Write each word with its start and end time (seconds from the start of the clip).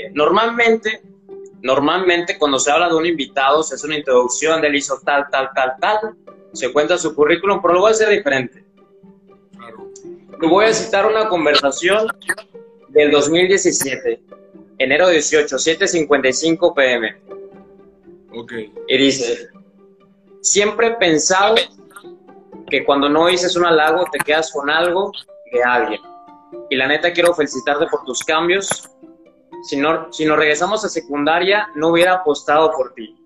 Eh, 0.00 0.10
normalmente, 0.14 1.02
normalmente 1.62 2.38
cuando 2.38 2.58
se 2.58 2.70
habla 2.70 2.88
de 2.88 2.94
un 2.94 3.06
invitado, 3.06 3.62
se 3.62 3.74
hace 3.74 3.86
una 3.86 3.98
introducción 3.98 4.64
él 4.64 4.74
hizo 4.74 4.98
tal, 5.04 5.26
tal, 5.30 5.50
tal, 5.54 5.74
tal, 5.80 5.98
se 6.52 6.72
cuenta 6.72 6.98
su 6.98 7.14
currículum, 7.14 7.60
pero 7.60 7.74
lo 7.74 7.80
voy 7.80 7.90
a 7.90 7.92
hacer 7.92 8.08
diferente. 8.08 8.64
Te 10.40 10.46
voy 10.46 10.64
a 10.64 10.72
citar 10.72 11.06
una 11.06 11.28
conversación 11.28 12.08
del 12.88 13.10
2017, 13.10 14.22
enero 14.78 15.08
18, 15.08 15.56
7.55 15.56 16.74
pm. 16.74 17.20
Ok. 18.32 18.52
Y 18.88 18.96
dice, 18.96 19.48
siempre 20.40 20.88
he 20.88 20.90
pensado 20.92 21.56
que 22.70 22.84
cuando 22.84 23.08
no 23.08 23.26
dices 23.26 23.54
un 23.56 23.66
halago 23.66 24.06
te 24.10 24.18
quedas 24.18 24.50
con 24.50 24.70
algo 24.70 25.12
de 25.52 25.62
alguien. 25.62 26.00
Y 26.70 26.76
la 26.76 26.86
neta 26.86 27.12
quiero 27.12 27.34
felicitarte 27.34 27.86
por 27.86 28.04
tus 28.04 28.24
cambios. 28.24 28.88
Si, 29.62 29.76
no, 29.76 30.12
si 30.12 30.24
nos 30.24 30.38
regresamos 30.38 30.84
a 30.84 30.88
secundaria, 30.88 31.68
no 31.74 31.88
hubiera 31.88 32.14
apostado 32.14 32.72
por 32.72 32.94
ti. 32.94 33.16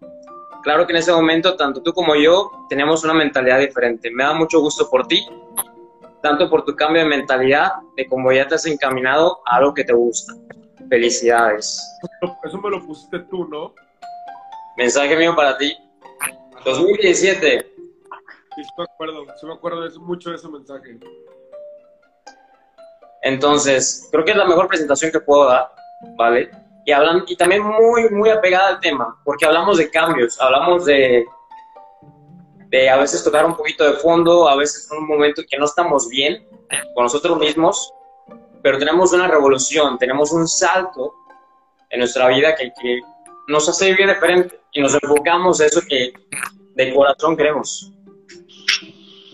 Claro 0.63 0.87
que 0.87 0.93
en 0.93 0.99
ese 0.99 1.13
momento, 1.13 1.57
tanto 1.57 1.83
tú 1.83 1.93
como 1.93 2.15
yo, 2.17 2.51
teníamos 2.69 3.05
una 3.05 3.15
mentalidad 3.15 3.59
diferente. 3.59 4.11
Me 4.11 4.25
da 4.25 4.33
mucho 4.33 4.61
gusto 4.61 4.89
por 4.91 5.07
ti, 5.07 5.27
tanto 6.23 6.49
por 6.49 6.65
tu 6.65 6.75
cambio 6.75 7.03
de 7.03 7.09
mentalidad, 7.09 7.73
de 7.97 8.07
cómo 8.07 8.33
ya 8.33 8.49
te 8.49 8.55
has 8.55 8.65
encaminado 8.67 9.41
a 9.47 9.57
algo 9.57 9.75
que 9.75 9.85
te 9.85 9.93
gusta. 9.93 10.33
Felicidades. 10.89 11.81
Eso 12.45 12.59
me 12.59 12.71
lo 12.71 12.85
pusiste 12.87 13.19
tú, 13.31 13.47
¿no? 13.47 13.75
Mensaje 14.77 15.17
mío 15.17 15.37
para 15.37 15.57
ti. 15.57 15.77
2017. 16.65 17.71
Sí, 18.57 18.63
me 18.79 18.85
acuerdo, 18.85 19.27
sí 19.39 19.47
me 19.47 19.53
acuerdo 19.55 19.87
eso- 19.87 20.01
mucho 20.01 20.31
de 20.31 20.37
ese 20.37 20.49
mensaje. 20.49 20.99
Entonces, 23.23 24.09
creo 24.11 24.25
que 24.25 24.31
es 24.33 24.37
la 24.37 24.47
mejor 24.47 24.69
presentación 24.69 25.11
que 25.11 25.21
puedo 25.21 25.47
dar, 25.47 25.71
¿vale? 26.17 26.51
Y, 26.85 26.93
hablan, 26.93 27.25
y 27.27 27.37
también 27.37 27.63
muy, 27.63 28.09
muy 28.11 28.31
apegada 28.31 28.69
al 28.69 28.81
tema, 28.81 29.17
porque 29.25 29.47
hablamos 29.47 29.79
de 29.79 29.91
cambios, 29.91 30.41
hablamos 30.41 30.85
de, 30.85 31.25
de 32.69 32.91
a 32.91 32.97
veces 32.97 33.25
tocar 33.25 33.47
un 33.47 33.57
poquito 33.57 33.85
de 33.85 33.95
fondo, 33.99 34.49
a 34.49 34.57
veces 34.57 34.89
un 34.91 35.07
momento 35.07 35.43
que 35.49 35.57
no 35.57 35.65
estamos 35.65 36.09
bien 36.09 36.47
con 36.95 37.05
nosotros 37.05 37.39
mismos, 37.39 37.93
pero 38.63 38.79
tenemos 38.79 39.13
una 39.13 39.29
revolución, 39.29 39.99
tenemos 39.99 40.33
un 40.33 40.47
salto 40.47 41.15
en 41.91 42.01
nuestra 42.01 42.29
vida 42.29 42.55
que, 42.55 42.73
que 42.81 43.01
nos 43.49 43.69
hace 43.69 43.91
vivir 43.91 44.09
diferente 44.09 44.61
y 44.73 44.81
nos 44.81 44.95
enfocamos 44.95 45.61
a 45.61 45.67
eso 45.67 45.81
que 45.89 46.13
de 46.75 46.95
corazón 46.95 47.37
queremos. 47.37 47.93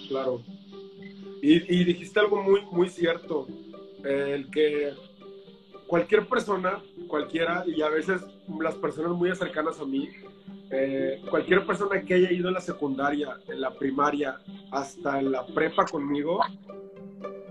Claro. 0.08 0.42
Y, 1.42 1.74
y 1.74 1.84
dijiste 1.84 2.20
algo 2.20 2.42
muy, 2.42 2.62
muy 2.66 2.88
cierto. 2.88 3.46
el 4.04 4.50
que 4.50 4.92
cualquier 5.90 6.28
persona, 6.28 6.80
cualquiera, 7.08 7.64
y 7.66 7.82
a 7.82 7.88
veces 7.88 8.22
las 8.60 8.76
personas 8.76 9.10
muy 9.10 9.34
cercanas 9.34 9.80
a 9.80 9.84
mí, 9.84 10.08
eh, 10.70 11.20
cualquier 11.28 11.66
persona 11.66 12.00
que 12.02 12.14
haya 12.14 12.30
ido 12.30 12.46
en 12.46 12.54
la 12.54 12.60
secundaria, 12.60 13.40
en 13.48 13.60
la 13.60 13.74
primaria, 13.74 14.38
hasta 14.70 15.18
en 15.18 15.32
la 15.32 15.44
prepa 15.44 15.84
conmigo, 15.84 16.38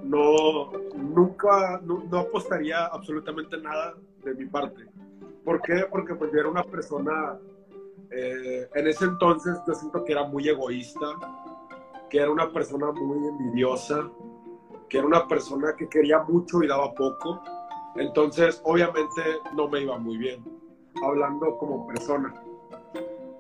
no, 0.04 0.72
nunca, 0.96 1.82
no, 1.84 2.02
apostaría 2.18 2.86
absolutamente 2.86 3.58
nada 3.58 3.96
de 4.24 4.34
mi 4.34 4.46
parte. 4.46 4.86
¿Por 5.44 5.62
qué? 5.62 5.86
Porque 5.92 6.16
pues 6.16 6.32
yo 6.32 6.40
era 6.40 6.48
una 6.48 6.64
persona, 6.64 7.38
eh, 8.10 8.70
en 8.74 8.88
ese 8.88 9.04
entonces 9.04 9.58
yo 9.68 9.74
siento 9.74 10.06
que 10.06 10.14
era 10.14 10.24
muy 10.24 10.48
egoísta, 10.48 11.08
que 12.10 12.20
era 12.20 12.32
una 12.32 12.50
persona 12.54 12.90
muy 12.94 13.28
envidiosa, 13.28 14.10
que 14.88 14.98
era 14.98 15.06
una 15.06 15.28
persona 15.28 15.76
que 15.78 15.90
quería 15.90 16.20
mucho 16.20 16.64
y 16.64 16.68
daba 16.68 16.94
poco. 16.94 17.44
Entonces, 17.96 18.62
obviamente, 18.64 19.22
no 19.56 19.68
me 19.68 19.82
iba 19.82 19.98
muy 19.98 20.18
bien, 20.18 20.44
hablando 21.04 21.58
como 21.58 21.88
persona. 21.88 22.34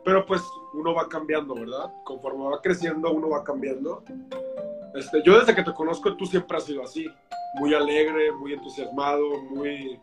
Pero 0.03 0.25
pues 0.25 0.41
uno 0.73 0.93
va 0.93 1.07
cambiando, 1.07 1.55
¿verdad? 1.55 1.93
Conforme 2.03 2.45
va 2.45 2.61
creciendo, 2.61 3.11
uno 3.11 3.29
va 3.29 3.43
cambiando. 3.43 4.03
Este, 4.95 5.21
yo 5.23 5.39
desde 5.39 5.55
que 5.55 5.63
te 5.63 5.73
conozco, 5.73 6.15
tú 6.15 6.25
siempre 6.25 6.57
has 6.57 6.63
sido 6.63 6.83
así, 6.83 7.07
muy 7.55 7.73
alegre, 7.73 8.31
muy 8.31 8.53
entusiasmado, 8.53 9.41
muy 9.43 9.99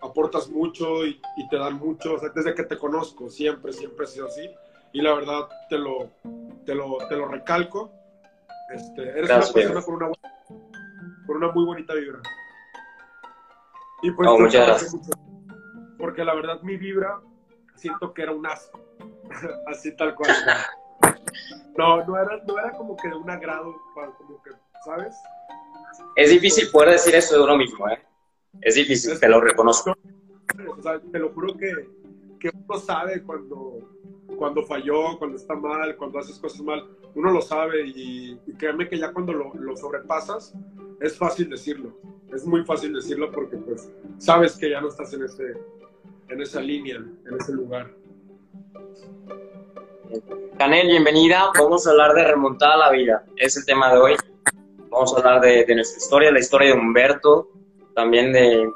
aportas 0.00 0.48
mucho 0.48 1.06
y, 1.06 1.20
y 1.36 1.48
te 1.48 1.56
dan 1.56 1.74
mucho. 1.74 2.14
O 2.14 2.18
sea, 2.18 2.30
desde 2.30 2.54
que 2.54 2.64
te 2.64 2.78
conozco, 2.78 3.28
siempre, 3.28 3.72
siempre 3.72 4.04
has 4.04 4.12
sido 4.12 4.26
así. 4.26 4.50
Y 4.92 5.00
la 5.00 5.14
verdad, 5.14 5.48
te 5.68 5.78
lo, 5.78 6.10
te 6.64 6.74
lo, 6.74 6.98
te 7.08 7.16
lo 7.16 7.28
recalco. 7.28 7.92
Este, 8.72 9.02
eres 9.02 9.28
Gracias, 9.28 9.54
una 9.54 9.74
persona 9.74 9.82
con 9.82 9.94
una, 9.94 10.10
con 11.26 11.36
una 11.36 11.52
muy 11.52 11.64
bonita 11.64 11.94
vibra. 11.94 12.20
Y 14.02 14.10
pues 14.10 14.28
Oh, 14.28 14.38
muchas 14.38 14.66
gracias. 14.66 14.96
Porque 15.98 16.24
la 16.24 16.34
verdad, 16.34 16.60
mi 16.62 16.76
vibra 16.76 17.20
siento 17.76 18.12
que 18.12 18.22
era 18.22 18.32
un 18.32 18.46
asco. 18.46 18.80
Así 19.68 19.94
tal 19.96 20.14
cual. 20.14 20.30
No, 21.76 22.04
no 22.04 22.18
era, 22.18 22.36
no 22.46 22.58
era 22.58 22.70
como 22.72 22.94
que 22.96 23.08
de 23.08 23.14
un 23.14 23.30
agrado, 23.30 23.74
como 23.94 24.42
que, 24.42 24.50
¿sabes? 24.84 25.16
Es 26.16 26.30
difícil 26.30 26.70
poder 26.70 26.90
decir 26.90 27.14
eso 27.14 27.34
de 27.34 27.42
uno 27.42 27.56
mismo, 27.56 27.88
¿eh? 27.88 27.98
Es 28.60 28.74
difícil, 28.74 29.18
te 29.18 29.26
lo 29.26 29.40
reconozco. 29.40 29.96
O 30.68 30.82
sea, 30.82 31.00
te 31.00 31.18
lo 31.18 31.30
juro 31.32 31.56
que, 31.56 31.88
que 32.38 32.50
uno 32.54 32.78
sabe 32.78 33.22
cuando, 33.22 33.78
cuando 34.36 34.62
falló, 34.64 35.18
cuando 35.18 35.38
está 35.38 35.54
mal, 35.54 35.96
cuando 35.96 36.18
haces 36.18 36.38
cosas 36.38 36.60
mal. 36.60 36.86
Uno 37.14 37.30
lo 37.30 37.40
sabe 37.40 37.86
y, 37.86 38.38
y 38.46 38.52
créeme 38.52 38.86
que 38.86 38.98
ya 38.98 39.12
cuando 39.12 39.32
lo, 39.32 39.54
lo 39.54 39.74
sobrepasas, 39.74 40.54
es 41.00 41.16
fácil 41.16 41.48
decirlo. 41.48 41.96
Es 42.34 42.46
muy 42.46 42.64
fácil 42.64 42.94
decirlo 42.94 43.30
porque 43.30 43.58
pues 43.58 43.90
sabes 44.18 44.56
que 44.56 44.70
ya 44.70 44.80
no 44.80 44.88
estás 44.88 45.12
en, 45.12 45.24
ese, 45.24 45.52
en 46.30 46.40
esa 46.40 46.60
línea, 46.60 46.96
en 46.96 47.36
ese 47.38 47.52
lugar. 47.52 47.90
Canel, 50.58 50.86
bienvenida. 50.86 51.50
Vamos 51.58 51.86
a 51.86 51.90
hablar 51.90 52.14
de 52.14 52.24
remontada 52.24 52.74
a 52.74 52.78
la 52.78 52.90
vida. 52.90 53.24
Es 53.36 53.56
el 53.58 53.66
tema 53.66 53.92
de 53.92 53.98
hoy. 53.98 54.16
Vamos 54.88 55.14
a 55.14 55.18
hablar 55.18 55.40
de, 55.42 55.64
de 55.66 55.74
nuestra 55.74 55.98
historia, 55.98 56.32
la 56.32 56.38
historia 56.38 56.68
de 56.68 56.80
Humberto, 56.80 57.50
también 57.94 58.32
de 58.32 58.66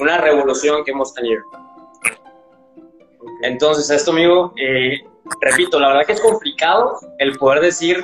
una 0.00 0.18
revolución 0.18 0.84
que 0.84 0.90
hemos 0.90 1.14
tenido. 1.14 1.42
Entonces, 3.42 3.88
esto, 3.90 4.10
amigo, 4.10 4.52
eh, 4.56 4.98
repito, 5.42 5.78
la 5.78 5.88
verdad 5.88 6.06
que 6.06 6.12
es 6.12 6.20
complicado 6.20 6.98
el 7.18 7.38
poder 7.38 7.60
decir, 7.60 8.02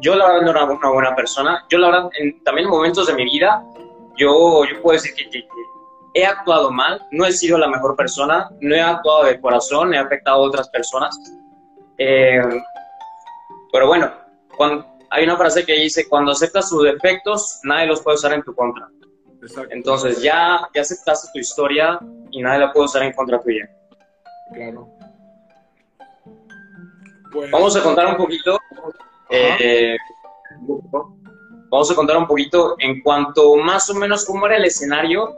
yo 0.00 0.14
la 0.14 0.26
verdad 0.26 0.42
no 0.42 0.50
era 0.50 0.64
una 0.64 0.90
buena 0.90 1.16
persona. 1.16 1.64
Yo 1.70 1.78
la 1.78 1.90
verdad, 1.90 2.10
en, 2.18 2.42
también 2.44 2.66
en 2.66 2.70
momentos 2.70 3.06
de 3.06 3.14
mi 3.14 3.24
vida, 3.24 3.64
yo, 4.16 4.64
yo 4.64 4.82
puedo 4.82 4.94
decir 4.94 5.14
que, 5.14 5.28
que- 5.30 5.42
que 5.42 5.48
he 6.20 6.24
actuado 6.24 6.70
mal, 6.70 7.04
no 7.10 7.24
he 7.26 7.32
sido 7.32 7.58
la 7.58 7.66
mejor 7.68 7.96
persona, 7.96 8.48
no 8.60 8.74
he 8.74 8.80
actuado 8.80 9.24
de 9.24 9.40
corazón, 9.40 9.92
he 9.94 9.98
afectado 9.98 10.36
a 10.36 10.46
otras 10.46 10.68
personas. 10.68 11.18
Eh, 11.98 12.40
pero 13.72 13.88
bueno, 13.88 14.12
cuando, 14.56 14.86
hay 15.10 15.24
una 15.24 15.36
frase 15.36 15.64
que 15.66 15.72
dice, 15.74 16.08
cuando 16.08 16.30
aceptas 16.32 16.68
tus 16.70 16.84
defectos, 16.84 17.58
nadie 17.64 17.86
los 17.86 18.00
puede 18.00 18.16
usar 18.16 18.32
en 18.32 18.42
tu 18.44 18.54
contra. 18.54 18.88
Exacto. 19.42 19.74
Entonces 19.74 20.22
ya, 20.22 20.60
ya 20.74 20.80
aceptaste 20.80 21.28
tu 21.32 21.38
historia 21.40 21.98
y 22.30 22.40
nadie 22.42 22.60
la 22.60 22.72
puede 22.72 22.86
usar 22.86 23.02
en 23.02 23.12
contra 23.12 23.40
tuya. 23.40 23.68
Claro. 24.54 24.88
Pues, 27.32 27.50
Vamos 27.50 27.76
a 27.76 27.82
contar 27.82 28.06
un 28.06 28.16
poquito, 28.16 28.58
eh, 29.30 29.96
vamos 31.74 31.90
a 31.90 31.94
contar 31.94 32.16
un 32.16 32.26
poquito 32.26 32.76
en 32.78 33.00
cuanto 33.02 33.56
más 33.56 33.90
o 33.90 33.94
menos 33.94 34.24
cómo 34.24 34.46
era 34.46 34.56
el 34.56 34.64
escenario 34.64 35.36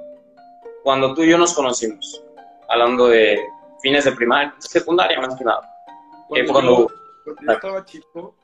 cuando 0.83 1.15
tú 1.15 1.23
y 1.23 1.31
yo 1.31 1.39
nos 1.39 1.55
conocimos, 1.55 2.23
hablando 2.69 3.09
de 3.09 3.39
fines 3.83 4.05
de 4.05 4.13
primaria, 4.13 4.55
secundaria 4.59 5.21
más 5.21 5.35
que 5.35 5.45
nada. 5.45 5.69
Cuando, 6.29 6.45
Eh, 6.45 6.53
cuando- 6.53 6.79
yo, 6.79 6.87
cuando 7.35 7.43
yo 7.43 7.53
estaba 7.53 7.85
chico, 7.85 8.35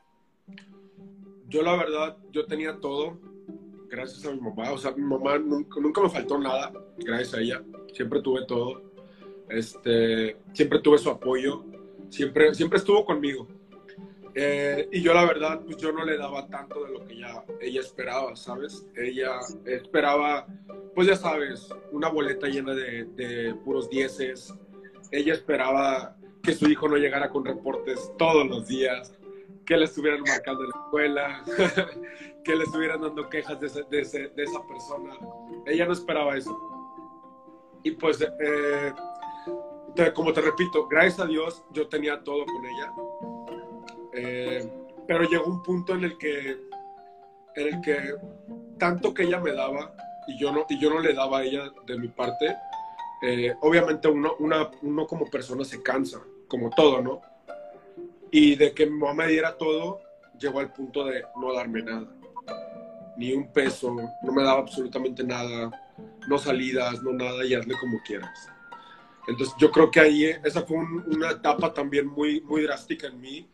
yo 1.48 1.62
la 1.62 1.76
verdad, 1.76 2.16
yo 2.30 2.46
tenía 2.46 2.78
todo 2.80 3.18
gracias 3.88 4.24
a 4.24 4.32
mi 4.32 4.40
mamá. 4.40 4.72
O 4.72 4.78
sea, 4.78 4.92
mi 4.92 5.02
mamá 5.02 5.38
nunca, 5.38 5.78
nunca 5.78 6.00
me 6.00 6.08
faltó 6.08 6.38
nada, 6.38 6.72
gracias 6.96 7.34
a 7.34 7.40
ella. 7.40 7.62
Siempre 7.92 8.22
tuve 8.22 8.46
todo. 8.46 8.80
Este, 9.50 10.38
siempre 10.54 10.78
tuve 10.78 10.96
su 10.96 11.10
apoyo. 11.10 11.62
Siempre, 12.08 12.54
siempre 12.54 12.78
estuvo 12.78 13.04
conmigo. 13.04 13.46
Eh, 14.34 14.88
y 14.92 15.02
yo 15.02 15.12
la 15.12 15.24
verdad, 15.26 15.60
pues 15.64 15.76
yo 15.76 15.92
no 15.92 16.04
le 16.04 16.16
daba 16.16 16.48
tanto 16.48 16.84
de 16.84 16.92
lo 16.92 17.04
que 17.04 17.12
ella, 17.14 17.44
ella 17.60 17.80
esperaba, 17.80 18.34
¿sabes? 18.34 18.86
Ella 18.96 19.40
esperaba, 19.66 20.46
pues 20.94 21.06
ya 21.08 21.16
sabes, 21.16 21.68
una 21.90 22.08
boleta 22.08 22.46
llena 22.48 22.74
de, 22.74 23.04
de 23.04 23.54
puros 23.64 23.90
dieces. 23.90 24.52
Ella 25.10 25.34
esperaba 25.34 26.16
que 26.42 26.54
su 26.54 26.68
hijo 26.70 26.88
no 26.88 26.96
llegara 26.96 27.28
con 27.28 27.44
reportes 27.44 28.10
todos 28.16 28.46
los 28.46 28.66
días, 28.66 29.12
que 29.66 29.76
le 29.76 29.84
estuvieran 29.84 30.22
marcando 30.22 30.64
en 30.64 30.70
la 30.70 30.76
escuela, 30.84 31.44
que 32.44 32.56
le 32.56 32.64
estuvieran 32.64 33.02
dando 33.02 33.28
quejas 33.28 33.60
de, 33.60 33.66
ese- 33.66 33.84
de 33.90 34.00
ese- 34.00 34.28
de 34.28 34.42
esa 34.44 34.66
persona. 34.66 35.14
Ella 35.66 35.84
no 35.86 35.92
esperaba 35.92 36.36
eso. 36.36 36.58
Y 37.84 37.90
pues, 37.92 38.20
eh, 38.22 38.92
como 40.14 40.32
te 40.32 40.40
repito, 40.40 40.88
gracias 40.88 41.20
a 41.20 41.26
Dios 41.26 41.62
yo 41.72 41.86
tenía 41.88 42.22
todo 42.24 42.44
con 42.46 42.64
ella. 42.64 42.92
Eh, 44.12 44.70
pero 45.06 45.24
llegó 45.24 45.46
un 45.46 45.62
punto 45.62 45.94
en 45.94 46.04
el 46.04 46.18
que, 46.18 46.50
en 47.56 47.74
el 47.74 47.80
que 47.80 48.14
tanto 48.78 49.12
que 49.12 49.24
ella 49.24 49.40
me 49.40 49.52
daba 49.52 49.94
y 50.26 50.38
yo 50.38 50.52
no, 50.52 50.66
y 50.68 50.78
yo 50.78 50.90
no 50.90 51.00
le 51.00 51.14
daba 51.14 51.38
a 51.38 51.42
ella 51.44 51.72
de 51.86 51.98
mi 51.98 52.08
parte, 52.08 52.56
eh, 53.22 53.54
obviamente 53.60 54.08
uno, 54.08 54.34
una, 54.38 54.70
uno 54.82 55.06
como 55.06 55.26
persona 55.26 55.64
se 55.64 55.82
cansa, 55.82 56.20
como 56.48 56.70
todo, 56.70 57.00
¿no? 57.00 57.20
Y 58.30 58.56
de 58.56 58.72
que 58.72 58.86
mi 58.86 58.98
mamá 58.98 59.24
me 59.24 59.28
diera 59.28 59.56
todo, 59.56 60.00
llegó 60.38 60.60
al 60.60 60.72
punto 60.72 61.04
de 61.04 61.24
no 61.36 61.52
darme 61.52 61.82
nada. 61.82 62.08
Ni 63.16 63.32
un 63.32 63.52
peso, 63.52 63.94
no 64.22 64.32
me 64.32 64.42
daba 64.42 64.60
absolutamente 64.60 65.22
nada, 65.22 65.70
no 66.28 66.38
salidas, 66.38 67.02
no 67.02 67.12
nada, 67.12 67.44
y 67.44 67.54
hazle 67.54 67.74
como 67.78 68.00
quieras. 68.02 68.48
Entonces 69.28 69.54
yo 69.58 69.70
creo 69.70 69.90
que 69.90 70.00
ahí 70.00 70.24
esa 70.42 70.62
fue 70.62 70.78
una 70.78 71.30
etapa 71.30 71.72
también 71.72 72.06
muy, 72.06 72.40
muy 72.40 72.62
drástica 72.62 73.06
en 73.06 73.20
mí, 73.20 73.48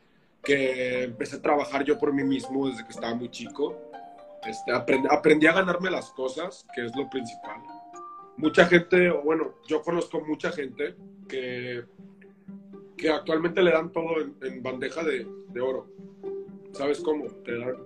que 0.49 1.03
empecé 1.05 1.37
a 1.37 1.43
trabajar 1.43 1.85
yo 1.85 1.99
por 1.99 2.11
mí 2.11 2.25
mismo 2.25 2.69
desde 2.71 2.83
que 2.83 2.93
estaba 2.93 3.15
muy 3.15 3.31
chico. 3.31 3.77
Este, 4.47 4.73
aprendí, 4.73 5.07
aprendí 5.11 5.47
a 5.47 5.53
ganarme 5.53 5.91
las 5.91 6.11
cosas, 6.13 6.67
que 6.75 6.87
es 6.87 6.97
lo 6.97 7.11
principal. 7.11 7.61
Mucha 8.39 8.65
gente, 8.65 9.11
bueno, 9.11 9.57
yo 9.67 9.83
conozco 9.83 10.23
mucha 10.23 10.51
gente 10.51 10.95
que, 11.29 11.85
que 12.97 13.11
actualmente 13.11 13.63
le 13.63 13.73
dan 13.73 13.93
todo 13.93 14.23
en, 14.41 14.63
bandeja 14.63 15.05
de, 15.05 15.27
de, 15.51 15.61
oro. 15.61 15.87
¿Sabes 16.73 17.01
cómo? 17.01 17.27
Te 17.45 17.59
dan, 17.59 17.77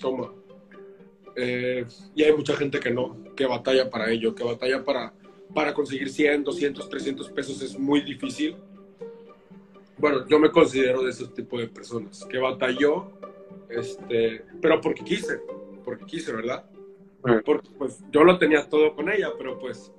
toma. 0.00 0.32
Eh, 1.36 1.84
y 2.14 2.22
hay 2.22 2.32
mucha 2.32 2.56
gente 2.56 2.80
que 2.80 2.90
no, 2.90 3.34
que 3.36 3.44
batalla 3.44 3.90
para 3.90 4.10
ello, 4.10 4.34
que 4.34 4.42
batalla 4.42 4.82
para 4.82 5.12
para 5.54 5.74
conseguir 5.74 6.10
100, 6.10 6.44
200, 6.44 6.88
300 6.88 7.28
pesos 7.30 7.62
es 7.62 7.78
muy 7.78 8.00
difícil. 8.02 8.56
Bueno, 10.00 10.26
yo 10.26 10.38
me 10.38 10.50
considero 10.50 11.02
de 11.02 11.10
ese 11.10 11.26
tipo 11.28 11.58
de 11.58 11.68
personas, 11.68 12.24
que 12.24 12.38
batalló, 12.38 13.12
este, 13.68 14.44
pero 14.60 14.80
porque 14.80 15.04
quise, 15.04 15.40
porque 15.84 16.04
quise, 16.06 16.32
¿verdad? 16.32 16.64
Porque 17.44 17.68
pues 17.78 18.02
yo 18.10 18.24
lo 18.24 18.38
tenía 18.38 18.68
todo 18.68 18.94
con 18.94 19.10
ella, 19.10 19.30
pero 19.36 19.58
pues 19.58 19.92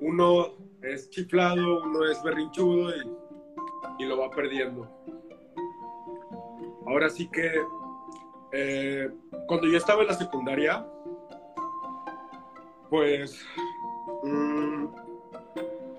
uno 0.00 0.54
es 0.80 1.10
chiflado, 1.10 1.82
uno 1.82 2.04
es 2.08 2.22
berrinchudo 2.22 2.90
y, 2.90 4.04
y 4.04 4.06
lo 4.06 4.18
va 4.18 4.30
perdiendo. 4.30 4.88
Ahora 6.86 7.10
sí 7.10 7.28
que 7.28 7.60
eh, 8.52 9.10
cuando 9.46 9.66
yo 9.66 9.76
estaba 9.76 10.02
en 10.02 10.08
la 10.08 10.14
secundaria, 10.14 10.86
pues 12.88 13.44
Mm, 14.22 14.86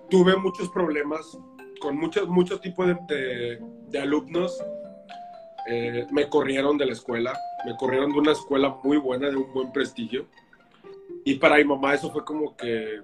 tuve 0.09 0.35
muchos 0.35 0.69
problemas 0.69 1.37
con 1.79 1.97
muchos, 1.97 2.27
muchos 2.27 2.61
tipos 2.61 2.87
de, 2.87 3.59
de, 3.87 3.99
alumnos. 3.99 4.63
Eh, 5.67 6.05
me 6.11 6.27
corrieron 6.29 6.77
de 6.77 6.85
la 6.85 6.93
escuela, 6.93 7.37
me 7.65 7.75
corrieron 7.75 8.11
de 8.11 8.19
una 8.19 8.31
escuela 8.31 8.77
muy 8.83 8.97
buena, 8.97 9.29
de 9.29 9.35
un 9.35 9.51
buen 9.53 9.71
prestigio. 9.71 10.27
Y 11.25 11.35
para 11.35 11.57
mi 11.57 11.63
mamá 11.63 11.93
eso 11.93 12.11
fue 12.11 12.23
como 12.23 12.55
que, 12.55 13.01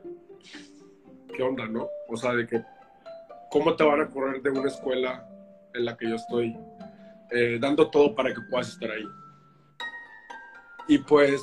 ¿qué 1.34 1.44
onda, 1.44 1.68
no? 1.68 1.88
O 2.08 2.18
sea, 2.18 2.34
de 2.34 2.48
que, 2.48 2.64
¿cómo 3.52 3.76
te 3.76 3.84
van 3.84 4.02
a 4.02 4.10
correr 4.10 4.42
de 4.42 4.50
una 4.50 4.70
escuela 4.70 5.28
en 5.74 5.86
la 5.86 5.98
que 5.98 6.10
yo 6.10 6.16
estoy 6.16 6.56
eh, 7.32 7.58
dando 7.60 7.90
todo 7.90 8.16
para 8.16 8.34
que 8.34 8.42
puedas 8.50 8.70
estar 8.70 8.92
ahí? 8.92 9.06
Y 10.88 11.00
pues 11.00 11.42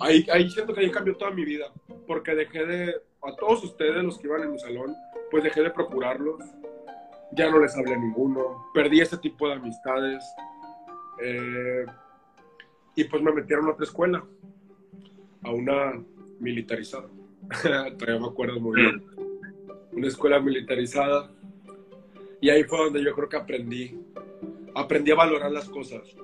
ahí, 0.00 0.26
ahí 0.32 0.50
siento 0.50 0.74
que 0.74 0.80
ahí 0.80 0.90
cambió 0.90 1.16
toda 1.16 1.30
mi 1.30 1.44
vida, 1.44 1.72
porque 2.06 2.34
dejé 2.34 2.66
de, 2.66 3.07
a 3.28 3.36
todos 3.36 3.62
ustedes, 3.62 4.02
los 4.02 4.18
que 4.18 4.26
iban 4.26 4.42
en 4.42 4.52
mi 4.52 4.58
salón, 4.58 4.96
pues 5.30 5.44
dejé 5.44 5.62
de 5.62 5.70
procurarlos, 5.70 6.42
ya 7.32 7.50
no 7.50 7.60
les 7.60 7.76
hablé 7.76 7.94
a 7.94 7.98
ninguno, 7.98 8.66
perdí 8.72 9.00
ese 9.00 9.18
tipo 9.18 9.46
de 9.48 9.54
amistades, 9.54 10.24
eh, 11.22 11.84
y 12.94 13.04
pues 13.04 13.22
me 13.22 13.32
metieron 13.32 13.66
a 13.66 13.72
otra 13.72 13.84
escuela, 13.84 14.24
a 15.42 15.50
una 15.50 16.02
militarizada, 16.40 17.08
todavía 17.98 18.20
me 18.20 18.28
acuerdo 18.28 18.60
muy 18.60 18.80
bien, 18.80 19.04
una 19.92 20.08
escuela 20.08 20.40
militarizada, 20.40 21.30
y 22.40 22.48
ahí 22.48 22.64
fue 22.64 22.78
donde 22.78 23.04
yo 23.04 23.14
creo 23.14 23.28
que 23.28 23.36
aprendí, 23.36 24.00
aprendí 24.74 25.10
a 25.10 25.16
valorar 25.16 25.52
las 25.52 25.68
cosas 25.68 26.16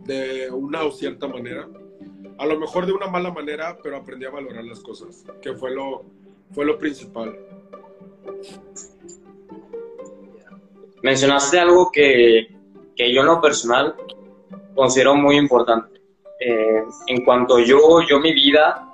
de 0.00 0.50
una 0.50 0.84
o 0.84 0.90
cierta 0.90 1.28
manera. 1.28 1.68
A 2.38 2.46
lo 2.46 2.58
mejor 2.58 2.84
de 2.84 2.92
una 2.92 3.06
mala 3.06 3.30
manera, 3.30 3.78
pero 3.82 3.96
aprendí 3.96 4.26
a 4.26 4.30
valorar 4.30 4.64
las 4.64 4.80
cosas, 4.80 5.24
que 5.40 5.54
fue 5.54 5.70
lo, 5.70 6.04
fue 6.52 6.64
lo 6.64 6.78
principal. 6.78 7.36
Mencionaste 11.02 11.58
algo 11.58 11.90
que, 11.92 12.48
que 12.96 13.12
yo 13.12 13.22
en 13.22 13.40
personal 13.40 13.94
considero 14.74 15.14
muy 15.14 15.36
importante. 15.36 16.00
Eh, 16.40 16.84
en 17.06 17.24
cuanto 17.24 17.58
yo, 17.58 18.02
yo 18.02 18.20
mi 18.20 18.32
vida, 18.32 18.86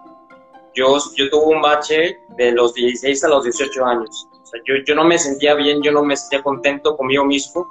yo, 0.75 0.97
yo 1.17 1.29
tuve 1.31 1.57
un 1.57 1.63
bache 1.63 2.19
de 2.37 2.53
los 2.53 2.75
16 2.75 3.25
a 3.25 3.29
los 3.29 3.45
18 3.45 3.85
años. 3.85 4.29
Yo, 4.67 4.75
yo 4.87 4.95
no 4.95 5.05
me 5.05 5.19
sentía 5.19 5.55
bien, 5.55 5.83
yo 5.83 5.93
no 5.93 6.05
me 6.05 6.17
sentía 6.17 6.43
contento 6.43 6.97
conmigo 6.97 7.25
mismo, 7.25 7.67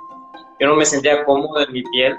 yo 0.60 0.68
no 0.68 0.76
me 0.76 0.86
sentía 0.86 1.24
cómodo 1.24 1.62
en 1.62 1.72
mi 1.72 1.84
piel 1.84 2.18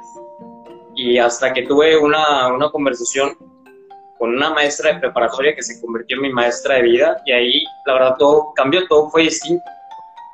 y 0.95 1.19
hasta 1.19 1.53
que 1.53 1.63
tuve 1.63 1.97
una, 1.97 2.53
una 2.53 2.71
conversación 2.71 3.37
con 4.23 4.37
una 4.37 4.51
maestra 4.51 4.93
de 4.93 5.01
preparatoria 5.01 5.53
que 5.53 5.65
se 5.65 5.81
convirtió 5.81 6.15
en 6.17 6.23
mi 6.23 6.33
maestra 6.33 6.77
de 6.77 6.83
vida 6.83 7.21
y 7.27 7.33
ahí 7.33 7.65
la 7.85 7.95
verdad 7.95 8.17
todo 8.17 8.53
cambió, 8.55 8.87
todo 8.87 9.11
fue 9.11 9.23
distinto. 9.23 9.65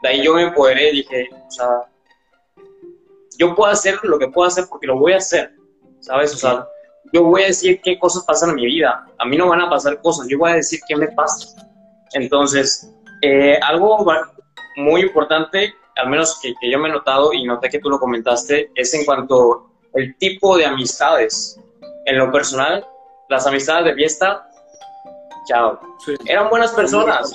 De 0.02 0.10
ahí 0.10 0.22
yo 0.22 0.34
me 0.34 0.42
empoderé 0.42 0.90
y 0.90 0.96
dije, 0.96 1.30
o 1.32 1.50
sea, 1.50 1.66
yo 3.38 3.54
puedo 3.54 3.72
hacer 3.72 3.98
lo 4.02 4.18
que 4.18 4.28
puedo 4.28 4.46
hacer 4.46 4.66
porque 4.68 4.86
lo 4.86 4.98
voy 4.98 5.14
a 5.14 5.16
hacer, 5.16 5.54
¿sabes? 6.00 6.34
O 6.34 6.36
sea, 6.36 6.66
yo 7.14 7.24
voy 7.24 7.44
a 7.44 7.46
decir 7.46 7.80
qué 7.80 7.98
cosas 7.98 8.26
pasan 8.26 8.50
en 8.50 8.56
mi 8.56 8.66
vida. 8.66 9.06
A 9.16 9.24
mí 9.24 9.38
no 9.38 9.48
van 9.48 9.62
a 9.62 9.70
pasar 9.70 10.02
cosas, 10.02 10.26
yo 10.28 10.36
voy 10.36 10.50
a 10.50 10.56
decir 10.56 10.80
qué 10.86 10.94
me 10.94 11.08
pasa. 11.08 11.66
Entonces, 12.12 12.92
eh, 13.22 13.58
algo 13.62 14.04
muy 14.76 15.00
importante, 15.00 15.72
al 15.96 16.10
menos 16.10 16.38
que, 16.42 16.52
que, 16.60 16.70
yo 16.70 16.78
me 16.78 16.90
he 16.90 16.92
notado 16.92 17.32
y 17.32 17.42
noté 17.42 17.70
que 17.70 17.78
tú 17.78 17.88
lo 17.88 17.98
comentaste, 17.98 18.70
es 18.74 18.92
en 18.92 19.06
cuanto 19.06 19.70
el 19.94 20.14
tipo 20.18 20.58
de 20.58 20.66
amistades. 20.66 21.58
En 22.04 22.18
lo 22.18 22.30
personal, 22.30 22.86
las 23.28 23.46
amistades 23.46 23.84
de 23.86 23.94
fiesta, 23.94 24.48
chao. 25.46 25.80
Eran 26.26 26.48
buenas 26.48 26.72
personas. 26.72 27.32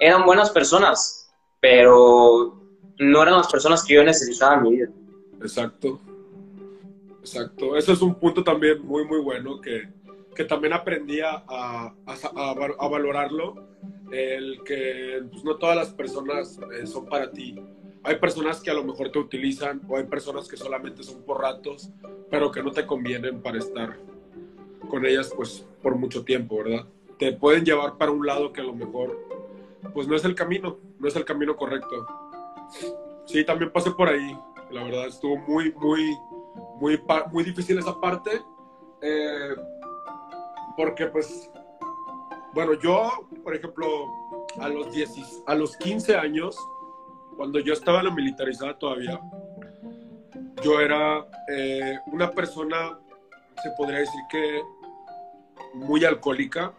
Eran 0.00 0.24
buenas 0.24 0.50
personas, 0.50 1.30
pero 1.60 2.60
no 2.98 3.22
eran 3.22 3.36
las 3.36 3.50
personas 3.50 3.84
que 3.84 3.94
yo 3.94 4.04
necesitaba 4.04 4.56
en 4.56 4.62
mi 4.62 4.70
vida. 4.70 4.88
Exacto. 5.40 6.00
Exacto. 7.20 7.76
Eso 7.76 7.92
es 7.92 8.02
un 8.02 8.14
punto 8.16 8.42
también 8.42 8.84
muy, 8.84 9.04
muy 9.04 9.20
bueno 9.20 9.60
que, 9.60 9.88
que 10.34 10.44
también 10.44 10.72
aprendí 10.72 11.20
a, 11.20 11.44
a, 11.48 11.94
a, 12.06 12.88
valorarlo. 12.88 13.54
El 14.10 14.62
que 14.64 15.22
pues, 15.30 15.44
no 15.44 15.56
todas 15.56 15.76
las 15.76 15.88
personas 15.88 16.58
eh, 16.72 16.86
son 16.86 17.06
para 17.06 17.30
ti 17.30 17.58
hay 18.04 18.16
personas 18.16 18.60
que 18.60 18.70
a 18.70 18.74
lo 18.74 18.84
mejor 18.84 19.10
te 19.10 19.18
utilizan 19.18 19.80
o 19.88 19.96
hay 19.96 20.04
personas 20.04 20.46
que 20.46 20.58
solamente 20.58 21.02
son 21.02 21.22
por 21.22 21.40
ratos, 21.40 21.90
pero 22.30 22.52
que 22.52 22.62
no 22.62 22.70
te 22.70 22.86
convienen 22.86 23.40
para 23.40 23.58
estar 23.58 23.96
con 24.94 25.04
ellas 25.04 25.32
pues 25.34 25.66
por 25.82 25.96
mucho 25.96 26.24
tiempo, 26.24 26.58
¿verdad? 26.58 26.86
Te 27.18 27.32
pueden 27.32 27.64
llevar 27.64 27.98
para 27.98 28.12
un 28.12 28.24
lado 28.24 28.52
que 28.52 28.60
a 28.60 28.64
lo 28.64 28.72
mejor 28.72 29.18
pues 29.92 30.06
no 30.06 30.14
es 30.14 30.24
el 30.24 30.36
camino, 30.36 30.78
no 31.00 31.08
es 31.08 31.16
el 31.16 31.24
camino 31.24 31.56
correcto. 31.56 32.06
Sí, 33.26 33.44
también 33.44 33.72
pasé 33.72 33.90
por 33.90 34.08
ahí, 34.08 34.38
la 34.70 34.84
verdad 34.84 35.08
estuvo 35.08 35.36
muy, 35.36 35.72
muy, 35.72 36.16
muy, 36.80 37.02
muy 37.32 37.42
difícil 37.42 37.76
esa 37.76 38.00
parte, 38.00 38.40
eh, 39.02 39.56
porque 40.76 41.06
pues, 41.06 41.50
bueno, 42.52 42.74
yo, 42.74 43.10
por 43.42 43.56
ejemplo, 43.56 43.86
a 44.60 44.68
los, 44.68 44.92
10, 44.92 45.42
a 45.46 45.56
los 45.56 45.76
15 45.76 46.14
años, 46.14 46.56
cuando 47.36 47.58
yo 47.58 47.72
estaba 47.72 47.98
en 47.98 48.04
la 48.04 48.14
militarizada 48.14 48.78
todavía, 48.78 49.20
yo 50.62 50.80
era 50.80 51.26
eh, 51.48 51.98
una 52.12 52.30
persona, 52.30 52.96
se 53.60 53.70
podría 53.76 53.98
decir 53.98 54.20
que 54.30 54.62
muy 55.74 56.04
alcohólica. 56.04 56.72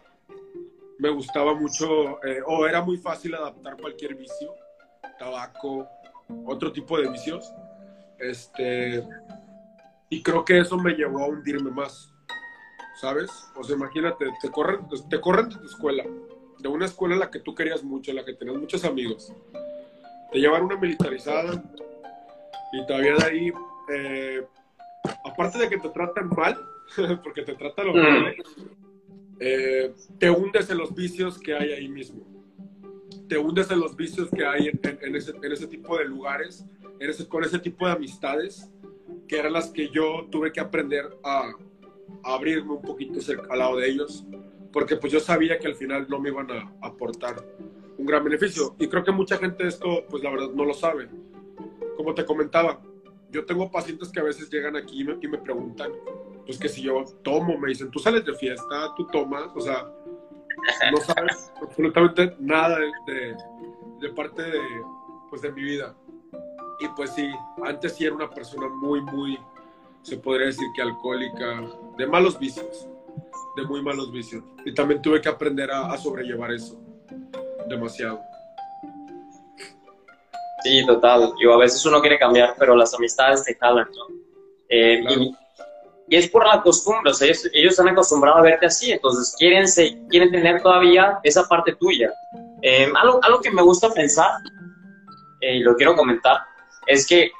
Me 0.98 1.10
gustaba 1.10 1.54
mucho, 1.54 2.22
eh, 2.24 2.40
o 2.46 2.66
era 2.66 2.82
muy 2.82 2.96
fácil 2.96 3.34
adaptar 3.34 3.76
cualquier 3.76 4.14
vicio, 4.14 4.54
tabaco, 5.18 5.86
otro 6.46 6.72
tipo 6.72 6.98
de 6.98 7.08
vicios. 7.10 7.52
Este, 8.18 9.06
y 10.08 10.22
creo 10.22 10.44
que 10.44 10.58
eso 10.60 10.78
me 10.78 10.94
llevó 10.94 11.24
a 11.24 11.28
hundirme 11.28 11.70
más, 11.70 12.12
¿sabes? 13.00 13.30
O 13.56 13.62
sea, 13.62 13.76
imagínate, 13.76 14.26
te 14.40 14.50
corren, 14.50 14.88
te 15.10 15.20
corren 15.20 15.50
de 15.50 15.56
tu 15.56 15.66
escuela, 15.66 16.04
de 16.58 16.68
una 16.68 16.86
escuela 16.86 17.14
en 17.14 17.20
la 17.20 17.30
que 17.30 17.40
tú 17.40 17.54
querías 17.54 17.84
mucho, 17.84 18.10
en 18.10 18.16
la 18.16 18.24
que 18.24 18.32
tenías 18.32 18.56
muchos 18.56 18.84
amigos 18.84 19.32
te 20.30 20.38
llevan 20.38 20.64
una 20.64 20.76
militarizada 20.76 21.62
y 22.72 22.86
todavía 22.86 23.14
de 23.16 23.24
ahí, 23.24 23.52
eh, 23.92 24.46
aparte 25.24 25.58
de 25.58 25.68
que 25.68 25.78
te 25.78 25.88
tratan 25.90 26.28
mal, 26.36 26.58
porque 27.22 27.42
te 27.42 27.54
tratan 27.54 27.86
lo 27.86 27.94
mal, 27.94 28.36
eh, 29.38 29.92
te 30.18 30.30
hundes 30.30 30.70
en 30.70 30.78
los 30.78 30.94
vicios 30.94 31.38
que 31.38 31.54
hay 31.54 31.72
ahí 31.72 31.88
mismo. 31.88 32.26
Te 33.28 33.38
hundes 33.38 33.70
en 33.70 33.80
los 33.80 33.96
vicios 33.96 34.30
que 34.30 34.44
hay 34.44 34.68
en, 34.68 35.16
ese, 35.16 35.66
tipo 35.66 35.98
de 35.98 36.04
lugares, 36.04 36.64
con 37.28 37.44
ese 37.44 37.58
tipo 37.58 37.86
de 37.86 37.92
amistades, 37.92 38.70
que 39.26 39.38
eran 39.38 39.52
las 39.52 39.70
que 39.70 39.88
yo 39.88 40.28
tuve 40.30 40.52
que 40.52 40.60
aprender 40.60 41.16
a, 41.24 41.52
abrirme 42.22 42.72
un 42.72 42.82
poquito 42.82 43.18
al 43.50 43.58
lado 43.58 43.76
de 43.76 43.88
ellos, 43.88 44.24
porque 44.72 44.96
pues 44.96 45.12
yo 45.12 45.20
sabía 45.20 45.58
que 45.58 45.66
al 45.66 45.74
final 45.74 46.06
no 46.08 46.20
me 46.20 46.30
iban 46.30 46.50
a 46.50 46.72
aportar 46.80 47.36
un 47.98 48.06
gran 48.06 48.24
beneficio. 48.24 48.74
Y 48.78 48.88
creo 48.88 49.04
que 49.04 49.12
mucha 49.12 49.38
gente 49.38 49.66
esto, 49.66 50.04
pues 50.08 50.22
la 50.22 50.30
verdad, 50.30 50.50
no 50.50 50.64
lo 50.64 50.74
sabe. 50.74 51.08
Como 51.96 52.14
te 52.14 52.24
comentaba, 52.24 52.80
yo 53.30 53.44
tengo 53.44 53.70
pacientes 53.70 54.10
que 54.10 54.20
a 54.20 54.24
veces 54.24 54.50
llegan 54.50 54.76
aquí 54.76 55.06
y 55.20 55.28
me 55.28 55.38
preguntan, 55.38 55.92
pues 56.46 56.58
que 56.58 56.68
si 56.68 56.82
yo 56.82 57.04
tomo, 57.22 57.58
me 57.58 57.68
dicen, 57.68 57.90
tú 57.90 57.98
sales 57.98 58.24
de 58.24 58.34
fiesta, 58.34 58.94
tú 58.96 59.06
tomas, 59.08 59.48
o 59.54 59.60
sea, 59.60 59.84
no 60.90 60.96
sabes 60.98 61.52
absolutamente 61.62 62.34
nada 62.38 62.78
de, 63.06 63.36
de, 64.00 64.08
parte 64.10 64.42
de, 64.42 64.60
pues, 65.28 65.42
de 65.42 65.52
mi 65.52 65.62
vida. 65.62 65.94
Y 66.78 66.88
pues 66.88 67.10
sí, 67.14 67.28
antes 67.64 67.94
sí 67.94 68.04
era 68.04 68.14
una 68.14 68.30
persona 68.30 68.68
muy, 68.68 69.00
muy, 69.00 69.38
se 70.02 70.16
podría 70.18 70.46
decir 70.46 70.66
que 70.74 70.82
alcohólica, 70.82 71.62
de 71.96 72.06
malos 72.06 72.38
vicios, 72.38 72.86
de 73.56 73.62
muy 73.64 73.82
malos 73.82 74.12
vicios. 74.12 74.44
Y 74.64 74.72
también 74.72 75.02
tuve 75.02 75.20
que 75.20 75.28
aprender 75.28 75.70
a, 75.70 75.92
a 75.92 75.98
sobrellevar 75.98 76.52
eso 76.52 76.78
demasiado. 77.68 78.20
Sí, 80.62 80.84
total. 80.86 81.32
Yo 81.40 81.54
a 81.54 81.58
veces 81.58 81.84
uno 81.86 82.00
quiere 82.00 82.18
cambiar, 82.18 82.54
pero 82.58 82.74
las 82.74 82.94
amistades 82.94 83.44
te 83.44 83.54
jalan, 83.54 83.88
¿no? 83.94 84.14
Eh, 84.68 85.02
y, 85.08 85.36
es 86.08 86.28
por 86.28 86.46
la 86.46 86.62
costumbre, 86.62 87.10
o 87.10 87.14
sea, 87.14 87.26
ellos, 87.26 87.48
ellos, 87.52 87.72
están 87.72 87.88
acostumbrados 87.88 88.38
a 88.38 88.42
verte 88.42 88.66
así, 88.66 88.92
entonces 88.92 89.34
quieren, 89.38 89.66
se, 89.66 89.98
quieren 90.08 90.30
tener 90.30 90.62
todavía 90.62 91.18
esa 91.24 91.44
parte 91.48 91.74
tuya. 91.74 92.12
Eh, 92.62 92.88
algo, 92.96 93.18
algo 93.22 93.40
que 93.40 93.50
me 93.50 93.62
gusta 93.62 93.90
pensar, 93.90 94.30
eh, 95.40 95.56
y 95.56 95.58
lo 95.60 95.74
quiero 95.74 95.96
comentar, 95.96 96.38
es 96.86 97.06
que 97.06 97.30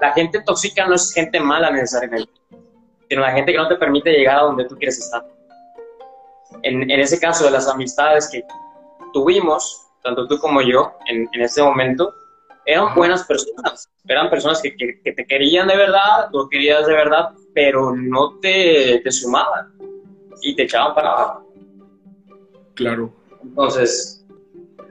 la 0.00 0.12
gente 0.12 0.40
tóxica 0.42 0.86
no 0.86 0.94
es 0.94 1.12
gente 1.12 1.40
mala 1.40 1.70
necesariamente, 1.70 2.32
sino 3.08 3.22
la 3.22 3.32
gente 3.32 3.52
que 3.52 3.58
no 3.58 3.68
te 3.68 3.76
permite 3.76 4.12
llegar 4.12 4.38
a 4.38 4.42
donde 4.42 4.64
tú 4.66 4.76
quieres 4.76 4.98
estar. 4.98 5.26
En, 6.62 6.88
en 6.88 7.00
ese 7.00 7.18
caso 7.18 7.44
de 7.44 7.50
las 7.50 7.66
amistades 7.68 8.28
que 8.28 8.44
tuvimos, 9.12 9.86
tanto 10.02 10.28
tú 10.28 10.38
como 10.38 10.62
yo, 10.62 10.92
en, 11.06 11.28
en 11.32 11.42
ese 11.42 11.62
momento, 11.62 12.14
eran 12.68 12.94
buenas 12.94 13.24
personas, 13.24 13.88
eran 14.06 14.28
personas 14.28 14.60
que, 14.60 14.76
que, 14.76 15.12
te 15.12 15.24
querían 15.24 15.68
de 15.68 15.76
verdad, 15.76 16.28
tú 16.30 16.46
querías 16.50 16.86
de 16.86 16.92
verdad, 16.92 17.30
pero 17.54 17.96
no 17.96 18.38
te, 18.40 19.00
te 19.02 19.10
sumaban 19.10 19.72
y 20.42 20.54
te 20.54 20.64
echaban 20.64 20.94
para 20.94 21.12
abajo. 21.12 21.50
Claro. 22.74 23.10
Entonces, 23.42 24.22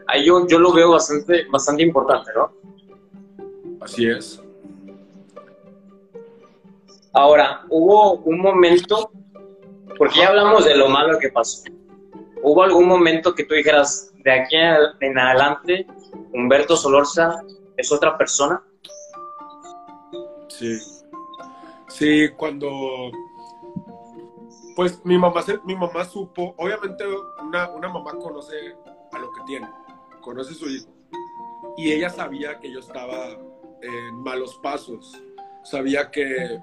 ahí 0.07 0.25
yo, 0.25 0.47
yo 0.47 0.57
lo 0.57 0.73
veo 0.73 0.91
bastante, 0.91 1.45
bastante 1.51 1.83
importante, 1.83 2.31
¿no? 2.35 2.51
Así 3.79 4.09
es. 4.09 4.41
Ahora, 7.13 7.61
hubo 7.69 8.13
un 8.13 8.39
momento, 8.39 9.11
porque 9.99 10.21
ya 10.21 10.29
hablamos 10.29 10.65
de 10.65 10.75
lo 10.75 10.89
malo 10.89 11.19
que 11.19 11.29
pasó. 11.29 11.61
¿Hubo 12.41 12.63
algún 12.63 12.87
momento 12.87 13.35
que 13.35 13.43
tú 13.43 13.53
dijeras, 13.53 14.11
de 14.23 14.31
aquí 14.31 14.55
en 14.55 15.19
adelante, 15.19 15.85
Humberto 16.33 16.75
Solorza 16.75 17.43
es 17.77 17.91
otra 17.91 18.17
persona. 18.17 18.61
Sí. 20.49 20.77
Sí, 21.87 22.29
cuando 22.35 23.11
pues 24.77 25.03
mi 25.03 25.17
mamá, 25.17 25.43
mi 25.65 25.75
mamá 25.75 26.05
supo, 26.05 26.53
obviamente 26.55 27.03
una, 27.43 27.67
una, 27.71 27.89
mamá 27.89 28.11
conoce 28.11 28.75
a 29.11 29.17
lo 29.17 29.31
que 29.31 29.41
tiene, 29.47 29.67
conoce 30.21 30.51
a 30.51 30.53
su 30.53 30.69
hijo. 30.69 30.87
Y 31.77 31.91
ella 31.91 32.11
sabía 32.11 32.59
que 32.59 32.71
yo 32.71 32.79
estaba 32.81 33.29
en 33.81 34.15
malos 34.21 34.59
pasos, 34.61 35.19
sabía 35.63 36.11
que, 36.11 36.59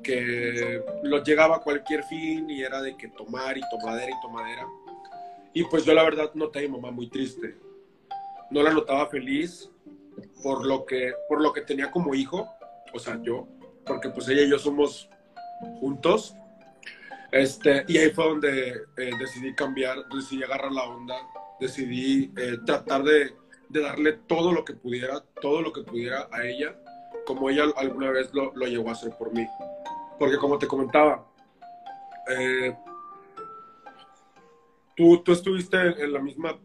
que 0.00 0.80
lo 1.02 1.24
llegaba 1.24 1.56
a 1.56 1.60
cualquier 1.60 2.04
fin 2.04 2.48
y 2.48 2.62
era 2.62 2.80
de 2.82 2.96
que 2.96 3.08
tomar 3.08 3.58
y 3.58 3.62
tomadera 3.68 4.12
y 4.16 4.20
tomadera. 4.20 4.68
Y 5.52 5.64
pues 5.64 5.84
yo 5.84 5.92
la 5.92 6.04
verdad 6.04 6.30
noté 6.34 6.60
a 6.60 6.62
mi 6.62 6.68
mamá 6.68 6.92
muy 6.92 7.08
triste. 7.08 7.58
No 8.52 8.62
la 8.62 8.72
notaba 8.72 9.08
feliz, 9.08 9.68
por 10.42 10.66
lo 10.66 10.84
que, 10.84 11.12
por 11.28 11.40
lo 11.40 11.52
que 11.52 11.62
tenía 11.62 11.90
como 11.90 12.14
hijo, 12.14 12.48
o 12.92 12.98
sea, 12.98 13.20
yo, 13.22 13.46
porque 13.86 14.08
pues 14.10 14.28
ella 14.28 14.42
y 14.42 14.50
yo 14.50 14.58
somos 14.58 15.08
juntos. 15.78 16.34
Este, 17.32 17.84
y 17.86 17.98
ahí 17.98 18.10
fue 18.10 18.24
donde 18.24 18.70
eh, 18.96 19.10
decidí 19.18 19.54
cambiar, 19.54 19.98
decidí 20.08 20.42
agarrar 20.42 20.72
la 20.72 20.84
onda, 20.84 21.16
decidí 21.60 22.32
eh, 22.36 22.58
tratar 22.66 23.04
de, 23.04 23.32
de, 23.68 23.80
darle 23.80 24.14
todo 24.26 24.52
lo 24.52 24.64
que 24.64 24.74
pudiera, 24.74 25.22
todo 25.40 25.62
lo 25.62 25.72
que 25.72 25.82
pudiera 25.82 26.28
a 26.32 26.44
ella, 26.44 26.76
como 27.26 27.48
ella 27.48 27.66
alguna 27.76 28.10
vez 28.10 28.34
lo, 28.34 28.52
lo 28.56 28.66
llegó 28.66 28.88
a 28.88 28.92
hacer 28.92 29.16
por 29.16 29.32
mí. 29.32 29.46
Porque 30.18 30.38
como 30.38 30.58
te 30.58 30.66
comentaba, 30.66 31.24
eh, 32.28 32.76
tú, 34.96 35.22
tú 35.22 35.32
estuviste 35.32 35.76
en 35.78 36.12
la 36.12 36.20
misma 36.20 36.58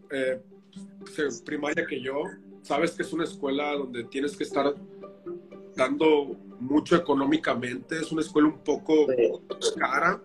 primaria 1.46 1.86
que 1.86 2.02
yo, 2.02 2.24
sabes 2.65 2.91
que 2.91 3.03
es 3.03 3.13
una 3.13 3.25
escuela 3.25 3.74
donde 3.74 4.05
tienes 4.05 4.36
que 4.36 4.43
estar 4.43 4.74
dando 5.75 6.36
mucho 6.60 6.95
económicamente, 6.95 8.00
es 8.00 8.12
una 8.12 8.22
escuela 8.22 8.48
un 8.48 8.60
poco 8.60 9.05
cara 9.77 10.22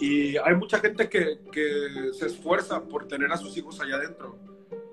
y 0.00 0.36
hay 0.38 0.54
mucha 0.54 0.78
gente 0.78 1.08
que, 1.08 1.40
que, 1.52 2.12
se 2.12 2.26
esfuerza 2.26 2.82
por 2.82 3.06
tener 3.06 3.30
a 3.30 3.36
sus 3.36 3.56
hijos 3.58 3.78
allá 3.80 3.96
adentro 3.96 4.38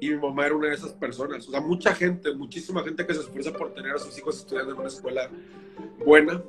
y 0.01 0.09
mi 0.09 0.17
mamá 0.17 0.45
era 0.45 0.55
una 0.55 0.67
de 0.67 0.74
esas 0.74 0.91
personas, 0.93 1.47
o 1.47 1.51
sea, 1.51 1.62
mucha 1.62 1.95
gente, 1.95 2.33
muchísima 2.33 2.83
gente 2.83 3.05
que 3.05 3.13
se 3.13 3.21
esfuerza 3.21 3.53
por 3.53 3.74
tener 3.74 3.93
a 3.93 4.00
sus 4.00 4.17
hijos 4.17 4.38
estudiando 4.38 4.74
en 4.74 4.79
una 4.79 4.89
escuela 4.89 5.29
buena 6.05 6.43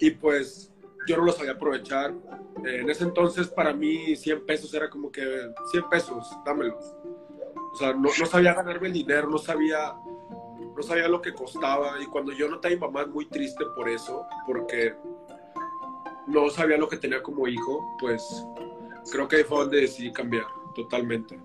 y 0.00 0.10
pues 0.10 0.72
yo 1.06 1.18
no 1.18 1.24
lo 1.24 1.32
sabía 1.32 1.52
aprovechar. 1.52 2.12
En 2.64 2.90
ese 2.90 3.04
entonces 3.04 3.46
para 3.46 3.72
mí 3.72 4.16
100 4.16 4.44
pesos 4.44 4.74
era 4.74 4.90
como 4.90 5.12
que 5.12 5.22
100 5.70 5.88
pesos, 5.88 6.26
dámelos 6.44 6.96
o 7.76 7.78
sea, 7.78 7.92
no, 7.92 8.08
sabía 8.08 8.54
ganarme 8.54 8.86
el 8.86 8.94
dinero, 8.94 9.28
no 9.28 9.36
sabía, 9.36 9.94
no 10.74 10.82
sabía 10.82 11.08
lo 11.08 11.20
que 11.20 11.34
costaba. 11.34 12.02
Y 12.02 12.06
cuando 12.06 12.32
yo 12.32 12.48
noté 12.48 12.68
a 12.68 12.70
mi 12.70 12.78
mamá 12.78 13.04
muy 13.04 13.26
triste 13.26 13.66
por 13.76 13.86
eso, 13.86 14.26
porque 14.46 14.94
no 16.26 16.48
sabía 16.48 16.78
lo 16.78 16.88
que 16.88 16.96
tenía 16.96 17.22
como 17.22 17.46
hijo, 17.46 17.84
pues 18.00 18.46
creo 19.12 19.28
que 19.28 19.36
ahí 19.36 19.44
fue 19.44 19.58
donde 19.58 19.82
decidí 19.82 20.10
cambiar 20.10 20.46
totalmente. 20.74 21.38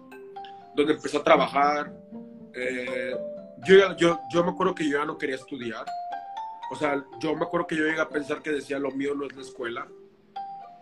Donde 0.74 0.94
empecé 0.94 1.18
a 1.18 1.24
trabajar. 1.24 1.94
Eh, 2.54 3.14
yo, 3.68 3.98
yo, 3.98 4.18
yo 4.34 4.44
me 4.46 4.52
acuerdo 4.52 4.74
que 4.74 4.90
yo 4.90 5.00
ya 5.00 5.06
no 5.06 5.18
quería 5.18 5.36
estudiar. 5.36 5.86
O 6.72 6.78
sea, 6.78 7.06
yo 7.20 7.36
me 7.36 7.44
acuerdo 7.44 7.68
que 7.68 7.76
yo 7.76 7.84
llegué 7.84 8.00
a 8.00 8.08
pensar 8.08 8.42
que 8.42 8.52
decía, 8.52 8.80
lo 8.80 8.92
mío 8.92 9.16
no 9.16 9.26
es 9.26 9.36
la 9.36 9.42
escuela. 9.42 9.86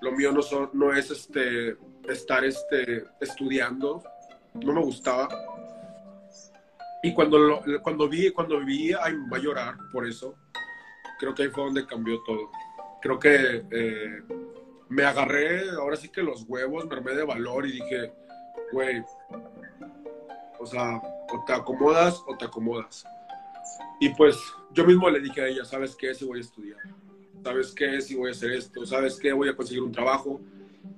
Lo 0.01 0.12
mío 0.12 0.32
no, 0.32 0.44
son, 0.44 0.70
no 0.74 0.94
es 0.94 1.10
este, 1.10 1.75
estar 2.08 2.46
este, 2.46 3.06
estudiando 3.20 4.03
no 4.66 4.74
me 4.74 4.82
gustaba. 4.82 5.28
Y 7.01 7.13
cuando, 7.13 7.62
cuando, 7.82 8.10
vi, 8.10 8.32
cuando 8.32 8.60
vi 8.60 8.92
a 8.92 9.10
mi 9.10 9.36
a 9.36 9.39
llorar 9.39 9.75
por 9.92 10.06
eso, 10.08 10.36
creo 11.18 11.34
que 11.34 11.44
ahí 11.44 11.50
fue 11.50 11.63
donde 11.63 11.86
cambió 11.86 12.22
todo. 12.25 12.51
Creo 13.01 13.18
que 13.18 13.66
eh, 13.72 14.24
me 14.89 15.04
agarré, 15.04 15.70
ahora 15.70 15.96
sí 15.96 16.10
que 16.10 16.22
los 16.22 16.44
huevos, 16.48 16.86
me 16.86 16.96
armé 16.96 17.13
de 17.13 17.24
valor 17.24 17.66
y 17.66 17.74
dije, 17.74 18.12
güey, 18.74 19.01
o 20.60 20.66
sea, 20.66 21.01
o 21.32 21.44
te 21.46 21.54
acomodas 21.54 22.22
o 22.28 22.36
te 22.36 22.46
acomodas. 22.46 23.06
Y 24.01 24.10
pues 24.10 24.38
yo 24.72 24.86
mismo 24.86 25.10
le 25.10 25.22
dije 25.22 25.42
a 25.42 25.48
ella, 25.48 25.63
¿sabes 25.63 25.96
qué? 25.96 26.13
Si 26.13 26.25
voy 26.25 26.39
a 26.39 26.42
estudiar. 26.42 26.80
¿Sabes 27.44 27.72
qué? 27.72 28.01
Si 28.01 28.16
voy 28.16 28.30
a 28.30 28.32
hacer 28.32 28.51
esto. 28.51 28.86
¿Sabes 28.86 29.18
qué? 29.18 29.32
Voy 29.32 29.48
a 29.50 29.56
conseguir 29.56 29.84
un 29.84 29.92
trabajo. 29.92 30.42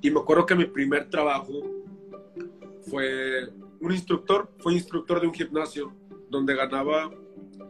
Y 0.02 0.10
me 0.10 0.20
acuerdo 0.20 0.46
que 0.46 0.56
mi 0.56 0.66
primer 0.66 1.10
trabajo 1.10 1.81
fue 2.92 3.48
un 3.80 3.92
instructor, 3.92 4.52
fue 4.60 4.74
instructor 4.74 5.22
de 5.22 5.28
un 5.28 5.34
gimnasio 5.34 5.96
donde 6.30 6.54
ganaba 6.54 7.10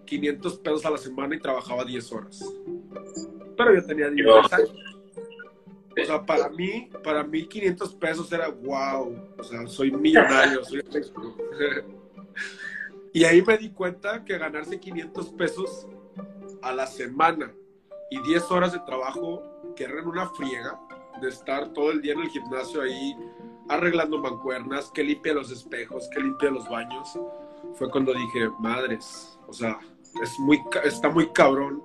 500 0.06 0.58
pesos 0.58 0.86
a 0.86 0.90
la 0.90 0.98
semana 0.98 1.36
y 1.36 1.40
trabajaba 1.40 1.86
10 1.86 2.12
horas. 2.12 2.44
Pero 3.56 3.76
yo 3.76 3.86
tenía 3.86 4.10
10 4.10 4.28
años. 4.52 4.74
O 6.02 6.06
sea, 6.06 6.26
para 6.26 6.50
mí, 6.50 6.90
para 7.04 7.24
mí 7.24 7.46
500 7.46 7.94
pesos 7.96 8.32
era 8.32 8.50
wow. 8.50 9.16
O 9.38 9.44
sea, 9.44 9.68
soy 9.68 9.92
millonario, 9.92 10.64
soy 10.64 10.84
Y 13.14 13.24
ahí 13.24 13.42
me 13.42 13.58
di 13.58 13.70
cuenta 13.70 14.26
que 14.26 14.38
ganarse 14.38 14.80
500 14.80 15.30
pesos 15.34 15.88
a 16.64 16.74
la 16.74 16.88
semana 16.88 17.54
y 18.10 18.22
10 18.24 18.52
horas 18.52 18.74
de 18.74 18.80
trabajo, 18.80 19.44
que 19.76 19.84
eran 19.84 20.08
una 20.08 20.28
friega, 20.30 20.80
de 21.22 21.30
estar 21.30 21.72
todo 21.74 21.92
el 21.92 22.02
día 22.02 22.14
en 22.14 22.22
el 22.22 22.30
gimnasio 22.30 22.82
ahí 22.82 23.16
arreglando 23.70 24.18
mancuernas, 24.18 24.92
que 24.92 25.04
limpia 25.04 25.34
los 25.34 25.52
espejos, 25.52 26.10
que 26.10 26.20
limpia 26.20 26.50
los 26.50 26.70
baños, 26.70 27.18
fue 27.76 27.90
cuando 27.90 28.14
dije, 28.14 28.50
madres, 28.60 29.38
o 29.48 29.54
sea, 29.54 29.80
es 30.22 30.38
muy, 30.40 30.62
está 30.84 31.10
muy 31.10 31.32
cabrón 31.32 31.84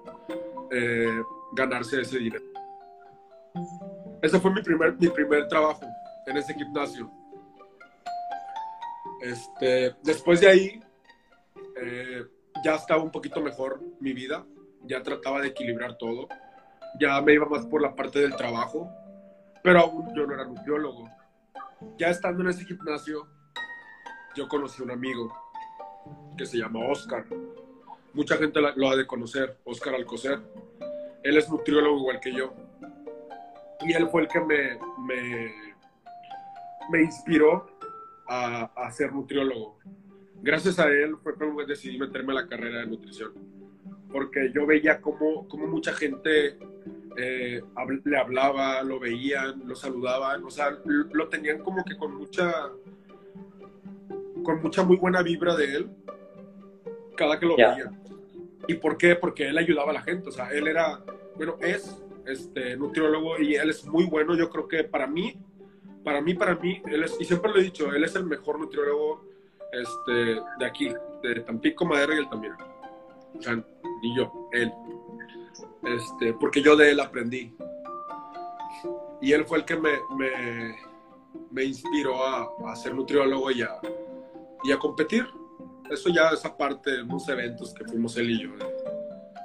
eh, 0.70 1.22
ganarse 1.52 2.00
ese 2.00 2.18
dinero. 2.18 2.44
Ese 4.22 4.40
fue 4.40 4.52
mi 4.52 4.62
primer, 4.62 4.96
mi 4.98 5.08
primer 5.08 5.46
trabajo 5.48 5.86
en 6.26 6.36
ese 6.36 6.54
gimnasio. 6.54 7.10
Este, 9.20 9.94
después 10.02 10.40
de 10.40 10.48
ahí, 10.48 10.80
eh, 11.80 12.24
ya 12.64 12.74
estaba 12.74 13.02
un 13.02 13.10
poquito 13.10 13.40
mejor 13.40 13.80
mi 14.00 14.12
vida, 14.12 14.44
ya 14.84 15.02
trataba 15.02 15.40
de 15.40 15.48
equilibrar 15.48 15.96
todo, 15.98 16.28
ya 16.98 17.20
me 17.20 17.34
iba 17.34 17.46
más 17.46 17.66
por 17.66 17.82
la 17.82 17.94
parte 17.94 18.18
del 18.20 18.36
trabajo, 18.36 18.90
pero 19.62 19.80
aún 19.80 20.14
yo 20.14 20.26
no 20.26 20.34
era 20.34 20.44
nutriólogo 20.44 21.08
ya 21.98 22.08
estando 22.08 22.42
en 22.42 22.50
ese 22.50 22.64
gimnasio, 22.64 23.26
yo 24.34 24.48
conocí 24.48 24.82
a 24.82 24.84
un 24.84 24.90
amigo 24.90 25.32
que 26.36 26.46
se 26.46 26.58
llama 26.58 26.80
Oscar. 26.86 27.24
Mucha 28.12 28.36
gente 28.36 28.60
lo 28.76 28.90
ha 28.90 28.96
de 28.96 29.06
conocer, 29.06 29.58
Oscar 29.64 29.94
Alcocer. 29.94 30.40
Él 31.22 31.36
es 31.36 31.48
nutriólogo 31.50 31.98
igual 31.98 32.20
que 32.20 32.32
yo. 32.32 32.54
Y 33.80 33.92
él 33.92 34.08
fue 34.08 34.22
el 34.22 34.28
que 34.28 34.40
me, 34.40 34.78
me, 35.06 35.54
me 36.90 37.02
inspiró 37.02 37.66
a, 38.28 38.70
a, 38.74 38.90
ser 38.90 39.12
nutriólogo. 39.12 39.78
Gracias 40.42 40.78
a 40.78 40.88
él 40.88 41.16
fue 41.22 41.34
cuando 41.34 41.64
decidí 41.64 41.98
meterme 41.98 42.32
a 42.32 42.36
la 42.36 42.48
carrera 42.48 42.80
de 42.80 42.86
nutrición. 42.86 43.32
Porque 44.10 44.50
yo 44.54 44.66
veía 44.66 45.00
cómo, 45.00 45.46
cómo 45.48 45.66
mucha 45.66 45.92
gente 45.92 46.58
eh, 47.16 47.62
le 48.04 48.18
hablaba, 48.18 48.82
lo 48.82 48.98
veían, 48.98 49.62
lo 49.66 49.74
saludaban, 49.74 50.44
o 50.44 50.50
sea, 50.50 50.78
lo 50.84 51.28
tenían 51.28 51.58
como 51.58 51.84
que 51.84 51.96
con 51.96 52.14
mucha, 52.14 52.70
con 54.42 54.62
mucha 54.62 54.82
muy 54.82 54.96
buena 54.96 55.22
vibra 55.22 55.54
de 55.54 55.76
él, 55.76 55.90
cada 57.16 57.38
que 57.38 57.46
lo 57.46 57.56
veían. 57.56 58.02
¿Y 58.68 58.74
por 58.74 58.96
qué? 58.96 59.16
Porque 59.16 59.48
él 59.48 59.58
ayudaba 59.58 59.90
a 59.90 59.94
la 59.94 60.02
gente, 60.02 60.28
o 60.28 60.32
sea, 60.32 60.48
él 60.50 60.66
era, 60.68 61.00
bueno, 61.36 61.56
es 61.60 62.02
este, 62.26 62.76
nutriólogo 62.76 63.38
y 63.38 63.54
él 63.54 63.70
es 63.70 63.86
muy 63.86 64.04
bueno, 64.04 64.34
yo 64.34 64.50
creo 64.50 64.66
que 64.68 64.84
para 64.84 65.06
mí, 65.06 65.38
para 66.04 66.20
mí, 66.20 66.34
para 66.34 66.54
mí, 66.56 66.82
él 66.86 67.04
es, 67.04 67.16
y 67.20 67.24
siempre 67.24 67.50
lo 67.52 67.58
he 67.58 67.62
dicho, 67.62 67.92
él 67.92 68.04
es 68.04 68.14
el 68.14 68.24
mejor 68.24 68.60
nutriólogo 68.60 69.24
este, 69.72 70.40
de 70.58 70.66
aquí, 70.66 70.92
de 71.22 71.40
Tampico, 71.40 71.84
Madera 71.84 72.14
y 72.14 72.18
Altamira. 72.18 72.56
O 73.38 73.42
sea, 73.42 73.62
y 74.02 74.16
yo, 74.16 74.48
él 74.52 74.72
este, 75.82 76.32
porque 76.34 76.62
yo 76.62 76.76
de 76.76 76.90
él 76.90 77.00
aprendí. 77.00 77.54
Y 79.20 79.32
él 79.32 79.44
fue 79.44 79.58
el 79.58 79.64
que 79.64 79.76
me, 79.76 79.90
me, 81.50 81.64
inspiró 81.64 82.24
a, 82.24 82.48
a, 82.66 82.76
ser 82.76 82.94
nutriólogo 82.94 83.50
y 83.50 83.62
a, 83.62 83.78
y 84.64 84.72
a 84.72 84.78
competir. 84.78 85.26
Eso 85.90 86.08
ya 86.10 86.30
es 86.30 86.44
aparte 86.44 86.90
de 86.90 87.02
unos 87.02 87.28
eventos 87.28 87.72
que 87.72 87.84
fuimos 87.84 88.16
él 88.16 88.30
y 88.30 88.42
yo, 88.42 88.56
de 88.56 88.66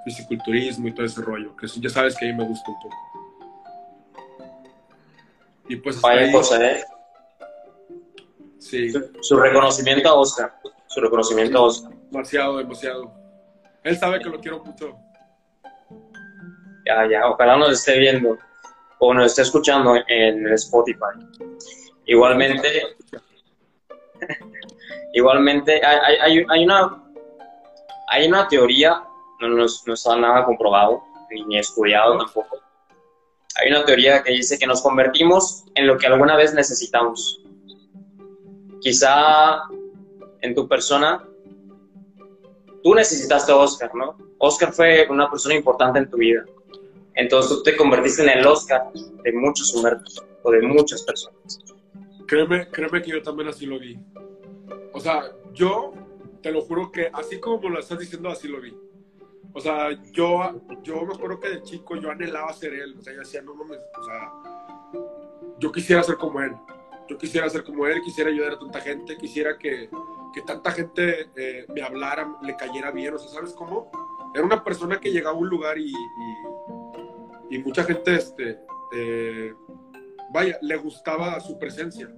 fisiculturismo 0.04 0.88
y 0.88 0.94
todo 0.94 1.06
ese 1.06 1.22
rollo, 1.22 1.56
que 1.56 1.68
ya 1.68 1.90
sabes 1.90 2.18
que 2.18 2.28
a 2.28 2.32
mí 2.32 2.38
me 2.38 2.48
gusta 2.48 2.72
un 2.72 2.80
poco. 2.82 2.96
Y 5.70 5.76
pues 5.78 6.02
Vaya 6.02 6.32
cosa, 6.32 6.64
¿eh? 6.66 6.84
Sí. 8.60 8.92
Su, 9.22 9.38
reconocimiento 9.38 10.10
a 10.10 10.14
Oscar. 10.16 10.54
Su 10.88 11.00
reconocimiento 11.00 11.58
a 11.58 11.62
Oscar. 11.62 11.94
Demasiado, 12.12 12.58
demasiado. 12.58 13.14
Él 13.84 13.98
sabe 13.98 14.20
que 14.20 14.30
lo 14.30 14.40
quiero 14.40 14.64
mucho 14.64 14.98
ojalá 17.30 17.58
nos 17.58 17.72
esté 17.72 18.00
viendo 18.00 18.38
o 19.00 19.14
nos 19.14 19.28
esté 19.28 19.42
escuchando 19.42 19.96
en 20.08 20.48
Spotify. 20.54 21.18
Igualmente, 22.06 22.96
igualmente 25.14 25.82
hay, 25.84 26.46
una, 28.28 28.48
teoría, 28.48 29.02
no, 29.40 29.48
no, 29.48 29.66
está 29.66 30.16
nada 30.16 30.46
comprobado, 30.46 31.04
ni 31.48 31.58
estudiado 31.58 32.18
tampoco. 32.18 32.60
Hay 33.60 33.72
una 33.72 33.84
teoría 33.86 34.22
que 34.24 34.32
dice 34.32 34.58
que 34.58 34.68
nos 34.68 34.82
convertimos 34.82 35.66
en 35.76 35.88
lo 35.88 35.98
que 35.98 36.08
alguna 36.08 36.36
vez 36.36 36.54
necesitamos. 36.54 37.42
Quizá 38.82 39.64
en 40.42 40.56
tu 40.56 40.68
persona, 40.68 41.28
tú 42.84 42.96
necesitaste 42.96 43.52
a 43.52 43.58
Oscar, 43.58 43.94
¿no? 43.96 44.18
Oscar 44.38 44.72
fue 44.72 45.08
una 45.10 45.30
persona 45.30 45.56
importante 45.56 46.00
en 46.00 46.10
tu 46.10 46.18
vida 46.18 46.46
entonces 47.16 47.58
tú 47.58 47.64
te 47.64 47.76
convertiste 47.76 48.24
en 48.24 48.30
el 48.30 48.48
Oscar 48.48 48.92
de 48.94 49.34
muchos 49.34 49.74
humanos 49.74 50.24
o 50.44 50.52
de 50.52 50.62
muchas 50.62 51.04
personas. 51.04 51.60
Créeme, 52.28 52.68
créeme 52.70 53.02
que 53.02 53.12
yo 53.12 53.22
también 53.22 53.50
así 53.50 53.66
lo 53.66 53.80
vi. 53.80 54.00
O 54.94 55.00
sea, 55.00 55.32
yo 55.54 55.94
te 56.42 56.52
lo 56.52 56.62
juro 56.62 56.92
que 56.92 57.10
así 57.14 57.40
como 57.40 57.70
lo 57.70 57.80
estás 57.80 58.00
diciendo, 58.00 58.30
así 58.30 58.48
lo 58.48 58.62
vi. 58.62 58.76
O 59.54 59.60
sea, 59.60 59.90
yo, 60.12 60.62
yo 60.82 61.06
me 61.06 61.14
acuerdo 61.14 61.40
que 61.40 61.50
de 61.50 61.62
chico 61.64 61.98
yo 61.98 62.10
anhelaba 62.10 62.54
ser 62.54 62.74
él. 62.74 62.96
O 62.98 63.02
sea, 63.02 63.14
yo 63.14 63.20
decía, 63.20 63.42
no 63.42 63.54
mames, 63.54 63.80
o 64.00 64.04
sea, 64.04 64.32
yo 65.60 65.72
quisiera 65.72 66.04
ser 66.04 66.16
como 66.16 66.40
él. 66.40 66.56
Yo 67.10 67.18
quisiera 67.18 67.50
ser 67.50 67.64
como 67.66 67.86
él, 67.86 68.02
quisiera 68.02 68.30
ayudar 68.30 68.54
a 68.54 68.60
tanta 68.60 68.80
gente, 68.80 69.18
quisiera 69.18 69.58
que, 69.58 69.90
que 70.34 70.42
tanta 70.44 70.72
gente 70.72 71.30
eh, 71.36 71.66
me 71.74 71.82
hablara, 71.82 72.38
le 72.42 72.56
cayera 72.56 72.92
bien. 72.92 73.14
O 73.14 73.20
sea, 73.20 73.30
¿sabes 73.30 73.52
cómo? 73.52 73.92
Era 74.34 74.46
una 74.46 74.64
persona 74.64 74.98
que 74.98 75.12
llegaba 75.12 75.36
a 75.36 75.40
un 75.40 75.50
lugar 75.50 75.78
y 75.78 75.92
y 75.92 76.81
mucha 77.60 77.84
gente, 77.84 78.16
este, 78.16 78.60
vaya, 80.32 80.58
le 80.62 80.78
gustaba 80.78 81.40
su 81.40 81.58
presencia. 81.60 82.10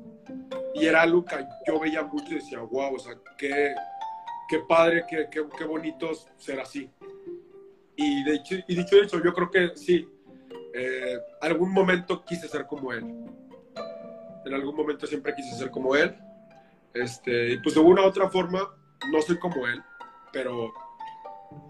Y 0.76 0.86
era 0.86 1.02
algo 1.02 1.24
que 1.24 1.36
yo 1.68 1.80
veía 1.80 2.04
mucho 2.04 2.32
y 2.32 2.36
decía, 2.36 2.60
wow, 2.60 2.96
o 2.96 3.00
sea, 3.00 3.14
qué, 3.38 3.74
qué 4.50 4.60
padre, 4.68 5.06
qué, 5.08 5.28
qué, 5.32 5.44
qué 5.58 5.66
bonito 5.66 6.12
ser 6.38 6.60
así. 6.60 6.90
Y, 7.96 8.24
de 8.24 8.42
y 8.68 8.76
dicho 8.76 8.96
eso, 9.02 9.22
yo 9.24 9.34
creo 9.34 9.52
que 9.52 9.72
sí, 9.76 10.08
eh, 10.74 11.20
algún 11.42 11.72
momento 11.72 12.24
quise 12.26 12.48
ser 12.48 12.66
como 12.66 12.92
él. 12.92 13.04
En 14.46 14.54
algún 14.54 14.76
momento 14.76 15.06
siempre 15.06 15.36
quise 15.36 15.56
ser 15.56 15.70
como 15.70 15.96
él. 15.96 16.16
Este, 16.94 17.54
y 17.54 17.58
pues 17.60 17.76
de 17.76 17.82
una 17.82 18.04
u 18.04 18.06
otra 18.06 18.30
forma, 18.30 18.76
no 19.12 19.22
soy 19.22 19.38
como 19.38 19.68
él, 19.68 19.82
pero 20.32 20.74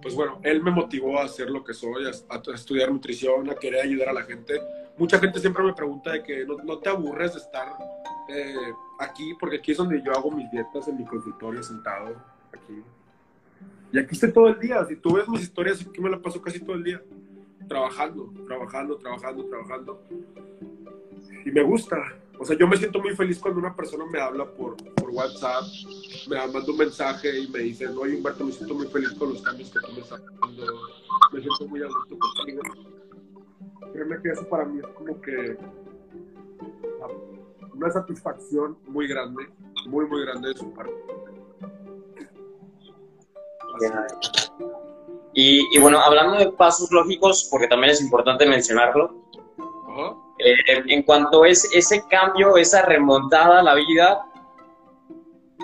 pues 0.01 0.15
bueno, 0.15 0.39
él 0.43 0.61
me 0.61 0.71
motivó 0.71 1.19
a 1.19 1.23
hacer 1.23 1.49
lo 1.49 1.63
que 1.63 1.73
soy, 1.73 2.05
a, 2.05 2.53
estudiar 2.53 2.91
nutrición, 2.91 3.49
a 3.49 3.55
querer 3.55 3.81
ayudar 3.81 4.09
a 4.09 4.13
la 4.13 4.23
gente. 4.23 4.59
Mucha 4.97 5.17
gente 5.19 5.39
siempre 5.39 5.63
me 5.63 5.73
pregunta 5.73 6.11
de 6.11 6.23
que 6.23 6.45
no, 6.45 6.77
te 6.77 6.89
aburres 6.89 7.33
de 7.33 7.39
estar 7.39 7.73
eh, 8.29 8.55
aquí, 8.99 9.33
porque 9.39 9.57
aquí 9.57 9.71
es 9.71 9.77
donde 9.77 10.01
yo 10.03 10.11
hago 10.11 10.29
mis 10.31 10.49
dietas 10.51 10.87
en 10.87 10.97
mi 10.97 11.05
consultorio 11.05 11.63
sentado, 11.63 12.15
aquí. 12.51 12.83
Y 13.93 13.99
aquí 13.99 14.09
estoy 14.11 14.31
todo 14.31 14.47
el 14.47 14.59
día. 14.59 14.83
Si 14.85 14.95
tú 14.95 15.13
ves 15.13 15.27
mis 15.29 15.43
historias, 15.43 15.85
aquí 15.87 16.01
me 16.01 16.09
la 16.09 16.19
paso 16.19 16.41
casi 16.41 16.59
todo 16.59 16.75
el 16.75 16.83
día. 16.83 17.01
Trabajando, 17.67 18.33
trabajando, 18.47 18.97
trabajando, 18.97 19.45
trabajando. 19.45 20.01
Y 21.45 21.51
me 21.51 21.61
gusta. 21.61 21.97
O 22.39 22.45
sea, 22.45 22.57
yo 22.57 22.67
me 22.67 22.77
siento 22.77 22.99
muy 22.99 23.15
feliz 23.15 23.39
cuando 23.39 23.59
una 23.59 23.75
persona 23.75 24.05
me 24.05 24.19
habla 24.19 24.45
por, 24.45 24.75
por 24.95 25.09
WhatsApp, 25.11 25.63
me 26.27 26.35
manda 26.35 26.71
un 26.71 26.77
mensaje 26.77 27.39
y 27.39 27.47
me 27.47 27.59
dice, 27.59 27.87
oye 27.87 28.17
Humberto, 28.17 28.43
me 28.43 28.51
siento 28.51 28.73
muy 28.73 28.87
feliz 28.87 29.13
con 29.13 29.29
los 29.33 29.41
cambios 29.41 29.69
que 29.69 29.79
tú 29.79 29.93
me 29.93 29.99
estás 29.99 30.21
dando, 30.41 30.65
me 31.31 31.41
siento 31.41 31.67
muy 31.67 31.81
a 31.83 31.87
gusto 31.87 32.17
contigo. 32.17 32.61
Créeme 33.93 34.21
que 34.21 34.29
eso 34.29 34.47
para 34.49 34.65
mí 34.65 34.79
es 34.79 34.87
como 34.87 35.21
que 35.21 35.57
una 37.73 37.91
satisfacción 37.91 38.77
muy 38.87 39.07
grande, 39.07 39.47
muy, 39.87 40.05
muy 40.07 40.25
grande 40.25 40.49
de 40.49 40.55
su 40.55 40.73
parte. 40.73 40.93
Y, 45.33 45.75
y, 45.75 45.79
bueno, 45.79 45.99
hablando 45.99 46.37
de 46.37 46.51
pasos 46.51 46.91
lógicos, 46.91 47.47
porque 47.49 47.67
también 47.67 47.91
es 47.91 48.01
importante 48.01 48.45
mencionarlo, 48.45 49.22
eh, 50.39 50.83
en 50.87 51.03
cuanto 51.03 51.45
es 51.45 51.69
ese 51.73 52.03
cambio, 52.09 52.57
esa 52.57 52.83
remontada 52.83 53.59
a 53.59 53.63
la 53.63 53.75
vida, 53.75 54.25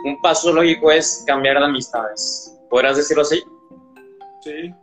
un 0.05 0.21
paso 0.21 0.53
lógico 0.53 0.91
es 0.91 1.23
cambiar 1.27 1.60
de 1.60 1.65
amistades. 1.65 2.58
¿Podrás 2.69 2.97
decirlo 2.97 3.23
así? 3.23 3.41
Sí. 4.41 4.73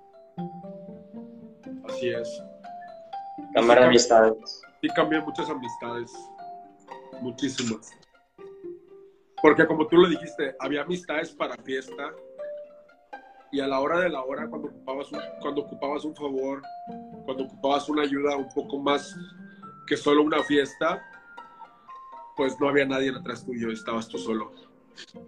Así 1.89 2.09
es. 2.11 2.43
Cambiar 3.55 3.81
de 3.81 3.87
amistades. 3.87 4.63
Sí, 4.81 4.89
cambié 4.95 5.21
muchas 5.21 5.49
amistades. 5.49 6.13
Muchísimas. 7.23 7.91
Porque 9.41 9.67
como 9.67 9.87
tú 9.87 9.97
lo 9.97 10.09
dijiste, 10.09 10.55
había 10.59 10.83
amistades 10.83 11.31
para 11.31 11.57
fiesta 11.59 12.13
y 13.53 13.61
a 13.61 13.67
la 13.67 13.81
hora 13.81 14.01
de 14.01 14.11
la 14.11 14.23
hora, 14.23 14.49
cuando 14.49 14.69
ocupabas 14.69 15.13
un, 15.13 15.21
cuando 15.41 15.61
ocupabas 15.63 16.05
un 16.05 16.15
favor, 16.15 16.63
cuando 17.25 17.45
ocupabas 17.45 17.89
una 17.89 18.03
ayuda 18.03 18.37
un 18.37 18.49
poco 18.49 18.79
más 18.79 19.15
que 19.87 19.97
solo 19.97 20.23
una 20.23 20.43
fiesta, 20.43 21.03
pues 22.37 22.59
no 22.61 22.69
había 22.69 22.85
nadie 22.85 23.11
atrás 23.11 23.45
tuyo, 23.45 23.71
estabas 23.71 24.09
tú 24.09 24.19
solo. 24.19 24.53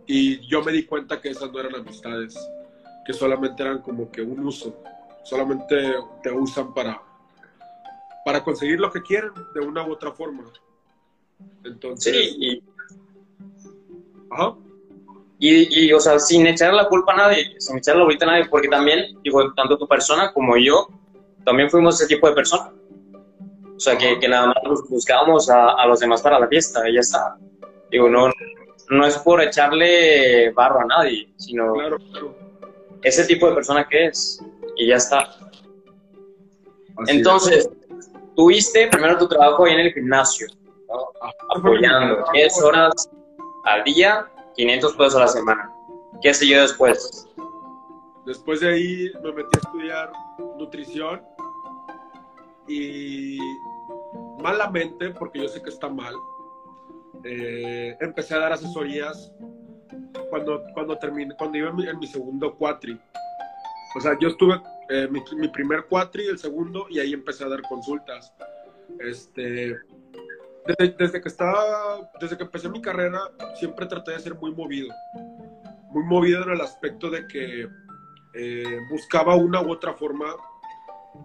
Y 0.07 0.47
yo 0.47 0.63
me 0.63 0.73
di 0.73 0.85
cuenta 0.85 1.21
que 1.21 1.31
esas 1.31 1.51
no 1.53 1.61
eran 1.61 1.77
amistades, 1.77 2.37
que 3.07 3.13
solamente 3.13 3.63
eran 3.63 3.81
como 3.81 4.11
que 4.11 4.23
un 4.23 4.41
uso, 4.41 4.77
solamente 5.25 5.95
te 6.23 6.33
usan 6.33 6.75
para, 6.75 7.01
para 8.25 8.43
conseguir 8.43 8.81
lo 8.81 8.91
que 8.91 9.03
quieren 9.03 9.33
de 9.55 9.61
una 9.61 9.87
u 9.87 9.93
otra 9.93 10.13
forma. 10.13 10.45
Entonces... 11.65 12.15
Sí, 12.15 12.37
y... 12.39 12.63
Ajá. 14.31 14.55
Y, 15.41 15.87
y, 15.87 15.93
o 15.93 16.01
sea, 16.01 16.19
sin 16.19 16.47
echar 16.49 16.75
la 16.75 16.89
culpa 16.89 17.13
a 17.13 17.17
nadie, 17.17 17.55
sin 17.61 17.79
echarle 17.79 18.01
la 18.01 18.07
vuelta 18.07 18.25
a 18.25 18.33
nadie, 18.33 18.47
porque 18.47 18.67
también, 18.67 19.17
digo, 19.23 19.55
tanto 19.55 19.79
tu 19.79 19.87
persona 19.87 20.33
como 20.33 20.57
yo, 20.57 20.89
también 21.45 21.71
fuimos 21.71 21.95
ese 21.95 22.09
tipo 22.13 22.29
de 22.29 22.35
personas. 22.35 22.73
O 23.79 23.81
sea, 23.81 23.97
que, 23.97 24.19
que 24.19 24.29
nada 24.29 24.49
más 24.49 24.83
buscábamos 24.89 25.49
a, 25.49 25.75
a, 25.75 25.87
los 25.87 26.01
demás 26.01 26.21
para 26.21 26.41
la 26.41 26.49
fiesta 26.49 26.89
y 26.89 26.95
ya 26.95 27.01
está. 27.01 27.37
Digo, 27.93 28.09
no, 28.09 28.29
no 28.91 29.07
es 29.07 29.17
por 29.19 29.41
echarle 29.41 30.51
barro 30.51 30.81
a 30.81 30.85
nadie, 30.85 31.33
sino 31.37 31.75
ese 33.03 33.25
tipo 33.25 33.49
de 33.49 33.55
persona 33.55 33.87
que 33.89 34.07
es 34.07 34.43
y 34.77 34.89
ya 34.89 34.97
está. 34.97 35.29
Entonces, 37.07 37.71
tuviste 38.35 38.89
primero 38.89 39.17
tu 39.17 39.29
trabajo 39.29 39.65
ahí 39.65 39.75
en 39.75 39.81
el 39.81 39.93
gimnasio. 39.93 40.49
apoyando. 41.57 42.25
10 42.33 42.63
horas 42.63 43.09
al 43.65 43.85
día, 43.85 44.27
500 44.57 44.93
pesos 44.95 45.15
a 45.15 45.21
la 45.21 45.29
semana. 45.29 45.71
¿Qué 46.21 46.33
yo 46.33 46.63
después? 46.63 47.29
Después 48.27 48.59
de 48.59 48.75
ahí 48.75 49.13
me 49.23 49.31
metí 49.31 49.51
a 49.55 49.59
estudiar 49.59 50.13
nutrición 50.59 51.23
y 52.69 53.39
malamente, 54.41 55.11
porque 55.11 55.41
yo 55.41 55.49
sé 55.49 55.63
que 55.63 55.71
está 55.71 55.89
mal, 55.89 56.15
eh, 57.25 57.97
empecé 58.01 58.35
a 58.35 58.39
dar 58.39 58.53
asesorías 58.53 59.33
cuando, 60.31 60.63
cuando 60.75 60.99
terminé, 60.99 61.35
cuando 61.37 61.59
iba 61.59 61.71
en 61.71 61.99
mi, 61.99 62.07
segundo 62.07 62.55
cuatri. 62.55 62.99
O 63.97 64.01
sea, 64.01 64.17
yo 64.21 64.29
estuve 64.29 64.61
eh, 64.91 65.09
mi, 65.11 65.23
mi, 65.37 65.49
primer 65.49 65.87
cuatri, 65.87 66.27
el 66.27 66.39
segundo, 66.39 66.87
y 66.91 67.01
ahí 67.01 67.13
empecé 67.13 67.45
a 67.45 67.49
dar 67.49 67.63
consultas. 67.63 68.33
Este, 69.01 69.77
desde, 70.77 71.21
que 71.21 71.29
estaba, 71.29 72.11
desde 72.21 72.37
que 72.37 72.45
empecé 72.45 72.69
mi 72.69 72.83
carrera, 72.83 73.21
siempre 73.55 73.87
traté 73.87 74.13
de 74.13 74.21
ser 74.21 74.35
muy 74.35 74.55
movido. 74.55 74.89
Muy 75.91 76.05
movido 76.05 76.43
en 76.43 76.51
el 76.51 76.61
aspecto 76.61 77.11
de 77.11 77.27
que 77.27 77.69
eh, 78.35 78.79
buscaba 78.91 79.35
una 79.35 79.63
u 79.63 79.71
otra 79.71 79.95
forma 79.95 80.27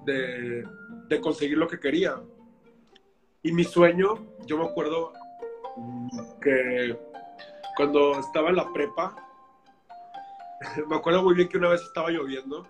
de, 0.06 0.64
de 1.08 1.22
conseguir 1.22 1.58
lo 1.58 1.68
que 1.68 1.80
quería. 1.80 2.22
Y 3.42 3.52
mi 3.52 3.64
sueño, 3.64 4.26
yo 4.46 4.58
me 4.58 4.66
acuerdo 4.66 5.14
que 6.42 6.98
cuando 7.76 8.20
estaba 8.20 8.50
en 8.50 8.56
la 8.56 8.72
prepa, 8.72 9.16
me 10.90 10.96
acuerdo 10.96 11.24
muy 11.24 11.36
bien 11.36 11.50
que 11.50 11.58
una 11.58 11.70
vez 11.70 11.82
estaba 11.82 12.10
lloviendo 12.10 12.68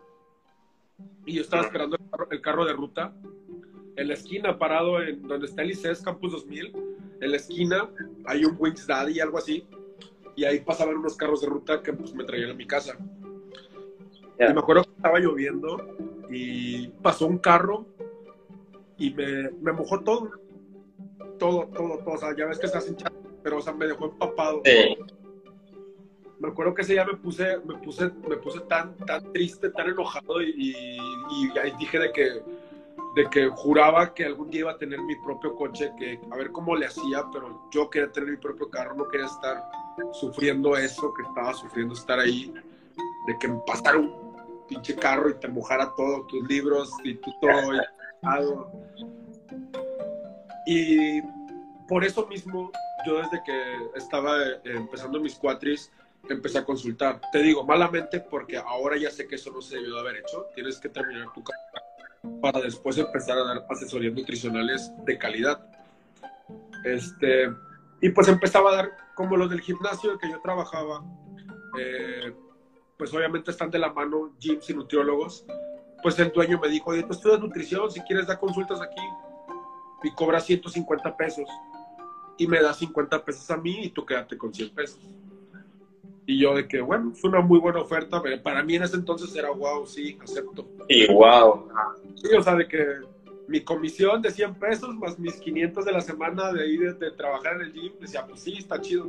y 1.26 1.36
yo 1.36 1.42
estaba 1.42 1.64
esperando 1.64 1.98
el 2.32 2.42
carro, 2.42 2.66
de 2.66 2.74
ruta 2.74 3.14
en 3.96 4.08
la 4.08 4.14
esquina, 4.14 4.58
parado 4.58 5.02
en 5.02 5.22
donde 5.28 5.46
está 5.46 5.62
el 5.62 5.72
ICES 5.72 6.02
Campus 6.02 6.32
2000, 6.32 6.74
en 7.22 7.32
la 7.32 7.38
esquina 7.38 7.90
hay 8.26 8.44
un 8.46 8.56
Wings 8.58 8.88
Daddy, 8.88 9.20
algo 9.20 9.38
así, 9.38 9.68
y 10.36 10.46
ahí 10.46 10.60
pasaban 10.62 10.98
unos 10.98 11.16
carros 11.16 11.42
de 11.42 11.48
ruta 11.48 11.82
que 11.82 11.94
pues, 11.94 12.14
me 12.14 12.24
traían 12.24 12.52
a 12.52 12.54
mi 12.54 12.66
casa. 12.66 12.98
Y 14.40 14.54
me 14.54 14.60
acuerdo 14.60 14.84
que 14.84 14.92
estaba 14.92 15.20
lloviendo 15.20 15.78
y 16.30 16.88
pasó 16.88 17.28
un 17.28 17.38
carro 17.38 17.86
y 18.98 19.12
me, 19.14 19.50
me 19.62 19.72
mojó 19.72 20.00
todo 20.02 20.32
todo, 21.38 21.68
todo, 21.68 21.98
todo. 22.00 22.16
O 22.16 22.18
sea, 22.18 22.36
ya 22.36 22.46
ves 22.46 22.60
que 22.60 22.68
estás 22.68 22.88
hinchado, 22.88 23.16
pero 23.44 23.58
o 23.58 23.62
sea, 23.62 23.74
me 23.74 23.88
dejó 23.88 24.06
empapado. 24.06 24.62
Me 26.40 26.50
acuerdo 26.50 26.74
que 26.74 26.82
ese 26.82 26.94
día 26.94 27.06
me 27.06 27.16
puse, 27.16 27.58
me 27.66 27.76
puse, 27.76 28.12
me 28.28 28.38
puse 28.38 28.60
tan, 28.62 28.96
tan 28.98 29.32
triste, 29.32 29.70
tan 29.70 29.88
enojado 29.90 30.42
y, 30.42 30.76
y, 31.32 31.58
ahí 31.58 31.74
dije 31.80 32.00
de 32.00 32.12
que, 32.12 32.42
de 33.16 33.30
que 33.32 33.48
juraba 33.48 34.14
que 34.14 34.26
algún 34.26 34.50
día 34.50 34.62
iba 34.62 34.72
a 34.72 34.78
tener 34.78 35.02
mi 35.02 35.16
propio 35.16 35.56
coche, 35.56 35.92
que 35.98 36.20
a 36.32 36.36
ver 36.36 36.52
cómo 36.52 36.76
le 36.76 36.88
hacía, 36.88 37.24
pero 37.32 37.70
yo 37.72 37.90
quería 37.90 38.12
tener 38.12 38.32
mi 38.32 38.38
propio 38.38 38.70
carro, 38.70 38.94
no 38.94 39.08
quería 39.08 39.28
estar 39.28 39.64
sufriendo 40.12 40.76
eso 40.76 41.14
que 41.14 41.22
estaba 41.22 41.54
sufriendo, 41.54 41.94
estar 41.94 42.20
ahí, 42.20 42.54
de 43.28 43.38
que 43.40 43.48
me 43.48 43.62
pasara 43.66 44.00
un 44.00 44.12
pinche 44.68 44.96
carro 44.96 45.30
y 45.30 45.36
te 45.36 45.48
mojara 45.48 45.94
todo, 45.96 46.26
tus 46.26 46.46
libros 46.46 46.92
y 47.06 47.16
tú 47.16 47.32
todo. 47.40 47.74
Y, 47.74 47.80
y 50.66 51.22
por 51.88 52.04
eso 52.04 52.28
mismo, 52.28 52.72
yo 53.06 53.18
desde 53.18 53.44
que 53.44 53.76
estaba 53.96 54.42
eh, 54.42 54.60
empezando 54.66 55.20
mis 55.20 55.36
cuatris, 55.36 55.92
empecé 56.30 56.60
a 56.60 56.66
consultar. 56.66 57.20
Te 57.32 57.40
digo, 57.40 57.66
malamente, 57.66 58.20
porque 58.20 58.58
ahora 58.58 58.98
ya 58.98 59.12
sé 59.12 59.28
que 59.28 59.36
eso 59.36 59.52
no 59.52 59.62
se 59.62 59.76
debió 59.76 59.96
de 59.96 60.00
haber 60.00 60.18
hecho. 60.18 60.48
Tienes 60.56 60.80
que 60.80 60.90
terminar 60.90 61.32
tu 61.34 61.44
carrera 61.44 61.84
para 62.42 62.62
después 62.62 62.98
empezar 62.98 63.38
a 63.38 63.44
dar 63.44 63.66
asesorías 63.70 64.14
nutricionales 64.14 64.92
de 65.06 65.18
calidad. 65.18 65.66
Este, 66.86 67.50
y 68.02 68.10
pues 68.10 68.28
empezaba 68.28 68.72
a 68.72 68.76
dar, 68.76 68.92
como 69.16 69.38
los 69.38 69.50
del 69.50 69.62
gimnasio 69.62 70.18
que 70.18 70.30
yo 70.30 70.40
trabajaba, 70.42 71.04
eh, 71.80 72.34
pues 72.98 73.14
obviamente 73.14 73.52
están 73.52 73.72
de 73.72 73.80
la 73.80 73.92
mano 73.92 74.34
gyms 74.40 74.70
y 74.70 74.74
nutriólogos. 74.74 75.46
Pues 76.04 76.20
el 76.20 76.32
dueño 76.32 76.60
me 76.62 76.68
dijo, 76.68 76.92
oye, 76.92 77.04
tú 77.04 77.14
estudias 77.14 77.40
nutrición, 77.40 77.90
si 77.90 78.02
quieres 78.02 78.28
dar 78.28 78.40
consultas 78.40 78.82
aquí, 78.82 79.02
y 80.04 80.12
cobra 80.12 80.40
150 80.40 81.16
pesos 81.18 81.50
y 82.38 82.48
me 82.48 82.62
da 82.62 82.74
50 82.74 83.24
pesos 83.24 83.50
a 83.52 83.58
mí 83.58 83.86
y 83.86 83.90
tú 83.90 84.06
quédate 84.06 84.38
con 84.38 84.54
100 84.54 84.70
pesos. 84.72 85.00
Y 86.26 86.40
yo 86.40 86.56
de 86.56 86.68
que, 86.68 86.82
bueno, 86.82 87.12
es 87.14 87.24
una 87.24 87.42
muy 87.42 87.60
buena 87.60 87.82
oferta, 87.82 88.22
pero 88.22 88.42
para 88.42 88.64
mí 88.64 88.76
en 88.76 88.84
ese 88.84 88.96
entonces 88.96 89.36
era 89.36 89.52
wow, 89.52 89.86
sí, 89.86 90.18
acepto. 90.22 90.68
Y 90.88 91.12
wow. 91.12 91.68
Sí, 92.16 92.34
o 92.36 92.42
sea, 92.42 92.56
de 92.56 92.68
que 92.68 92.86
mi 93.48 93.62
comisión 93.62 94.22
de 94.22 94.32
100 94.32 94.56
pesos 94.56 94.96
más 94.96 95.20
mis 95.20 95.36
500 95.36 95.84
de 95.84 95.92
la 95.92 96.02
semana 96.02 96.52
de 96.54 96.68
ir 96.68 96.98
de, 96.98 97.12
trabajar 97.12 97.56
en 97.56 97.62
el 97.64 97.74
gym, 97.74 97.94
decía, 98.00 98.26
pues 98.26 98.42
sí, 98.42 98.56
está 98.58 98.80
chido. 98.80 99.08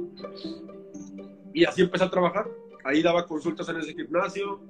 Y 1.52 1.64
así 1.64 1.82
empecé 1.82 2.04
a 2.04 2.10
trabajar. 2.10 2.48
Ahí 2.82 3.00
daba 3.00 3.26
consultas 3.26 3.68
en 3.68 3.76
ese 3.76 3.94
gimnasio, 3.94 4.60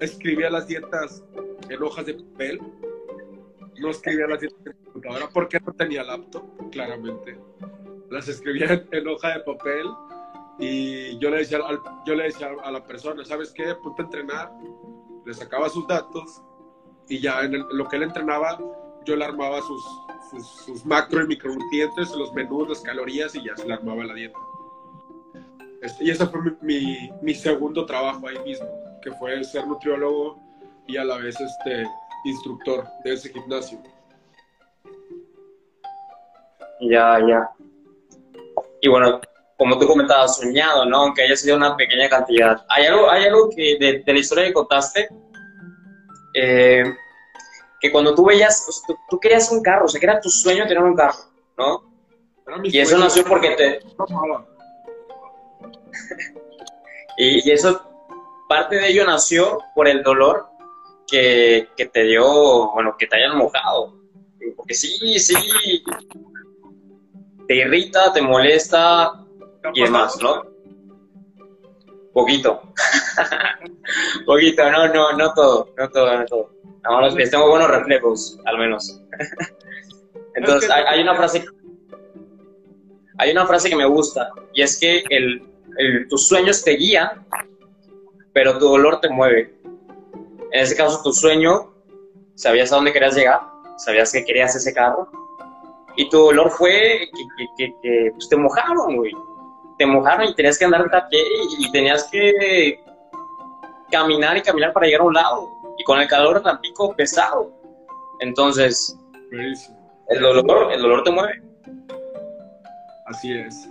escribía 0.00 0.50
las 0.50 0.66
dietas 0.66 1.22
en 1.68 1.82
hojas 1.82 2.06
de 2.06 2.14
papel, 2.14 2.60
no 3.78 3.90
escribía 3.90 4.26
las 4.26 4.40
dietas 4.40 4.66
en 4.66 4.72
computadora 4.84 5.28
porque 5.32 5.60
no 5.60 5.72
tenía 5.72 6.04
laptop, 6.04 6.70
claramente. 6.70 7.38
Las 8.10 8.28
escribía 8.28 8.84
en, 8.90 9.08
hoja 9.08 9.38
de 9.38 9.40
papel 9.40 9.86
y 10.58 11.18
yo 11.18 11.30
le 11.30 11.38
decía, 11.38 11.60
yo 12.06 12.14
le 12.14 12.24
decía 12.24 12.50
a 12.62 12.70
la 12.70 12.84
persona, 12.84 13.24
¿sabes 13.24 13.52
qué? 13.52 13.74
Ponte 13.82 14.02
a 14.02 14.04
entrenar. 14.06 14.52
Le 15.24 15.34
sacaba 15.34 15.68
sus 15.68 15.86
datos 15.86 16.42
y 17.08 17.20
ya 17.20 17.42
en, 17.42 17.64
lo 17.70 17.88
que 17.88 17.96
él 17.96 18.04
entrenaba, 18.04 18.58
yo 19.04 19.16
le 19.16 19.24
armaba 19.24 19.60
sus, 19.62 19.82
sus, 20.64 20.84
macro 20.86 21.22
y 21.24 21.26
micronutrientes, 21.28 22.10
los 22.12 22.32
menús, 22.32 22.68
las 22.68 22.80
calorías 22.80 23.34
y 23.34 23.44
ya 23.44 23.56
se 23.56 23.66
le 23.66 23.74
armaba 23.74 24.04
la 24.04 24.14
dieta. 24.14 24.38
Este, 25.82 26.04
y 26.04 26.10
ese 26.10 26.26
fue 26.26 26.40
mi, 26.60 27.10
mi, 27.22 27.34
segundo 27.34 27.86
trabajo 27.86 28.28
ahí 28.28 28.38
mismo, 28.44 28.68
que 29.02 29.12
fue 29.12 29.42
ser 29.44 29.66
nutriólogo 29.66 30.38
y 30.86 30.96
a 30.96 31.04
la 31.04 31.16
vez 31.18 31.40
este, 31.40 31.86
instructor 32.24 32.86
de 33.04 33.14
ese 33.14 33.30
gimnasio. 33.30 33.80
Ya, 36.80 37.18
ya. 37.26 37.50
Y 38.80 38.88
bueno, 38.88 39.20
como 39.56 39.78
tú 39.78 39.86
comentabas, 39.86 40.36
soñado, 40.36 40.86
¿no? 40.86 41.02
Aunque 41.02 41.22
haya 41.22 41.36
sido 41.36 41.56
una 41.56 41.76
pequeña 41.76 42.08
cantidad. 42.08 42.64
Hay 42.68 42.86
algo, 42.86 43.10
hay 43.10 43.24
algo 43.24 43.50
que 43.50 43.76
de, 43.78 44.02
la 44.06 44.18
historia 44.18 44.46
que 44.46 44.54
contaste, 44.54 45.08
eh, 46.34 46.84
que 47.80 47.92
cuando 47.92 48.14
tú 48.14 48.24
veías, 48.24 48.62
pues, 48.64 48.98
tú, 49.08 49.20
querías 49.20 49.50
un 49.52 49.62
carro, 49.62 49.84
o 49.84 49.88
sea, 49.88 50.00
que 50.00 50.06
era 50.06 50.20
tu 50.20 50.30
sueño 50.30 50.66
tener 50.66 50.82
un 50.82 50.96
carro, 50.96 51.18
¿no? 51.58 51.90
Y 52.64 52.78
eso 52.78 52.98
nació 52.98 53.24
porque 53.24 53.50
te... 53.50 53.80
y, 57.16 57.48
y 57.48 57.52
eso, 57.52 57.89
parte 58.50 58.80
de 58.80 58.88
ello 58.88 59.06
nació 59.06 59.60
por 59.76 59.86
el 59.86 60.02
dolor 60.02 60.48
que, 61.06 61.68
que 61.76 61.86
te 61.86 62.02
dio, 62.02 62.72
bueno, 62.72 62.96
que 62.98 63.06
te 63.06 63.16
hayan 63.16 63.38
mojado. 63.38 63.94
Porque 64.56 64.74
sí, 64.74 65.20
sí, 65.20 65.84
te 67.46 67.54
irrita, 67.54 68.12
te 68.12 68.20
molesta 68.20 69.24
y 69.72 69.82
demás, 69.82 70.18
¿no? 70.20 70.42
Poquito. 72.12 72.60
Poquito, 74.26 74.68
no, 74.68 74.88
no, 74.88 75.12
no 75.12 75.32
todo, 75.32 75.72
no 75.78 75.88
todo, 75.88 76.18
no 76.18 76.24
todo. 76.26 76.50
Tengo 77.30 77.50
buenos 77.50 77.70
reflejos, 77.70 78.36
al 78.46 78.58
menos. 78.58 79.00
Entonces, 80.34 80.68
hay, 80.70 81.02
una 81.02 81.14
frase, 81.14 81.44
hay 83.16 83.30
una 83.30 83.46
frase 83.46 83.70
que 83.70 83.76
me 83.76 83.86
gusta, 83.86 84.28
y 84.54 84.62
es 84.62 84.76
que 84.80 85.04
el, 85.08 85.40
el, 85.76 86.08
tus 86.08 86.26
sueños 86.26 86.64
te 86.64 86.72
guían, 86.72 87.24
pero 88.32 88.58
tu 88.58 88.66
dolor 88.66 89.00
te 89.00 89.08
mueve. 89.08 89.54
En 90.52 90.60
ese 90.60 90.76
caso, 90.76 91.00
tu 91.02 91.12
sueño, 91.12 91.72
sabías 92.34 92.72
a 92.72 92.76
dónde 92.76 92.92
querías 92.92 93.14
llegar, 93.14 93.40
sabías 93.78 94.12
que 94.12 94.24
querías 94.24 94.54
ese 94.56 94.72
carro, 94.74 95.08
y 95.96 96.08
tu 96.08 96.18
dolor 96.18 96.50
fue 96.50 97.08
que, 97.56 98.10
pues, 98.12 98.28
te 98.28 98.36
mojaron, 98.36 98.96
güey. 98.96 99.12
Te 99.78 99.86
mojaron 99.86 100.28
y 100.28 100.34
tenías 100.34 100.58
que 100.58 100.64
andar 100.64 100.94
a 100.94 101.08
pie 101.08 101.20
y 101.58 101.70
tenías 101.72 102.04
que 102.10 102.82
caminar 103.90 104.36
y 104.36 104.42
caminar 104.42 104.72
para 104.72 104.86
llegar 104.86 105.00
a 105.00 105.04
un 105.04 105.14
lado. 105.14 105.48
Y 105.78 105.84
con 105.84 105.98
el 105.98 106.08
calor 106.08 106.42
tan 106.42 106.60
pico 106.60 106.94
pesado. 106.94 107.50
Entonces, 108.20 108.96
el 110.08 110.20
dolor, 110.20 110.72
el 110.72 110.82
dolor 110.82 111.02
te 111.02 111.10
mueve. 111.10 111.42
Así 113.06 113.32
es. 113.32 113.68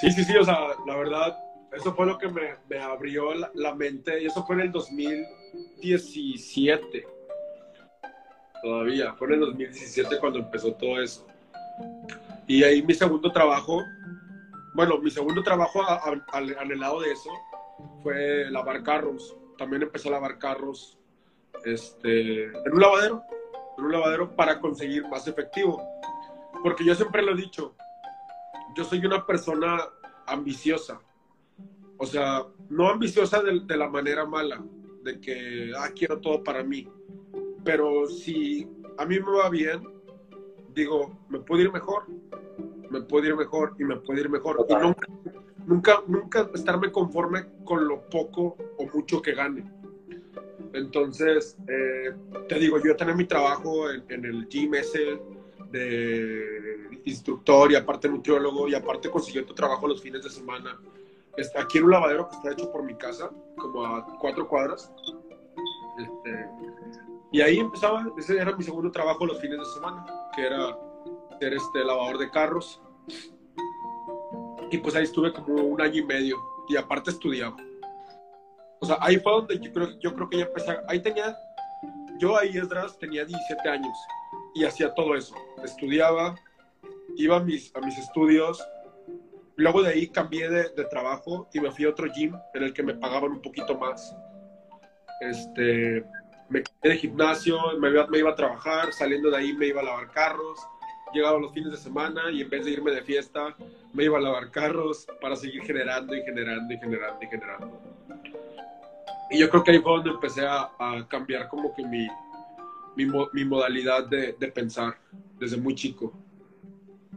Sí, 0.00 0.10
sí, 0.12 0.24
sí, 0.24 0.36
o 0.36 0.44
sea, 0.44 0.58
la 0.86 0.96
verdad, 0.96 1.36
eso 1.72 1.94
fue 1.94 2.06
lo 2.06 2.18
que 2.18 2.28
me, 2.28 2.56
abrió 2.78 3.34
la, 3.34 3.50
la, 3.54 3.74
mente 3.74 4.22
y 4.22 4.26
eso 4.26 4.44
fue 4.44 4.56
en 4.56 4.62
el 4.62 4.72
2017 4.72 7.06
todavía. 8.62 9.14
Fue 9.14 9.28
en 9.28 9.34
el 9.34 9.40
2017 9.40 10.18
cuando 10.18 10.40
empezó 10.40 10.72
todo 10.74 11.00
eso. 11.00 11.26
Y 12.46 12.64
ahí 12.64 12.82
mi 12.82 12.94
segundo 12.94 13.30
trabajo, 13.30 13.82
bueno, 14.74 14.98
mi 14.98 15.10
segundo 15.10 15.42
trabajo 15.42 15.82
al, 16.32 16.78
lado 16.78 17.00
de 17.00 17.12
eso 17.12 17.30
fue 18.02 18.50
lavar 18.50 18.82
carros. 18.82 19.36
También 19.56 19.82
empecé 19.82 20.08
a 20.08 20.12
lavar 20.12 20.38
carros 20.38 20.98
este, 21.64 22.44
en 22.44 22.72
un 22.72 22.80
lavadero, 22.80 23.22
en 23.78 23.84
un 23.84 23.92
lavadero 23.92 24.34
para 24.34 24.60
conseguir 24.60 25.06
más 25.08 25.26
efectivo. 25.28 25.82
porque 26.62 26.84
yo 26.84 26.94
siempre 26.94 27.22
lo 27.22 27.32
he 27.32 27.36
dicho, 27.36 27.74
yo 28.74 28.84
soy 28.84 29.04
una 29.04 29.24
persona 29.24 29.78
ambiciosa. 30.26 31.00
O 32.02 32.06
sea, 32.06 32.46
no 32.70 32.88
ambiciosa 32.88 33.42
de, 33.42 33.60
de 33.60 33.76
la 33.76 33.86
manera 33.86 34.24
mala, 34.24 34.64
de 35.04 35.20
que, 35.20 35.70
ah, 35.76 35.90
quiero 35.94 36.18
todo 36.18 36.42
para 36.42 36.64
mí. 36.64 36.88
Pero 37.62 38.06
si 38.06 38.66
a 38.96 39.04
mí 39.04 39.20
me 39.20 39.30
va 39.30 39.50
bien, 39.50 39.86
digo, 40.74 41.18
me 41.28 41.40
puede 41.40 41.64
ir 41.64 41.72
mejor, 41.72 42.04
me 42.88 43.02
puede 43.02 43.28
ir 43.28 43.36
mejor 43.36 43.74
y 43.78 43.84
me 43.84 43.96
puede 43.96 44.22
ir 44.22 44.30
mejor. 44.30 44.64
Y 44.66 44.72
nunca, 44.72 45.06
nunca, 45.66 46.02
nunca 46.06 46.50
estarme 46.54 46.90
conforme 46.90 47.44
con 47.66 47.86
lo 47.86 48.08
poco 48.08 48.56
o 48.78 48.86
mucho 48.94 49.20
que 49.20 49.34
gane. 49.34 49.70
Entonces, 50.72 51.58
eh, 51.68 52.14
te 52.48 52.58
digo, 52.58 52.78
yo 52.82 52.96
tenía 52.96 53.14
mi 53.14 53.26
trabajo 53.26 53.90
en, 53.90 54.04
en, 54.08 54.24
el 54.24 54.48
gym 54.48 54.74
ese 54.74 55.20
de 55.70 57.00
instructor 57.04 57.70
y 57.70 57.74
aparte 57.74 58.08
nutriólogo 58.08 58.68
y 58.68 58.74
aparte 58.74 59.10
consiguió 59.10 59.44
tu 59.44 59.52
trabajo 59.52 59.86
los 59.86 60.00
fines 60.00 60.24
de 60.24 60.30
semana. 60.30 60.80
Está 61.36 61.62
aquí 61.62 61.78
en 61.78 61.84
un 61.84 61.90
lavadero 61.92 62.28
que 62.28 62.36
está 62.36 62.52
hecho 62.52 62.70
por 62.72 62.82
mi 62.82 62.94
casa, 62.94 63.30
como 63.56 63.86
a 63.86 64.04
cuatro 64.18 64.48
cuadras. 64.48 64.92
Este, 65.98 66.48
y 67.32 67.40
ahí 67.40 67.58
empezaba, 67.58 68.06
ese 68.18 68.38
era 68.38 68.54
mi 68.56 68.64
segundo 68.64 68.90
trabajo 68.90 69.24
los 69.26 69.40
fines 69.40 69.58
de 69.58 69.64
semana, 69.66 70.04
que 70.34 70.46
era 70.46 70.76
ser 71.38 71.54
este 71.54 71.84
lavador 71.84 72.18
de 72.18 72.30
carros. 72.30 72.80
Y 74.70 74.78
pues 74.78 74.94
ahí 74.94 75.04
estuve 75.04 75.32
como 75.32 75.62
un 75.62 75.80
año 75.80 75.96
y 75.96 76.04
medio 76.04 76.36
y 76.68 76.76
aparte 76.76 77.10
estudiaba. 77.10 77.56
O 78.80 78.86
sea, 78.86 78.96
ahí 79.00 79.18
fue 79.18 79.32
donde 79.32 79.58
yo 79.58 79.72
creo, 79.72 79.98
yo 80.00 80.14
creo 80.14 80.28
que 80.28 80.38
ya 80.38 80.44
empecé. 80.44 80.76
Ahí 80.88 81.00
tenía, 81.00 81.36
yo 82.18 82.36
ahí, 82.36 82.56
Esdras, 82.56 82.98
tenía 82.98 83.24
17 83.24 83.68
años 83.68 83.96
y 84.54 84.64
hacía 84.64 84.92
todo 84.94 85.14
eso. 85.14 85.34
Estudiaba, 85.62 86.34
iba 87.16 87.40
mis, 87.40 87.74
a 87.76 87.80
mis 87.80 87.98
estudios. 87.98 88.62
Luego 89.60 89.82
de 89.82 89.90
ahí 89.90 90.08
cambié 90.08 90.48
de, 90.48 90.84
trabajo 90.86 91.46
y 91.52 91.60
me 91.60 91.70
fui 91.70 91.84
a 91.84 91.90
otro 91.90 92.10
gym 92.10 92.34
en 92.54 92.62
el 92.62 92.72
que 92.72 92.82
me 92.82 92.94
pagaban 92.94 93.32
un 93.32 93.42
poquito 93.42 93.76
más. 93.76 94.16
Este, 95.20 96.02
me 96.48 96.62
quedé 96.62 96.94
de 96.94 96.96
gimnasio, 96.96 97.58
me 97.78 97.90
iba, 97.90 98.06
me 98.06 98.20
iba 98.20 98.30
a 98.30 98.34
trabajar, 98.34 98.90
saliendo 98.94 99.30
de 99.30 99.36
ahí 99.36 99.52
me 99.52 99.66
iba 99.66 99.82
a 99.82 99.84
lavar 99.84 100.10
carros, 100.12 100.58
llegaba 101.12 101.38
los 101.38 101.52
fines 101.52 101.72
de 101.72 101.76
semana 101.76 102.30
y 102.32 102.40
en 102.40 102.48
vez 102.48 102.64
de 102.64 102.70
irme 102.70 102.90
de 102.90 103.02
fiesta, 103.02 103.54
me 103.92 104.04
iba 104.04 104.16
a 104.16 104.22
lavar 104.22 104.50
carros 104.50 105.06
para 105.20 105.36
seguir 105.36 105.62
generando 105.64 106.16
y 106.16 106.22
generando 106.22 106.72
y 106.72 106.78
generando 106.78 107.18
y 107.22 107.26
generando. 107.26 107.80
Y 109.30 109.40
yo 109.40 109.50
creo 109.50 109.62
que 109.62 109.72
ahí 109.72 109.78
fue 109.80 109.92
donde 109.92 110.10
empecé 110.10 110.46
a, 110.46 110.70
a 110.78 111.06
cambiar 111.06 111.48
como 111.48 111.74
que 111.74 111.84
mi, 111.84 112.08
mi, 112.96 113.04
mi 113.34 113.44
modalidad 113.44 114.06
de, 114.06 114.34
de, 114.40 114.48
pensar 114.50 114.96
desde 115.38 115.58
muy 115.58 115.74
chico. 115.74 116.14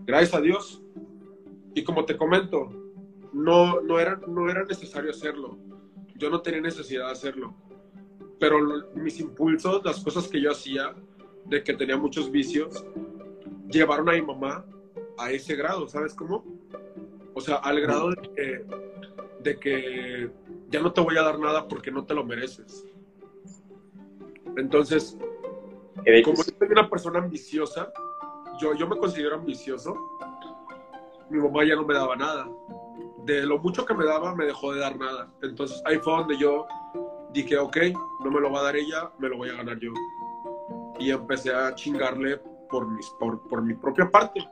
Gracias 0.06 0.34
a 0.34 0.42
Dios. 0.42 0.84
Y 1.76 1.84
como 1.84 2.06
te 2.06 2.18
comento, 2.18 2.70
no, 3.34 3.82
no, 3.82 4.00
era, 4.00 4.20
no 4.28 4.50
era 4.50 4.64
necesario 4.64 5.12
hacerlo. 5.12 5.58
Yo 6.16 6.30
no 6.30 6.42
tenía 6.42 6.62
necesidad 6.62 7.08
de 7.08 7.12
hacerlo. 7.12 7.56
Pero 8.40 8.58
mis 8.96 9.20
impulsos, 9.20 9.84
las 9.84 10.04
cosas 10.04 10.28
que 10.28 10.42
yo 10.42 10.52
hacía, 10.52 10.94
de 11.46 11.64
que 11.64 11.74
tenía 11.74 11.98
muchos 11.98 12.32
vicios, 12.32 12.86
llevaron 13.70 14.10
a 14.10 14.14
mi 14.14 14.22
mamá 14.22 14.66
a 15.18 15.32
ese 15.32 15.56
grado, 15.56 15.88
¿sabes 15.88 16.14
cómo? 16.14 16.44
O 17.34 17.42
sea, 17.42 17.56
al 17.56 17.80
grado 17.82 18.12
de 18.12 18.22
que, 18.22 18.66
de 19.42 19.60
que 19.60 20.32
ya 20.70 20.82
no 20.82 20.94
te 20.94 21.02
voy 21.02 21.18
a 21.18 21.24
dar 21.24 21.40
nada 21.40 21.68
porque 21.68 21.92
no 21.92 22.06
te 22.06 22.14
lo 22.14 22.24
mereces. 22.24 22.86
Entonces, 24.56 25.18
como 26.24 26.38
yo 26.38 26.44
soy 26.44 26.68
una 26.70 26.90
persona 26.90 27.20
ambiciosa, 27.20 27.92
yo, 28.60 28.76
yo 28.76 28.88
me 28.88 28.98
considero 28.98 29.36
ambicioso, 29.36 29.96
mi 31.30 31.40
mamá 31.40 31.66
ya 31.66 31.76
no 31.76 31.86
me 31.86 31.94
daba 31.94 32.16
nada. 32.16 32.48
De 33.26 33.46
lo 33.46 33.58
mucho 33.60 33.86
que 33.86 33.94
me 33.94 34.06
daba, 34.06 34.36
me 34.36 34.46
dejó 34.46 34.74
de 34.74 34.82
dar 34.82 34.98
nada. 34.98 35.32
Entonces 35.42 35.82
ahí 35.86 35.98
fue 35.98 36.14
donde 36.14 36.38
yo 36.38 36.68
dije, 37.32 37.58
ok, 37.58 37.78
no 38.24 38.32
me 38.32 38.40
lo 38.40 38.52
va 38.52 38.60
a 38.60 38.64
dar 38.64 38.76
ella, 38.76 39.12
me 39.18 39.30
lo 39.30 39.38
voy 39.38 39.50
a 39.50 39.54
ganar 39.54 39.80
yo. 39.80 39.92
Y 41.00 41.12
empecé 41.12 41.54
a 41.54 41.74
chingarle 41.74 42.38
por, 42.70 42.88
mis, 42.88 43.10
por, 43.20 43.48
por 43.48 43.62
mi 43.62 43.74
propia 43.74 44.10
parte. 44.10 44.48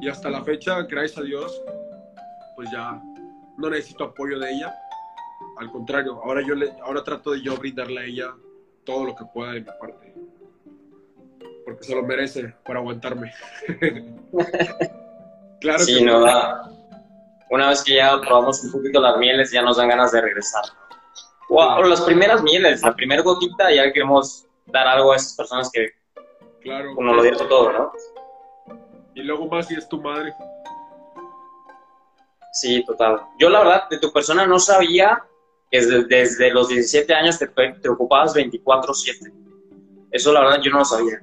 Y 0.00 0.08
hasta 0.08 0.28
la 0.28 0.42
fecha, 0.42 0.82
gracias 0.82 1.18
a 1.18 1.22
Dios, 1.22 1.62
pues 2.56 2.70
ya 2.70 3.00
no 3.58 3.70
necesito 3.70 4.04
apoyo 4.04 4.38
de 4.38 4.50
ella. 4.52 4.74
Al 5.58 5.70
contrario, 5.70 6.20
ahora 6.24 6.42
yo 6.46 6.54
le, 6.54 6.72
ahora 6.82 7.02
trato 7.04 7.32
de 7.32 7.42
yo 7.42 7.56
brindarle 7.56 8.00
a 8.00 8.04
ella 8.04 8.34
todo 8.84 9.04
lo 9.06 9.14
que 9.14 9.24
pueda 9.32 9.52
de 9.52 9.60
mi 9.60 9.66
parte. 9.66 10.14
Porque 11.64 11.84
se 11.84 11.94
lo 11.94 12.02
merece 12.02 12.54
por 12.64 12.76
aguantarme. 12.76 13.32
claro 15.64 15.84
sí, 15.84 15.98
que 15.98 16.04
no 16.04 16.20
da. 16.20 16.70
Una 17.50 17.70
vez 17.70 17.82
que 17.82 17.96
ya 17.96 18.20
probamos 18.20 18.62
un 18.64 18.72
poquito 18.72 19.00
las 19.00 19.16
mieles, 19.16 19.50
ya 19.50 19.62
nos 19.62 19.76
dan 19.76 19.88
ganas 19.88 20.12
de 20.12 20.20
regresar. 20.20 20.64
Wow, 21.48 21.82
las 21.84 22.00
primeras 22.02 22.42
mieles, 22.42 22.82
la 22.82 22.94
primera 22.94 23.22
gotita, 23.22 23.72
ya 23.72 23.92
queremos 23.92 24.46
dar 24.66 24.86
algo 24.86 25.12
a 25.12 25.16
esas 25.16 25.34
personas 25.34 25.70
que 25.72 25.90
claro, 26.62 26.94
uno 26.96 27.14
lo 27.14 27.22
dio 27.22 27.36
todo, 27.36 27.72
¿no? 27.72 27.92
Y 29.14 29.22
luego 29.22 29.46
más 29.46 29.68
si 29.68 29.74
es 29.74 29.88
tu 29.88 30.00
madre. 30.00 30.32
Sí, 32.52 32.84
total. 32.84 33.20
Yo 33.38 33.48
la 33.48 33.60
verdad, 33.60 33.88
de 33.88 33.98
tu 33.98 34.12
persona 34.12 34.46
no 34.46 34.58
sabía 34.58 35.22
que 35.70 35.78
desde, 35.78 36.04
desde 36.04 36.50
los 36.52 36.68
17 36.68 37.12
años 37.14 37.38
te, 37.38 37.46
te 37.46 37.88
ocupabas 37.88 38.34
24/7. 38.34 39.32
Eso 40.10 40.32
la 40.32 40.40
verdad 40.40 40.60
yo 40.62 40.70
no 40.70 40.78
lo 40.78 40.84
sabía. 40.84 41.20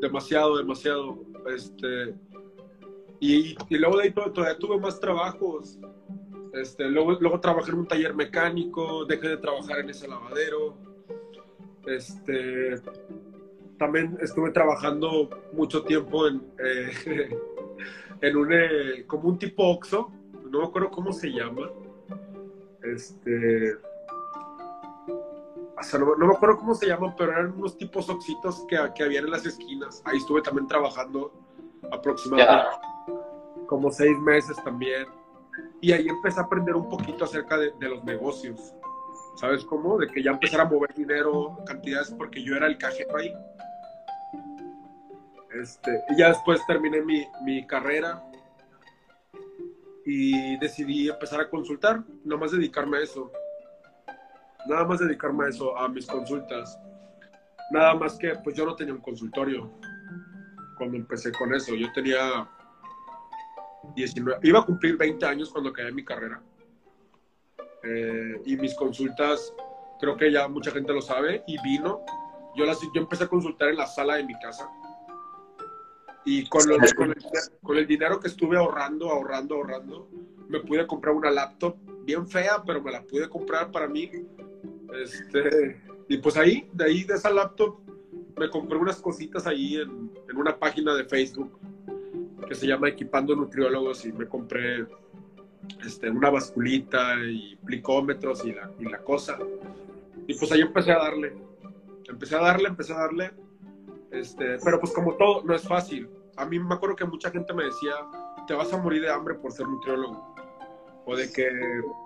Demasiado, 0.00 0.56
demasiado. 0.58 1.18
Este, 1.46 2.14
y, 3.24 3.56
luego 3.70 3.98
de 3.98 4.02
ahí 4.02 4.10
todavía 4.10 4.58
tuve 4.58 4.80
más 4.80 4.98
trabajos. 4.98 5.78
Este, 6.54 6.90
luego, 6.90 7.12
luego 7.20 7.38
trabajé 7.38 7.70
en 7.70 7.78
un 7.78 7.86
taller 7.86 8.14
mecánico, 8.14 9.04
dejé 9.04 9.28
de 9.28 9.36
trabajar 9.36 9.78
en 9.78 9.90
ese 9.90 10.08
lavadero. 10.08 10.74
Este, 11.86 12.82
también 13.78 14.18
estuve 14.20 14.50
trabajando 14.50 15.30
mucho 15.52 15.84
tiempo 15.84 16.26
en, 16.26 16.42
eh, 16.58 17.30
en 18.22 18.36
un, 18.36 18.52
eh, 18.52 19.04
como 19.06 19.28
un 19.28 19.38
tipo 19.38 19.68
Oxxo, 19.68 20.10
no 20.50 20.58
me 20.58 20.64
acuerdo 20.66 20.90
cómo 20.90 21.12
se 21.12 21.28
llama. 21.28 21.70
Este, 22.82 23.76
no, 25.96 26.26
me 26.26 26.34
acuerdo 26.34 26.56
cómo 26.56 26.74
se 26.74 26.88
llama, 26.88 27.14
pero 27.16 27.30
eran 27.30 27.52
unos 27.52 27.78
tipos 27.78 28.08
oxitos 28.08 28.66
que, 28.68 28.76
que 28.96 29.04
habían 29.04 29.26
en 29.26 29.30
las 29.30 29.46
esquinas. 29.46 30.02
Ahí 30.06 30.18
estuve 30.18 30.42
también 30.42 30.66
trabajando 30.66 31.32
aproximadamente. 31.92 32.91
Como 33.72 33.90
seis 33.90 34.18
meses 34.18 34.54
también. 34.62 35.06
Y 35.80 35.92
ahí 35.92 36.06
empecé 36.06 36.38
a 36.40 36.42
aprender 36.42 36.76
un 36.76 36.90
poquito 36.90 37.24
acerca 37.24 37.56
de, 37.56 37.72
de, 37.80 37.88
los 37.88 38.04
negocios. 38.04 38.74
¿Sabes 39.36 39.64
cómo? 39.64 39.96
De 39.96 40.08
que 40.08 40.22
ya 40.22 40.32
empezar 40.32 40.60
a 40.60 40.66
mover 40.66 40.92
dinero, 40.92 41.56
cantidades, 41.64 42.10
porque 42.10 42.44
yo 42.44 42.54
era 42.54 42.66
el 42.66 42.76
cajero 42.76 43.16
ahí. 43.16 43.32
Este, 45.58 46.04
y 46.10 46.18
ya 46.18 46.28
después 46.28 46.60
terminé 46.66 47.00
mi, 47.00 47.26
mi 47.46 47.66
carrera 47.66 48.22
y 50.04 50.58
decidí 50.58 51.08
empezar 51.08 51.40
a 51.40 51.48
consultar, 51.48 52.02
nada 52.24 52.40
más 52.42 52.52
dedicarme 52.52 52.98
a 52.98 53.00
eso. 53.00 53.32
Nada 54.66 54.84
más 54.84 54.98
dedicarme 54.98 55.46
a 55.46 55.48
eso, 55.48 55.78
a 55.78 55.88
mis 55.88 56.04
consultas. 56.04 56.78
Nada 57.70 57.94
más 57.94 58.18
que, 58.18 58.34
pues 58.44 58.54
yo 58.54 58.66
no 58.66 58.76
tenía 58.76 58.92
un 58.92 59.00
consultorio 59.00 59.72
cuando 60.76 60.98
empecé 60.98 61.32
con 61.32 61.54
eso. 61.54 61.74
Yo 61.74 61.90
tenía 61.94 62.46
19, 63.94 64.40
iba 64.42 64.60
a 64.60 64.64
cumplir 64.64 64.96
20 64.96 65.24
años 65.26 65.50
cuando 65.50 65.70
acabé 65.70 65.92
mi 65.92 66.04
carrera. 66.04 66.42
Eh, 67.84 68.40
y 68.46 68.56
mis 68.56 68.74
consultas, 68.74 69.52
creo 70.00 70.16
que 70.16 70.30
ya 70.30 70.46
mucha 70.48 70.70
gente 70.70 70.92
lo 70.92 71.02
sabe, 71.02 71.42
y 71.46 71.60
vino. 71.62 72.00
Yo, 72.54 72.64
las, 72.64 72.80
yo 72.80 73.00
empecé 73.00 73.24
a 73.24 73.28
consultar 73.28 73.70
en 73.70 73.76
la 73.76 73.86
sala 73.86 74.16
de 74.16 74.24
mi 74.24 74.38
casa 74.38 74.68
y 76.24 76.46
con, 76.48 76.62
con, 76.62 76.84
el, 77.10 77.16
con, 77.62 77.76
el, 77.76 77.86
dinero 77.86 78.20
que 78.20 78.28
estuve 78.28 78.56
ahorrando, 78.56 79.10
ahorrando, 79.10 79.56
ahorrando, 79.56 80.08
me 80.48 80.60
pude 80.60 80.86
comprar 80.86 81.14
una 81.14 81.30
laptop 81.30 81.76
bien 82.04 82.28
fea, 82.28 82.62
pero 82.64 82.80
me 82.80 82.92
la 82.92 83.02
pude 83.02 83.28
comprar 83.28 83.70
para 83.70 83.88
mí. 83.88 84.10
Este, 85.02 85.80
y 86.08 86.18
pues 86.18 86.36
ahí, 86.36 86.68
de 86.72 86.84
ahí, 86.84 87.04
de 87.04 87.14
esa 87.14 87.30
laptop, 87.30 87.80
me 88.36 88.48
compré 88.50 88.78
unas 88.78 89.00
cositas 89.00 89.46
ahí 89.46 89.76
en, 89.76 90.12
en 90.28 90.36
una 90.36 90.56
página 90.56 90.94
de 90.94 91.04
Facebook 91.04 91.58
que 92.46 92.54
se 92.54 92.66
llama 92.66 92.88
Equipando 92.88 93.34
Nutriólogos 93.34 94.04
y 94.04 94.12
me 94.12 94.26
compré 94.26 94.86
este, 95.84 96.10
una 96.10 96.30
basculita 96.30 97.14
y 97.24 97.56
plicómetros 97.64 98.44
y 98.44 98.52
la, 98.52 98.70
y 98.78 98.84
la 98.84 98.98
cosa. 98.98 99.38
Y 100.26 100.34
pues 100.34 100.52
ahí 100.52 100.60
empecé 100.60 100.92
a 100.92 100.98
darle. 100.98 101.34
Empecé 102.08 102.36
a 102.36 102.40
darle, 102.40 102.68
empecé 102.68 102.92
a 102.92 102.98
darle 102.98 103.32
este, 104.12 104.58
pero 104.62 104.78
pues 104.78 104.92
como 104.92 105.14
todo, 105.16 105.42
no 105.42 105.54
es 105.54 105.66
fácil. 105.66 106.08
A 106.36 106.44
mí 106.44 106.58
me 106.58 106.74
acuerdo 106.74 106.94
que 106.94 107.06
mucha 107.06 107.30
gente 107.30 107.52
me 107.54 107.64
decía, 107.64 107.94
te 108.46 108.54
vas 108.54 108.72
a 108.72 108.76
morir 108.76 109.00
de 109.00 109.10
hambre 109.10 109.34
por 109.34 109.52
ser 109.52 109.66
nutriólogo. 109.66 110.34
O 111.06 111.16
de 111.16 111.32
que, 111.32 111.48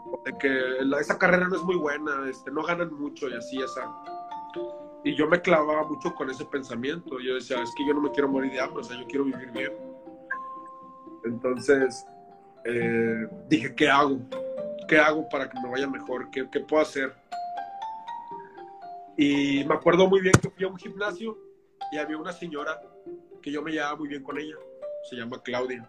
o 0.07 0.23
de 0.25 0.39
que 0.39 0.49
la, 0.85 1.01
esa 1.01 1.19
carrera 1.19 1.49
no 1.49 1.57
es 1.57 1.63
muy 1.63 1.77
buena, 1.77 2.29
este, 2.31 2.51
no 2.51 2.63
ganan 2.63 2.95
mucho 2.95 3.29
y 3.29 3.35
así, 3.35 3.61
esa. 3.61 3.93
Y 5.05 5.17
yo 5.17 5.29
me 5.29 5.43
clavaba 5.43 5.87
mucho 5.87 6.15
con 6.15 6.31
ese 6.31 6.45
pensamiento. 6.45 7.19
Yo 7.21 7.35
decía, 7.35 7.61
es 7.61 7.75
que 7.77 7.87
yo 7.87 7.93
no 7.93 8.01
me 8.01 8.11
quiero 8.13 8.29
morir 8.29 8.53
de 8.53 8.61
hambre, 8.61 8.81
o 8.81 8.85
sea, 8.85 8.97
yo 8.99 9.07
quiero 9.07 9.25
vivir 9.25 9.51
bien. 9.51 9.73
Entonces, 11.27 12.07
eh, 12.65 13.29
dije, 13.49 13.75
¿qué 13.75 13.89
hago? 13.89 14.19
¿Qué 14.89 14.99
hago 14.99 15.29
para 15.29 15.49
que 15.51 15.61
me 15.61 15.69
vaya 15.69 15.89
mejor? 15.89 16.31
¿Qué, 16.31 16.49
¿Qué 16.51 16.61
puedo 16.61 16.83
hacer? 16.83 17.13
Y 19.17 19.65
me 19.65 19.75
acuerdo 19.75 20.09
muy 20.09 20.21
bien 20.21 20.35
que 20.41 20.51
fui 20.51 20.65
a 20.65 20.69
un 20.69 20.77
gimnasio 20.77 21.39
y 21.91 21.99
había 21.99 22.19
una 22.19 22.33
señora 22.33 22.81
que 23.43 23.51
yo 23.51 23.63
me 23.63 23.73
llevaba 23.73 23.97
muy 23.97 24.09
bien 24.09 24.23
con 24.23 24.39
ella. 24.39 24.57
Se 25.09 25.17
llama 25.17 25.41
Claudia. 25.43 25.89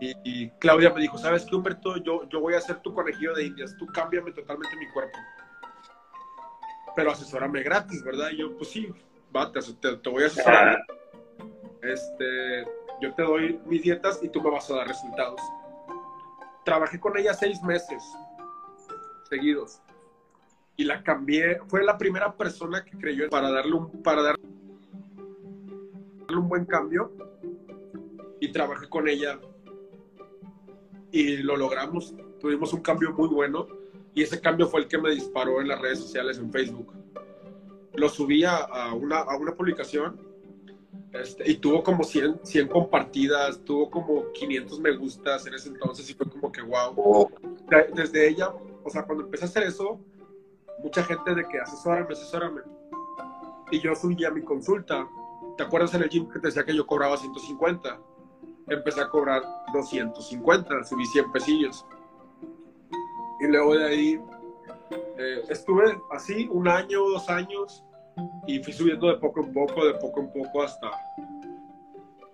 Y, 0.00 0.48
Claudia 0.58 0.90
me 0.90 1.00
dijo, 1.00 1.18
¿sabes 1.18 1.44
qué, 1.44 1.54
Humberto? 1.54 1.96
Yo, 1.98 2.28
yo 2.28 2.40
voy 2.40 2.54
a 2.54 2.58
hacer 2.58 2.80
tu 2.80 2.94
conejillo 2.94 3.34
de 3.34 3.46
indias. 3.46 3.76
Tú 3.78 3.86
cámbiame 3.86 4.32
totalmente 4.32 4.76
mi 4.76 4.88
cuerpo. 4.88 5.18
Pero 6.96 7.10
asesórame 7.10 7.62
gratis, 7.62 8.02
¿verdad? 8.02 8.30
Y 8.32 8.38
yo, 8.38 8.56
pues 8.56 8.70
sí, 8.70 8.88
va, 9.34 9.52
te, 9.52 9.60
te, 9.96 10.10
voy 10.10 10.24
a 10.24 10.26
asesorar. 10.26 10.82
Este, 11.82 12.64
yo 13.00 13.14
te 13.14 13.22
doy 13.22 13.60
mis 13.66 13.82
dietas 13.82 14.20
y 14.22 14.28
tú 14.28 14.42
me 14.42 14.50
vas 14.50 14.70
a 14.70 14.76
dar 14.76 14.88
resultados. 14.88 15.40
Trabajé 16.64 17.00
con 17.00 17.16
ella 17.16 17.32
seis 17.34 17.62
meses 17.62 18.02
seguidos 19.28 19.80
y 20.76 20.84
la 20.84 21.02
cambié. 21.02 21.60
Fue 21.68 21.84
la 21.84 21.96
primera 21.96 22.36
persona 22.36 22.84
que 22.84 22.96
creyó 22.96 23.28
para 23.28 23.50
darle 23.50 23.74
un, 23.74 24.02
para 24.02 24.22
darle 24.22 24.42
un 26.30 26.48
buen 26.48 26.64
cambio 26.64 27.12
y 28.40 28.52
trabajé 28.52 28.88
con 28.88 29.08
ella 29.08 29.38
y 31.10 31.38
lo 31.38 31.56
logramos. 31.56 32.14
Tuvimos 32.40 32.72
un 32.72 32.80
cambio 32.80 33.12
muy 33.12 33.28
bueno 33.28 33.66
y 34.14 34.22
ese 34.22 34.40
cambio 34.40 34.66
fue 34.66 34.80
el 34.80 34.88
que 34.88 34.98
me 34.98 35.10
disparó 35.10 35.60
en 35.60 35.68
las 35.68 35.80
redes 35.80 36.00
sociales, 36.00 36.38
en 36.38 36.50
Facebook. 36.50 36.92
Lo 37.94 38.08
subí 38.08 38.44
a, 38.44 38.92
una, 38.94 39.20
a 39.20 39.36
una 39.36 39.54
publicación 39.54 40.27
este, 41.12 41.50
y 41.50 41.56
tuvo 41.56 41.82
como 41.82 42.04
100, 42.04 42.40
100 42.42 42.68
compartidas, 42.68 43.60
tuvo 43.64 43.90
como 43.90 44.30
500 44.32 44.78
me 44.80 44.94
gustas 44.96 45.46
en 45.46 45.54
ese 45.54 45.68
entonces 45.70 46.08
y 46.10 46.14
fue 46.14 46.28
como 46.28 46.52
que 46.52 46.60
wow. 46.62 47.30
Desde 47.94 48.28
ella, 48.28 48.52
o 48.84 48.90
sea, 48.90 49.04
cuando 49.04 49.24
empecé 49.24 49.44
a 49.44 49.48
hacer 49.48 49.62
eso, 49.62 49.98
mucha 50.82 51.02
gente 51.02 51.34
de 51.34 51.46
que 51.48 51.58
asesórame, 51.58 52.12
asesórame. 52.12 52.60
Y 53.70 53.80
yo 53.80 53.94
subí 53.94 54.24
a 54.24 54.30
mi 54.30 54.42
consulta. 54.42 55.06
¿Te 55.56 55.64
acuerdas 55.64 55.94
en 55.94 56.02
el 56.02 56.08
gym 56.08 56.28
que 56.28 56.38
te 56.38 56.48
decía 56.48 56.64
que 56.64 56.74
yo 56.74 56.86
cobraba 56.86 57.16
150? 57.16 58.00
Empecé 58.68 59.00
a 59.00 59.08
cobrar 59.08 59.42
250, 59.72 60.84
subí 60.84 61.06
100 61.06 61.32
pesillos. 61.32 61.86
Y 63.40 63.46
luego 63.46 63.74
de 63.74 63.84
ahí 63.84 64.20
eh, 65.18 65.42
estuve 65.48 65.98
así 66.10 66.48
un 66.50 66.68
año, 66.68 67.00
dos 67.08 67.28
años 67.28 67.84
y 68.46 68.62
fui 68.62 68.72
subiendo 68.72 69.08
de 69.08 69.18
poco 69.18 69.40
en 69.40 69.52
poco, 69.52 69.84
de 69.84 69.94
poco 69.94 70.20
en 70.20 70.32
poco 70.32 70.62
hasta, 70.62 70.90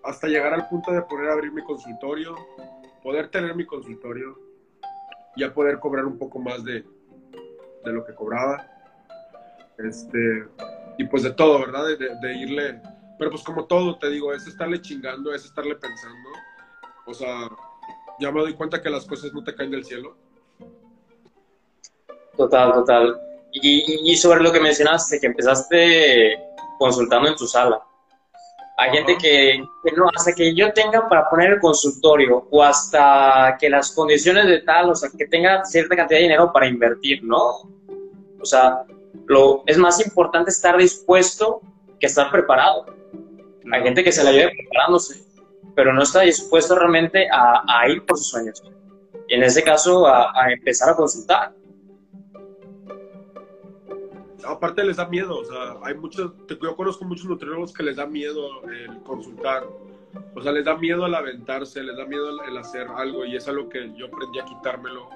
hasta 0.02 0.28
llegar 0.28 0.54
al 0.54 0.68
punto 0.68 0.92
de 0.92 1.02
poder 1.02 1.30
abrir 1.30 1.52
mi 1.52 1.62
consultorio, 1.62 2.34
poder 3.02 3.30
tener 3.30 3.54
mi 3.54 3.66
consultorio, 3.66 4.38
ya 5.36 5.52
poder 5.52 5.78
cobrar 5.78 6.04
un 6.04 6.18
poco 6.18 6.38
más 6.38 6.64
de, 6.64 6.84
de 7.84 7.92
lo 7.92 8.04
que 8.04 8.14
cobraba. 8.14 8.66
Este, 9.78 10.46
y 10.98 11.04
pues 11.04 11.22
de 11.22 11.32
todo, 11.32 11.60
¿verdad? 11.60 11.84
De, 12.20 12.34
irle. 12.34 12.80
Pero 13.18 13.30
pues 13.30 13.42
como 13.42 13.66
todo, 13.66 13.98
te 13.98 14.08
digo, 14.10 14.32
es 14.32 14.46
estarle 14.46 14.80
chingando, 14.80 15.32
es 15.32 15.44
estarle 15.44 15.76
pensando. 15.76 16.30
O 17.06 17.14
sea, 17.14 17.48
ya 18.20 18.30
me 18.30 18.40
doy 18.40 18.54
cuenta 18.54 18.80
que 18.80 18.90
las 18.90 19.04
cosas 19.04 19.32
no 19.32 19.42
te 19.42 19.54
caen 19.54 19.70
del 19.70 19.84
cielo. 19.84 20.16
Total, 22.36 22.72
total. 22.72 23.20
Y, 23.54 24.10
y 24.10 24.16
sobre 24.16 24.42
lo 24.42 24.50
que 24.50 24.60
mencionaste, 24.60 25.20
que 25.20 25.26
empezaste 25.26 26.36
consultando 26.78 27.28
en 27.28 27.36
tu 27.36 27.46
sala. 27.46 27.80
Hay 28.76 28.90
gente 28.90 29.16
que, 29.16 29.64
que, 29.84 29.92
no, 29.92 30.08
hasta 30.14 30.32
que 30.32 30.52
yo 30.54 30.72
tenga 30.72 31.08
para 31.08 31.30
poner 31.30 31.52
el 31.52 31.60
consultorio 31.60 32.48
o 32.50 32.62
hasta 32.62 33.56
que 33.60 33.70
las 33.70 33.92
condiciones 33.92 34.46
de 34.46 34.60
tal, 34.62 34.90
o 34.90 34.94
sea, 34.96 35.08
que 35.16 35.26
tenga 35.26 35.64
cierta 35.64 35.94
cantidad 35.94 36.18
de 36.18 36.24
dinero 36.24 36.52
para 36.52 36.66
invertir, 36.66 37.22
¿no? 37.22 37.70
O 38.40 38.44
sea, 38.44 38.82
lo, 39.26 39.62
es 39.66 39.78
más 39.78 40.04
importante 40.04 40.50
estar 40.50 40.76
dispuesto 40.76 41.60
que 42.00 42.06
estar 42.06 42.32
preparado. 42.32 42.86
Hay 43.72 43.82
gente 43.82 44.02
que 44.02 44.10
se 44.10 44.24
la 44.24 44.32
lleva 44.32 44.50
preparándose, 44.50 45.22
pero 45.76 45.92
no 45.92 46.02
está 46.02 46.22
dispuesto 46.22 46.74
realmente 46.74 47.28
a, 47.30 47.88
ir 47.88 48.04
por 48.04 48.18
sus 48.18 48.28
sueños. 48.28 48.60
Y 49.28 49.34
en 49.34 49.44
ese 49.44 49.62
caso, 49.62 50.06
a, 50.06 50.32
a 50.34 50.52
empezar 50.52 50.90
a 50.90 50.96
consultar 50.96 51.54
aparte 54.46 54.84
les 54.84 54.96
da 54.96 55.06
miedo, 55.06 55.38
o 55.38 55.44
sea, 55.44 55.76
hay 55.82 55.94
muchos, 55.94 56.32
yo 56.48 56.76
conozco 56.76 57.04
muchos 57.04 57.26
nutriólogos 57.26 57.72
que 57.72 57.82
les 57.82 57.96
da 57.96 58.06
miedo 58.06 58.62
el 58.64 59.02
consultar, 59.02 59.64
o 60.34 60.42
sea, 60.42 60.52
les 60.52 60.64
da 60.64 60.76
miedo 60.76 61.06
el 61.06 61.14
aventarse, 61.14 61.82
les 61.82 61.96
da 61.96 62.04
miedo 62.04 62.30
el, 62.42 62.56
hacer 62.56 62.86
algo 62.88 63.24
y 63.24 63.36
es 63.36 63.48
algo 63.48 63.68
que 63.68 63.92
yo 63.96 64.06
aprendí 64.06 64.38
a 64.38 64.44
quitármelo, 64.44 65.08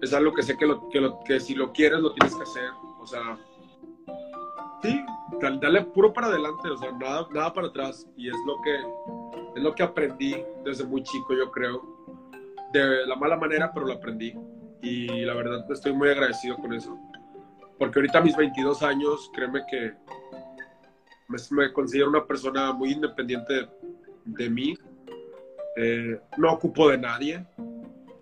es 0.00 0.12
algo 0.12 0.32
que 0.32 0.42
sé 0.42 0.56
que, 0.56 0.66
lo, 0.66 0.88
que, 0.88 1.00
lo, 1.00 1.20
que 1.24 1.40
si 1.40 1.54
lo 1.54 1.72
quieres 1.72 2.00
lo 2.00 2.12
tienes 2.12 2.34
que 2.34 2.42
hacer, 2.42 2.70
o 3.00 3.06
sea, 3.06 3.38
sí, 4.82 5.04
dale 5.60 5.82
puro 5.82 6.12
para 6.12 6.28
adelante, 6.28 6.68
o 6.68 6.76
sea, 6.76 6.92
nada, 6.92 7.26
nada 7.32 7.52
para 7.52 7.68
atrás. 7.68 8.06
Y 8.16 8.28
es 8.28 8.36
lo 8.46 8.60
que, 8.62 8.76
es 9.56 9.62
lo 9.62 9.74
que 9.74 9.82
aprendí 9.82 10.36
desde 10.64 10.84
muy 10.84 11.02
chico, 11.02 11.34
yo 11.34 11.50
creo, 11.50 11.82
de 12.72 13.06
la 13.06 13.16
mala 13.16 13.36
manera, 13.36 13.72
pero 13.72 13.86
lo 13.86 13.94
aprendí. 13.94 14.34
Y 14.82 15.24
la 15.24 15.34
verdad 15.34 15.64
estoy 15.70 15.92
muy 15.92 16.10
agradecido 16.10 16.56
con 16.56 16.74
eso 16.74 16.98
porque 17.78 17.98
ahorita 17.98 18.18
a 18.18 18.22
mis 18.22 18.36
22 18.36 18.82
años, 18.82 19.30
créeme 19.34 19.64
que 19.66 19.94
me, 21.50 21.72
considero 21.72 22.08
una 22.08 22.26
persona 22.26 22.72
muy 22.72 22.92
independiente 22.92 23.68
de, 24.24 24.50
mí. 24.50 24.76
Eh, 25.76 26.20
no 26.36 26.52
ocupo 26.52 26.88
de 26.88 26.98
nadie 26.98 27.46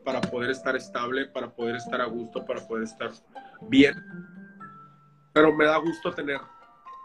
para 0.05 0.21
poder 0.21 0.51
estar 0.51 0.75
estable, 0.75 1.27
para 1.27 1.51
poder 1.51 1.77
estar 1.77 2.01
a 2.01 2.07
gusto, 2.07 2.45
para 2.45 2.67
poder 2.67 2.85
estar 2.85 3.11
bien. 3.69 3.95
Pero 5.33 5.55
me 5.55 5.67
da 5.67 5.77
gusto 5.79 6.12
tener 6.12 6.41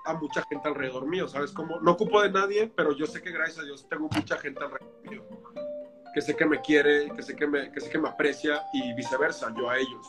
a 0.06 0.14
mucha 0.14 0.42
gente 0.50 0.68
alrededor 0.68 1.06
mío, 1.06 1.28
¿sabes? 1.28 1.52
Como 1.52 1.80
no 1.82 1.92
ocupo 1.92 2.22
de 2.22 2.32
nadie, 2.32 2.72
pero 2.76 2.96
yo 2.96 3.06
sé 3.06 3.22
que 3.22 3.32
gracias 3.32 3.60
a 3.60 3.64
Dios 3.64 3.88
tengo 3.90 4.08
mucha 4.10 4.38
gente 4.38 4.64
alrededor 4.64 5.02
mío, 5.10 5.24
que 6.14 6.22
sé 6.22 6.36
que 6.36 6.46
me 6.46 6.62
quiere, 6.62 7.10
que 7.10 7.22
sé 7.22 7.36
que 7.36 7.46
me, 7.46 7.72
que 7.72 7.82
sé 7.82 7.90
que 7.90 8.00
me 8.00 8.08
aprecia 8.08 8.64
y 8.74 8.94
viceversa, 8.94 9.54
yo 9.58 9.70
a 9.70 9.78
ellos. 9.78 10.08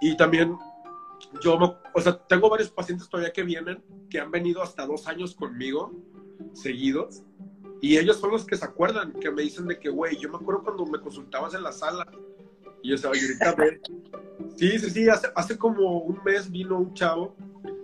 Y 0.00 0.16
también 0.16 0.56
yo, 1.42 1.80
o 1.94 2.00
sea, 2.00 2.18
tengo 2.18 2.48
varios 2.48 2.70
pacientes 2.70 3.08
todavía 3.08 3.32
que 3.32 3.42
vienen, 3.42 3.82
que 4.10 4.20
han 4.20 4.30
venido 4.30 4.62
hasta 4.62 4.86
dos 4.86 5.06
años 5.06 5.34
conmigo, 5.34 5.92
seguidos, 6.52 7.22
y 7.80 7.98
ellos 7.98 8.18
son 8.18 8.30
los 8.30 8.44
que 8.44 8.56
se 8.56 8.64
acuerdan, 8.64 9.12
que 9.12 9.30
me 9.30 9.42
dicen 9.42 9.66
de 9.66 9.78
que, 9.78 9.88
güey, 9.88 10.16
yo 10.18 10.28
me 10.28 10.36
acuerdo 10.36 10.62
cuando 10.62 10.86
me 10.86 11.00
consultabas 11.00 11.54
en 11.54 11.62
la 11.62 11.72
sala, 11.72 12.06
y 12.82 12.90
yo, 12.90 12.96
y 12.96 13.06
ahorita 13.06 13.54
ve. 13.54 13.80
Sí, 14.56 14.78
sí, 14.78 14.90
sí, 14.90 15.08
hace, 15.08 15.28
hace 15.34 15.58
como 15.58 16.00
un 16.00 16.22
mes 16.24 16.50
vino 16.50 16.78
un 16.78 16.94
chavo, 16.94 17.34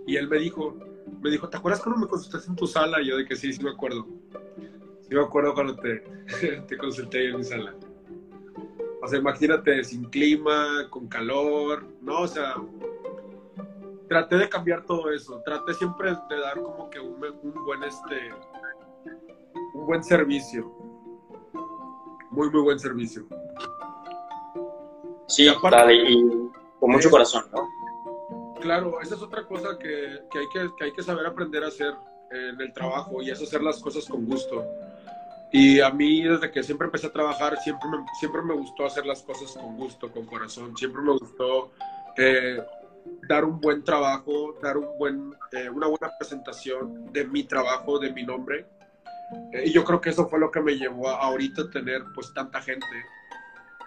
y 0.05 0.15
él 0.15 0.27
me 0.27 0.37
dijo, 0.37 0.77
me 1.21 1.29
dijo, 1.29 1.47
¿te 1.47 1.57
acuerdas 1.57 1.81
cuando 1.81 2.01
me 2.01 2.07
consultaste 2.07 2.49
en 2.49 2.55
tu 2.55 2.67
sala? 2.67 3.01
Y 3.01 3.07
yo 3.07 3.17
de 3.17 3.25
que 3.25 3.35
sí, 3.35 3.53
sí 3.53 3.63
me 3.63 3.71
acuerdo. 3.71 4.05
Sí 5.01 5.15
me 5.15 5.21
acuerdo 5.21 5.53
cuando 5.53 5.75
te, 5.75 6.03
te 6.67 6.77
consulté 6.77 7.29
en 7.29 7.37
mi 7.37 7.43
sala. 7.43 7.73
O 9.01 9.07
sea, 9.07 9.19
imagínate, 9.19 9.83
sin 9.83 10.05
clima, 10.05 10.87
con 10.89 11.07
calor, 11.07 11.85
¿no? 12.01 12.21
O 12.21 12.27
sea, 12.27 12.55
traté 14.07 14.37
de 14.37 14.49
cambiar 14.49 14.85
todo 14.85 15.11
eso. 15.11 15.41
Traté 15.45 15.73
siempre 15.73 16.15
de 16.29 16.39
dar 16.39 16.61
como 16.61 16.89
que 16.89 16.99
un, 16.99 17.19
buen 17.19 17.83
este 17.83 18.29
un 19.73 19.85
buen 19.85 20.03
servicio. 20.03 20.71
Muy 22.31 22.49
muy 22.49 22.61
buen 22.61 22.79
servicio. 22.79 23.25
Sí, 25.27 25.47
aparte, 25.47 25.93
y 25.95 26.49
con 26.79 26.91
mucho 26.91 27.09
corazón, 27.09 27.45
¿no? 27.53 27.67
Claro, 28.61 29.01
esa 29.01 29.15
es 29.15 29.21
otra 29.21 29.45
cosa 29.45 29.77
que, 29.77 30.05
hay 30.37 30.47
que, 30.53 30.69
que 30.77 30.83
hay 30.85 30.93
que 30.93 31.03
saber 31.03 31.25
aprender 31.25 31.63
a 31.63 31.67
hacer 31.67 31.93
en 32.31 32.59
el 32.59 32.73
trabajo 32.73 33.21
y 33.21 33.29
es 33.29 33.41
hacer 33.41 33.61
las 33.61 33.79
cosas 33.79 34.05
con 34.05 34.25
gusto. 34.25 34.65
Y 35.51 35.79
a 35.81 35.91
mí, 35.91 36.23
desde 36.23 36.49
que 36.49 36.63
siempre 36.63 36.85
empecé 36.85 37.07
a 37.07 37.11
trabajar, 37.11 37.57
siempre 37.57 37.87
me, 37.89 37.97
siempre 38.19 38.41
me 38.41 38.55
gustó 38.55 38.85
hacer 38.85 39.05
las 39.05 39.21
cosas 39.21 39.53
con 39.53 39.77
gusto, 39.77 40.11
con 40.11 40.25
corazón. 40.25 40.75
Siempre 40.75 41.01
me 41.03 41.11
gustó 41.11 41.71
eh, 42.17 42.59
dar 43.27 43.45
un 43.45 43.59
buen 43.59 43.83
trabajo, 43.83 44.55
dar 44.61 44.77
un 44.77 44.97
buen, 44.97 45.35
eh, 45.51 45.69
una 45.69 45.87
buena 45.87 46.11
presentación 46.17 47.11
de 47.11 47.25
mi 47.25 47.43
trabajo, 47.43 47.99
de 47.99 48.11
mi 48.11 48.23
nombre. 48.23 48.65
Eh, 49.51 49.63
y 49.65 49.71
yo 49.71 49.83
creo 49.83 50.01
que 50.01 50.09
eso 50.09 50.27
fue 50.27 50.39
lo 50.39 50.51
que 50.51 50.61
me 50.61 50.77
llevó 50.77 51.09
a 51.09 51.17
ahorita 51.23 51.69
tener 51.69 52.03
pues 52.13 52.33
tanta 52.33 52.61
gente. 52.61 52.85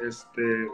Este, 0.00 0.68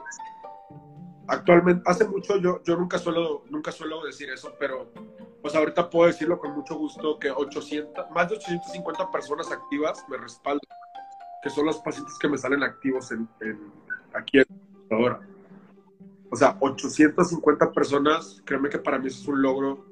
actualmente, 1.28 1.82
hace 1.86 2.06
mucho 2.06 2.36
yo, 2.38 2.62
yo 2.64 2.76
nunca, 2.76 2.98
suelo, 2.98 3.44
nunca 3.50 3.72
suelo 3.72 4.04
decir 4.04 4.30
eso, 4.30 4.54
pero 4.58 4.92
pues 5.40 5.54
ahorita 5.54 5.90
puedo 5.90 6.06
decirlo 6.06 6.38
con 6.38 6.52
mucho 6.52 6.76
gusto 6.76 7.18
que 7.18 7.30
800, 7.30 8.10
más 8.10 8.28
de 8.28 8.36
850 8.36 9.10
personas 9.10 9.50
activas 9.50 10.04
me 10.08 10.16
respaldan, 10.16 10.60
que 11.42 11.50
son 11.50 11.66
los 11.66 11.78
pacientes 11.78 12.16
que 12.18 12.28
me 12.28 12.38
salen 12.38 12.62
activos 12.62 13.10
en, 13.10 13.28
en 13.40 13.72
aquí 14.14 14.38
en 14.38 14.46
ahora. 14.90 15.20
O 16.33 16.37
sea, 16.37 16.57
850 16.61 17.72
personas, 17.72 18.41
créeme 18.47 18.70
que 18.70 18.78
para 18.78 18.99
mí 18.99 19.09
eso 19.09 19.20
es 19.20 19.28
un 19.28 19.43
logro 19.43 19.85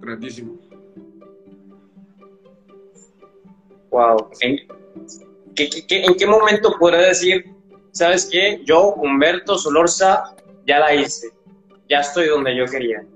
grandísimo. 0.00 0.58
Wow. 3.90 4.28
¿En 4.40 4.58
qué, 5.54 5.68
qué, 5.86 6.04
en 6.04 6.16
qué 6.16 6.26
momento 6.26 6.74
podré 6.80 7.06
decir, 7.06 7.54
sabes 7.92 8.28
qué? 8.28 8.60
Yo, 8.64 8.94
Humberto 8.94 9.56
Solorza, 9.56 10.34
ya 10.66 10.80
la 10.80 10.96
hice. 10.96 11.30
Ya 11.88 12.00
estoy 12.00 12.26
donde 12.26 12.56
yo 12.56 12.64
quería. 12.66 13.06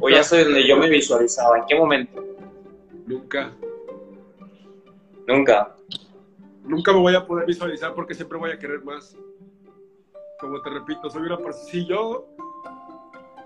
O 0.00 0.08
ya 0.08 0.20
estoy 0.20 0.44
donde 0.44 0.64
yo 0.64 0.76
me 0.76 0.88
visualizaba. 0.88 1.58
¿En 1.58 1.64
qué 1.66 1.74
momento? 1.74 2.24
Nunca. 3.04 3.52
Nunca. 5.26 5.74
Nunca 6.62 6.92
me 6.92 7.00
voy 7.00 7.16
a 7.16 7.26
poder 7.26 7.46
visualizar 7.46 7.92
porque 7.94 8.14
siempre 8.14 8.38
voy 8.38 8.52
a 8.52 8.58
querer 8.60 8.84
más. 8.84 9.16
Como 10.42 10.60
te 10.60 10.70
repito, 10.70 11.08
soy 11.08 11.22
una 11.22 11.36
persona. 11.36 11.64
Si 11.70 11.86
yo 11.86 12.26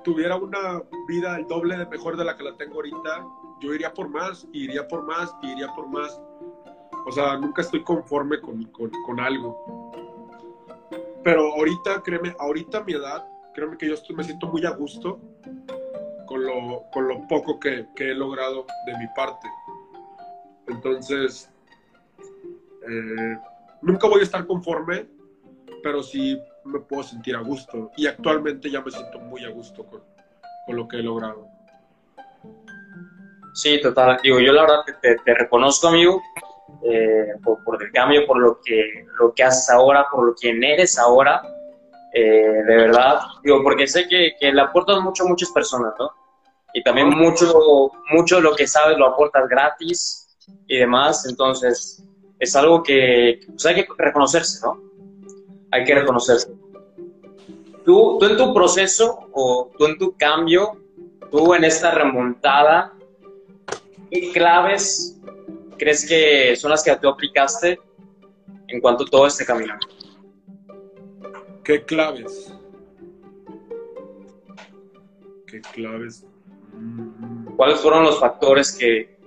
tuviera 0.02 0.36
una 0.36 0.82
vida 1.06 1.36
el 1.36 1.46
doble 1.46 1.76
de 1.76 1.84
mejor 1.84 2.16
de 2.16 2.24
la 2.24 2.34
que 2.38 2.42
la 2.42 2.56
tengo 2.56 2.76
ahorita, 2.76 3.26
yo 3.60 3.74
iría 3.74 3.92
por 3.92 4.08
más, 4.08 4.48
iría 4.54 4.88
por 4.88 5.02
más, 5.02 5.30
iría 5.42 5.68
por 5.74 5.88
más. 5.88 6.18
O 7.04 7.12
sea, 7.12 7.36
nunca 7.36 7.60
estoy 7.60 7.84
conforme 7.84 8.40
con, 8.40 8.64
con, 8.72 9.20
algo. 9.20 9.92
Pero 11.22 11.52
ahorita, 11.52 12.02
créeme, 12.02 12.34
ahorita 12.38 12.82
mi 12.84 12.94
edad, 12.94 13.28
créeme 13.52 13.76
que 13.76 13.88
yo 13.88 13.96
me 14.16 14.24
siento 14.24 14.46
muy 14.46 14.64
a 14.64 14.70
gusto 14.70 15.20
con 16.24 16.46
lo, 16.46 16.84
con 16.94 17.08
lo 17.08 17.28
poco 17.28 17.60
que, 17.60 17.86
he 17.94 18.14
logrado 18.14 18.64
de 18.86 18.96
mi 18.96 19.06
parte. 19.14 19.46
Entonces, 20.66 21.50
eh, 22.88 23.38
nunca 23.82 24.08
voy 24.08 24.20
a 24.20 24.24
estar 24.24 24.46
conforme, 24.46 25.06
pero 25.82 26.02
sí 26.02 26.40
me 26.66 26.80
puedo 26.80 27.02
sentir 27.02 27.36
a 27.36 27.40
gusto. 27.40 27.90
Y 27.96 28.06
actualmente 28.06 28.70
ya 28.70 28.80
me 28.80 28.90
siento 28.90 29.18
muy 29.20 29.44
a 29.44 29.50
gusto 29.50 29.84
con, 29.84 30.02
con 30.66 30.76
lo 30.76 30.88
que 30.88 30.98
he 30.98 31.02
logrado. 31.02 31.46
Sí, 33.54 33.80
total. 33.80 34.18
Digo, 34.22 34.38
yo 34.40 34.52
la 34.52 34.62
verdad 34.62 34.80
te, 35.00 35.16
te 35.16 35.34
reconozco, 35.34 35.88
amigo, 35.88 36.20
eh, 36.82 37.34
por, 37.42 37.62
por, 37.64 37.82
el 37.82 37.90
cambio, 37.90 38.26
por 38.26 38.38
lo 38.38 38.60
que, 38.62 39.06
lo 39.18 39.32
que 39.32 39.44
haces 39.44 39.70
ahora, 39.70 40.06
por 40.10 40.26
lo 40.26 40.34
que 40.34 40.50
eres 40.50 40.98
ahora. 40.98 41.42
Eh, 42.12 42.62
de 42.66 42.76
verdad, 42.76 43.20
digo, 43.42 43.62
porque 43.62 43.86
sé 43.86 44.08
que, 44.08 44.34
que, 44.38 44.52
le 44.52 44.60
aportas 44.60 45.00
mucho 45.00 45.24
a 45.24 45.28
muchas 45.28 45.50
personas, 45.50 45.94
¿no? 45.98 46.10
Y 46.72 46.82
también 46.82 47.08
mucho, 47.10 47.90
mucho 48.10 48.36
de 48.36 48.42
lo 48.42 48.54
que 48.54 48.66
sabes 48.66 48.98
lo 48.98 49.06
aportas 49.06 49.48
gratis 49.48 50.36
y 50.66 50.78
demás, 50.78 51.26
entonces 51.28 52.02
es 52.38 52.56
algo 52.56 52.82
que 52.82 53.40
pues 53.48 53.66
hay 53.66 53.74
que 53.76 53.86
reconocerse, 53.96 54.64
¿no? 54.64 54.85
Hay 55.70 55.84
que 55.84 55.94
reconocerse. 55.94 56.52
Tú, 57.84 58.18
tú 58.18 58.26
en 58.26 58.36
tu 58.36 58.52
proceso 58.52 59.28
o 59.32 59.70
tú 59.76 59.86
en 59.86 59.98
tu 59.98 60.16
cambio, 60.16 60.80
tú 61.30 61.54
en 61.54 61.64
esta 61.64 61.90
remontada, 61.92 62.92
¿qué 64.10 64.32
claves 64.32 65.20
crees 65.76 66.06
que 66.08 66.56
son 66.56 66.70
las 66.70 66.82
que 66.82 66.94
tú 66.96 67.08
aplicaste 67.08 67.78
en 68.68 68.80
cuanto 68.80 69.04
a 69.04 69.06
todo 69.06 69.26
este 69.26 69.44
camino? 69.44 69.74
¿Qué 71.62 71.84
claves? 71.84 72.52
¿Qué 75.46 75.60
claves? 75.60 76.24
¿Cuáles 77.56 77.80
fueron 77.80 78.04
los 78.04 78.20
factores 78.20 78.76
que, 78.76 79.18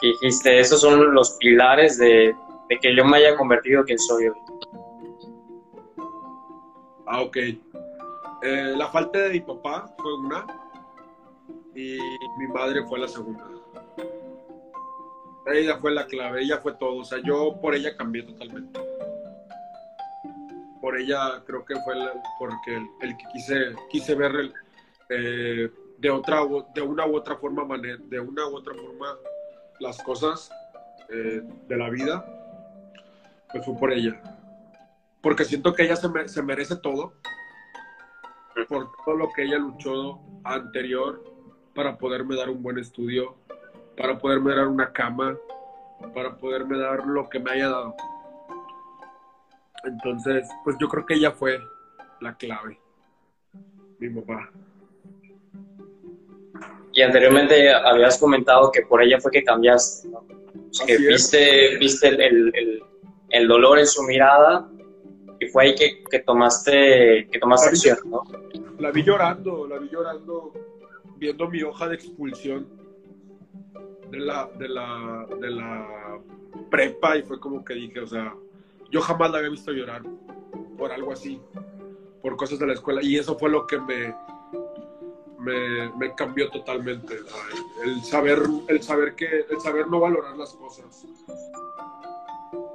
que 0.00 0.06
dijiste, 0.08 0.60
esos 0.60 0.80
son 0.80 1.14
los 1.14 1.32
pilares 1.38 1.98
de, 1.98 2.34
de, 2.68 2.78
que 2.80 2.94
yo 2.94 3.04
me 3.04 3.18
haya 3.18 3.36
convertido 3.36 3.80
en 3.80 3.86
quien 3.86 3.98
soy 3.98 4.28
hoy? 4.28 4.36
Ah, 7.08 7.22
ok. 7.22 7.36
Eh, 7.36 8.74
la 8.76 8.88
falta 8.88 9.18
de 9.18 9.30
mi 9.30 9.40
papá 9.40 9.92
fue 9.98 10.14
una 10.18 10.46
y 11.74 11.98
mi 12.38 12.46
madre 12.48 12.84
fue 12.84 12.98
la 12.98 13.08
segunda. 13.08 13.44
Ella 15.46 15.78
fue 15.78 15.92
la 15.92 16.06
clave, 16.06 16.42
ella 16.42 16.58
fue 16.58 16.74
todo. 16.74 16.96
O 16.98 17.04
sea, 17.04 17.18
yo 17.24 17.58
por 17.60 17.74
ella 17.74 17.96
cambié 17.96 18.22
totalmente 18.22 18.80
por 20.80 20.96
ella 20.96 21.42
creo 21.46 21.64
que 21.64 21.74
fue 21.76 21.94
porque 22.38 22.76
el, 23.02 23.16
que 23.16 23.24
quise, 23.32 23.74
quise 23.90 24.14
ver 24.14 24.52
eh, 25.08 25.70
de, 25.98 26.10
otra, 26.10 26.40
de 26.74 26.80
una 26.80 27.06
u 27.06 27.16
otra 27.16 27.36
forma, 27.36 27.76
de 27.76 28.20
una 28.20 28.46
u 28.48 28.56
otra 28.56 28.74
forma 28.74 29.16
las 29.80 30.02
cosas 30.02 30.50
eh, 31.10 31.42
de 31.68 31.76
la 31.76 31.90
vida, 31.90 32.24
pues 33.52 33.64
fue 33.64 33.76
por 33.76 33.92
ella. 33.92 34.37
Porque 35.22 35.44
siento 35.44 35.74
que 35.74 35.84
ella 35.84 35.96
se, 35.96 36.08
me, 36.08 36.28
se 36.28 36.42
merece 36.42 36.76
todo, 36.76 37.14
por 38.68 38.90
todo 39.04 39.16
lo 39.16 39.32
que 39.32 39.44
ella 39.44 39.58
luchó 39.58 40.20
anterior 40.44 41.22
para 41.74 41.96
poderme 41.96 42.36
dar 42.36 42.50
un 42.50 42.62
buen 42.62 42.78
estudio, 42.78 43.36
para 43.96 44.18
poderme 44.18 44.54
dar 44.54 44.66
una 44.66 44.92
cama, 44.92 45.36
para 46.14 46.36
poderme 46.36 46.78
dar 46.78 47.06
lo 47.06 47.28
que 47.28 47.38
me 47.38 47.52
haya 47.52 47.68
dado. 47.68 47.94
Entonces, 49.84 50.48
pues 50.64 50.76
yo 50.80 50.88
creo 50.88 51.06
que 51.06 51.14
ella 51.14 51.30
fue 51.32 51.60
la 52.20 52.34
clave, 52.36 52.80
mi 53.98 54.08
papá. 54.08 54.50
Y 56.92 57.02
anteriormente 57.02 57.72
habías 57.72 58.18
comentado 58.18 58.72
que 58.72 58.82
por 58.82 59.02
ella 59.02 59.20
fue 59.20 59.30
que 59.30 59.44
cambiaste, 59.44 60.08
¿no? 60.08 60.26
que 60.86 60.98
viste, 60.98 61.76
viste 61.78 62.08
el, 62.08 62.20
el, 62.20 62.82
el, 63.30 63.48
dolor 63.48 63.78
en 63.78 63.86
su 63.86 64.02
mirada 64.02 64.68
y 65.40 65.46
fue 65.46 65.64
ahí 65.64 65.74
que, 65.74 66.04
que 66.10 66.18
tomaste, 66.20 67.28
que 67.30 67.38
tomaste 67.38 67.68
acción, 67.68 67.98
¿no? 68.06 68.22
La 68.78 68.90
vi 68.90 69.02
llorando, 69.02 69.66
la 69.66 69.78
vi 69.78 69.88
llorando, 69.88 70.52
viendo 71.16 71.48
mi 71.48 71.62
hoja 71.62 71.88
de 71.88 71.94
expulsión 71.94 72.66
de 74.10 74.18
la, 74.18 74.48
de 74.58 74.68
la, 74.68 75.26
de 75.40 75.50
la 75.50 76.20
prepa 76.70 77.16
y 77.16 77.22
fue 77.22 77.38
como 77.38 77.64
que 77.64 77.74
dije, 77.74 78.00
o 78.00 78.06
sea, 78.06 78.34
yo 78.90 79.00
jamás 79.00 79.30
la 79.30 79.38
había 79.38 79.50
visto 79.50 79.72
llorar 79.72 80.02
por 80.76 80.92
algo 80.92 81.12
así, 81.12 81.40
por 82.22 82.36
cosas 82.36 82.58
de 82.58 82.66
la 82.66 82.72
escuela. 82.74 83.02
Y 83.02 83.16
eso 83.16 83.36
fue 83.38 83.50
lo 83.50 83.66
que 83.66 83.78
me, 83.78 84.14
me, 85.38 85.92
me 85.96 86.14
cambió 86.14 86.48
totalmente. 86.50 87.16
El 87.84 88.02
saber, 88.02 88.38
el, 88.68 88.82
saber 88.82 89.14
que, 89.14 89.46
el 89.50 89.60
saber 89.60 89.88
no 89.88 90.00
valorar 90.00 90.36
las 90.36 90.54
cosas. 90.54 91.06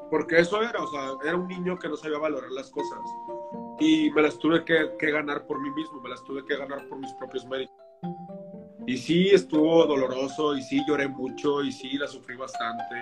Porque 0.09 0.39
eso 0.39 0.61
era, 0.61 0.81
o 0.81 0.87
sea, 0.87 1.13
era 1.23 1.35
un 1.35 1.47
niño 1.47 1.77
que 1.77 1.89
no 1.89 1.95
sabía 1.95 2.19
valorar 2.19 2.51
las 2.51 2.69
cosas. 2.69 2.99
Y 3.79 4.11
me 4.11 4.21
las 4.21 4.37
tuve 4.37 4.63
que, 4.63 4.91
que 4.99 5.11
ganar 5.11 5.45
por 5.47 5.59
mí 5.59 5.69
mismo, 5.71 6.01
me 6.01 6.09
las 6.09 6.23
tuve 6.23 6.45
que 6.45 6.55
ganar 6.55 6.87
por 6.87 6.99
mis 6.99 7.11
propios 7.13 7.45
méritos. 7.45 7.75
Y 8.85 8.97
sí, 8.97 9.29
estuvo 9.29 9.85
doloroso, 9.85 10.55
y 10.55 10.61
sí, 10.61 10.81
lloré 10.87 11.07
mucho, 11.07 11.63
y 11.63 11.71
sí, 11.71 11.97
la 11.97 12.07
sufrí 12.07 12.35
bastante 12.35 13.01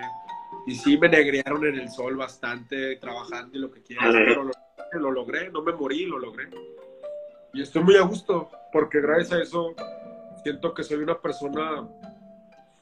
y 0.66 0.74
sí 0.74 0.96
me 0.96 1.08
negrearon 1.08 1.64
en 1.66 1.78
el 1.78 1.88
sol 1.88 2.16
bastante 2.16 2.96
trabajando 2.96 3.56
y 3.56 3.60
lo 3.60 3.70
que 3.70 3.82
quieras, 3.82 4.12
pero 4.12 4.44
lo, 4.44 4.52
lo, 4.92 5.10
logré, 5.10 5.50
no 5.50 5.62
me 5.62 5.72
morí, 5.72 6.06
lo 6.06 6.18
logré. 6.18 6.48
Y 7.52 7.62
estoy 7.62 7.82
muy 7.82 7.96
a 7.96 8.02
gusto, 8.02 8.50
porque 8.72 9.00
gracias 9.00 9.32
a 9.32 9.42
eso 9.42 9.74
siento 10.42 10.72
que 10.72 10.84
soy 10.84 10.98
una 10.98 11.20
persona 11.20 11.88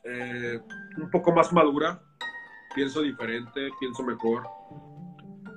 eh, 0.05 0.61
un 0.99 1.11
poco 1.11 1.33
más 1.33 1.53
madura, 1.53 2.01
pienso 2.75 3.03
diferente, 3.03 3.71
pienso 3.79 4.03
mejor. 4.03 4.45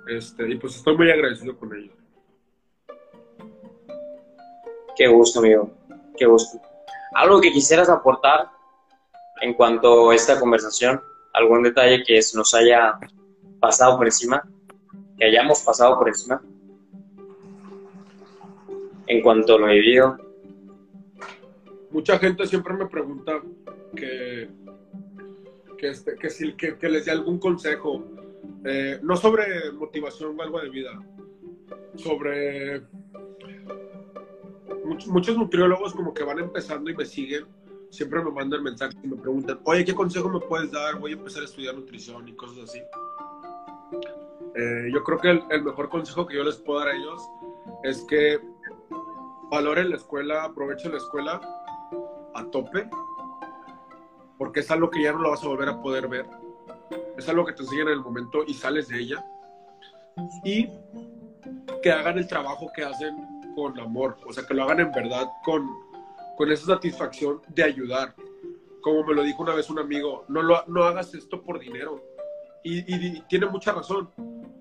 Este, 0.08 0.50
y 0.50 0.56
pues 0.56 0.76
estoy 0.76 0.98
muy 0.98 1.10
agradecido 1.12 1.58
con 1.58 1.74
ello. 1.76 1.94
Qué 4.96 5.08
gusto, 5.08 5.40
amigo. 5.40 5.72
Qué 6.18 6.26
gusto. 6.26 6.62
¿Algo 7.16 7.42
que 7.42 7.52
quisieras 7.52 7.90
aportar 7.90 8.50
en 9.42 9.54
cuanto 9.54 10.10
a 10.10 10.16
esta 10.16 10.40
conversación? 10.40 11.02
algún 11.34 11.64
detalle 11.64 12.04
que 12.04 12.20
nos 12.36 12.54
haya 12.54 12.98
pasado 13.60 13.98
por 13.98 14.06
encima, 14.06 14.48
que 15.18 15.26
hayamos 15.26 15.62
pasado 15.62 15.98
por 15.98 16.08
encima 16.08 16.42
en 19.08 19.22
cuanto 19.22 19.56
a 19.56 19.60
lo 19.60 19.68
vivido. 19.68 20.18
Mucha 21.90 22.18
gente 22.20 22.48
siempre 22.48 22.74
me 22.74 22.88
pregunta 22.88 23.42
que, 23.96 24.50
que, 25.84 25.90
este, 25.90 26.16
que, 26.16 26.30
si, 26.30 26.54
que, 26.54 26.78
que 26.78 26.88
les 26.88 27.04
dé 27.04 27.12
algún 27.12 27.40
consejo, 27.40 28.06
eh, 28.64 29.00
no 29.04 29.18
sobre 29.18 29.70
motivación 29.74 30.40
o 30.40 30.42
algo 30.42 30.62
de 30.62 30.70
vida, 30.70 30.92
sobre 31.96 32.84
muchos, 34.86 35.10
muchos 35.10 35.38
nutriólogos 35.38 35.94
como 35.94 36.14
que 36.14 36.24
van 36.24 36.40
empezando 36.40 36.90
y 36.90 36.96
me 36.96 37.04
siguen 37.06 37.46
siempre 37.90 38.24
me 38.24 38.32
mandan 38.32 38.64
mensajes 38.64 38.98
y 39.04 39.08
me 39.08 39.18
preguntan, 39.18 39.60
oye, 39.66 39.84
¿qué 39.84 39.94
consejo 39.94 40.30
me 40.30 40.40
puedes 40.40 40.72
dar? 40.72 41.00
Voy 41.00 41.12
a 41.12 41.16
empezar 41.16 41.42
a 41.42 41.46
estudiar 41.46 41.76
nutrición 41.76 42.28
y 42.30 42.34
cosas 42.34 42.64
así. 42.64 42.80
Eh, 44.56 44.90
yo 44.92 45.04
creo 45.04 45.20
que 45.20 45.30
el, 45.32 45.44
el, 45.52 45.64
mejor 45.64 45.90
consejo 45.90 46.26
que 46.26 46.38
yo 46.38 46.44
les 46.46 46.56
puedo 46.56 46.80
dar 46.80 46.88
a 46.88 46.96
ellos 46.96 47.22
es 47.84 48.04
que 48.06 48.40
valoren 49.52 49.90
la 49.90 49.98
escuela, 49.98 50.46
aprovechen 50.46 50.94
la 50.94 50.98
escuela 50.98 51.42
a 52.34 52.46
tope, 52.46 52.90
porque 54.38 54.62
es 54.62 54.72
algo 54.72 54.90
que 54.90 55.04
ya 55.04 55.14
no 55.14 55.20
lo 55.20 55.32
vas 55.32 55.44
a 55.44 55.48
volver 55.48 55.70
a 55.70 55.82
poder 55.82 56.08
ver. 56.08 56.26
Es 57.18 57.28
algo 57.30 57.46
que 57.46 57.54
te 57.54 57.64
enseñan 57.64 57.88
en 57.88 57.94
el 57.94 58.02
momento 58.02 58.44
y 58.46 58.54
sales 58.54 58.88
de 58.88 59.00
ella. 59.00 59.26
Y 60.44 60.70
que 61.82 61.92
hagan 61.92 62.18
el 62.18 62.28
trabajo 62.28 62.72
que 62.76 62.84
hacen 62.84 63.16
con 63.56 63.80
amor, 63.80 64.18
o 64.26 64.34
sea, 64.34 64.46
que 64.46 64.54
lo 64.54 64.64
hagan 64.64 64.80
en 64.80 64.92
verdad 64.92 65.30
con, 65.44 65.70
con 66.38 66.52
esa 66.52 66.66
satisfacción 66.66 67.42
de 67.50 67.64
ayudar. 67.64 68.16
Como 68.82 69.04
me 69.04 69.14
lo 69.14 69.24
dijo 69.24 69.44
una 69.44 69.54
vez 69.54 69.70
un 69.70 69.80
amigo, 69.80 70.26
no, 70.28 70.42
lo, 70.42 70.64
no 70.68 70.84
hagas 70.84 71.14
esto 71.14 71.42
por 71.42 71.60
dinero. 71.60 72.02
Y, 72.64 72.80
y, 72.94 73.22
tiene 73.30 73.46
mucha 73.46 73.74
razón. 73.74 74.10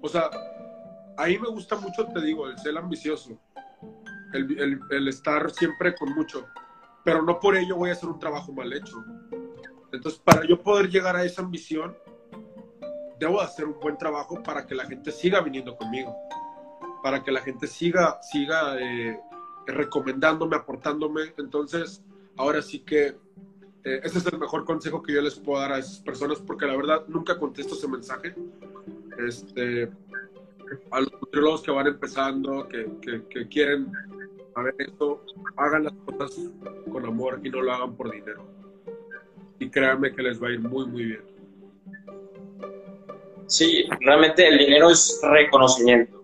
O 0.00 0.08
sea, 0.08 0.30
ahí 1.16 1.38
me 1.38 1.48
gusta 1.48 1.76
mucho, 1.76 2.06
te 2.06 2.20
digo, 2.20 2.48
el 2.48 2.58
ser 2.58 2.76
ambicioso, 2.76 3.38
el, 4.32 4.60
el, 4.60 4.80
el 4.90 5.08
estar 5.08 5.50
siempre 5.50 5.94
con 5.94 6.12
mucho, 6.14 6.46
pero 7.04 7.22
no 7.22 7.38
por 7.40 7.56
ello 7.56 7.76
voy 7.76 7.90
a 7.90 7.92
hacer 7.92 8.08
un 8.08 8.18
trabajo 8.18 8.52
mal 8.52 8.72
hecho. 8.72 8.96
Entonces, 9.92 10.20
para 10.24 10.46
yo 10.46 10.60
poder 10.60 10.88
llegar 10.88 11.16
a 11.16 11.24
esa 11.24 11.42
ambición, 11.42 11.96
debo 13.18 13.40
hacer 13.40 13.66
un 13.66 13.78
buen 13.78 13.96
trabajo 13.96 14.42
para 14.42 14.66
que 14.66 14.74
la 14.74 14.84
gente 14.84 15.12
siga 15.12 15.40
viniendo 15.40 15.76
conmigo, 15.76 16.16
para 17.02 17.22
que 17.22 17.30
la 17.30 17.40
gente 17.40 17.66
siga, 17.66 18.20
siga 18.22 18.80
eh, 18.80 19.20
recomendándome, 19.66 20.56
aportándome. 20.56 21.34
Entonces, 21.36 22.02
ahora 22.36 22.62
sí 22.62 22.80
que 22.80 23.16
eh, 23.84 24.00
ese 24.02 24.18
es 24.18 24.26
el 24.26 24.38
mejor 24.38 24.64
consejo 24.64 25.02
que 25.02 25.12
yo 25.12 25.22
les 25.22 25.38
puedo 25.38 25.60
dar 25.60 25.72
a 25.72 25.78
esas 25.78 26.00
personas, 26.00 26.38
porque 26.40 26.66
la 26.66 26.76
verdad 26.76 27.04
nunca 27.08 27.38
contesto 27.38 27.74
ese 27.74 27.88
mensaje. 27.88 28.34
Este, 29.18 29.90
a 30.90 31.00
los 31.00 31.12
nutriólogos 31.12 31.62
que 31.62 31.70
van 31.70 31.86
empezando, 31.86 32.66
que, 32.68 32.90
que, 33.02 33.24
que 33.28 33.48
quieren 33.48 33.92
saber 34.54 34.74
esto, 34.78 35.24
hagan 35.56 35.84
las 35.84 35.92
cosas 36.06 36.40
con 36.90 37.04
amor 37.04 37.40
y 37.42 37.50
no 37.50 37.60
lo 37.60 37.72
hagan 37.72 37.94
por 37.94 38.10
dinero. 38.10 38.61
Y 39.58 39.70
créanme 39.70 40.12
que 40.14 40.22
les 40.22 40.42
va 40.42 40.48
a 40.48 40.52
ir 40.52 40.60
muy, 40.60 40.86
muy 40.86 41.04
bien. 41.04 41.32
Sí, 43.46 43.84
realmente 44.00 44.48
el 44.48 44.58
dinero 44.58 44.90
es 44.90 45.20
reconocimiento. 45.22 46.22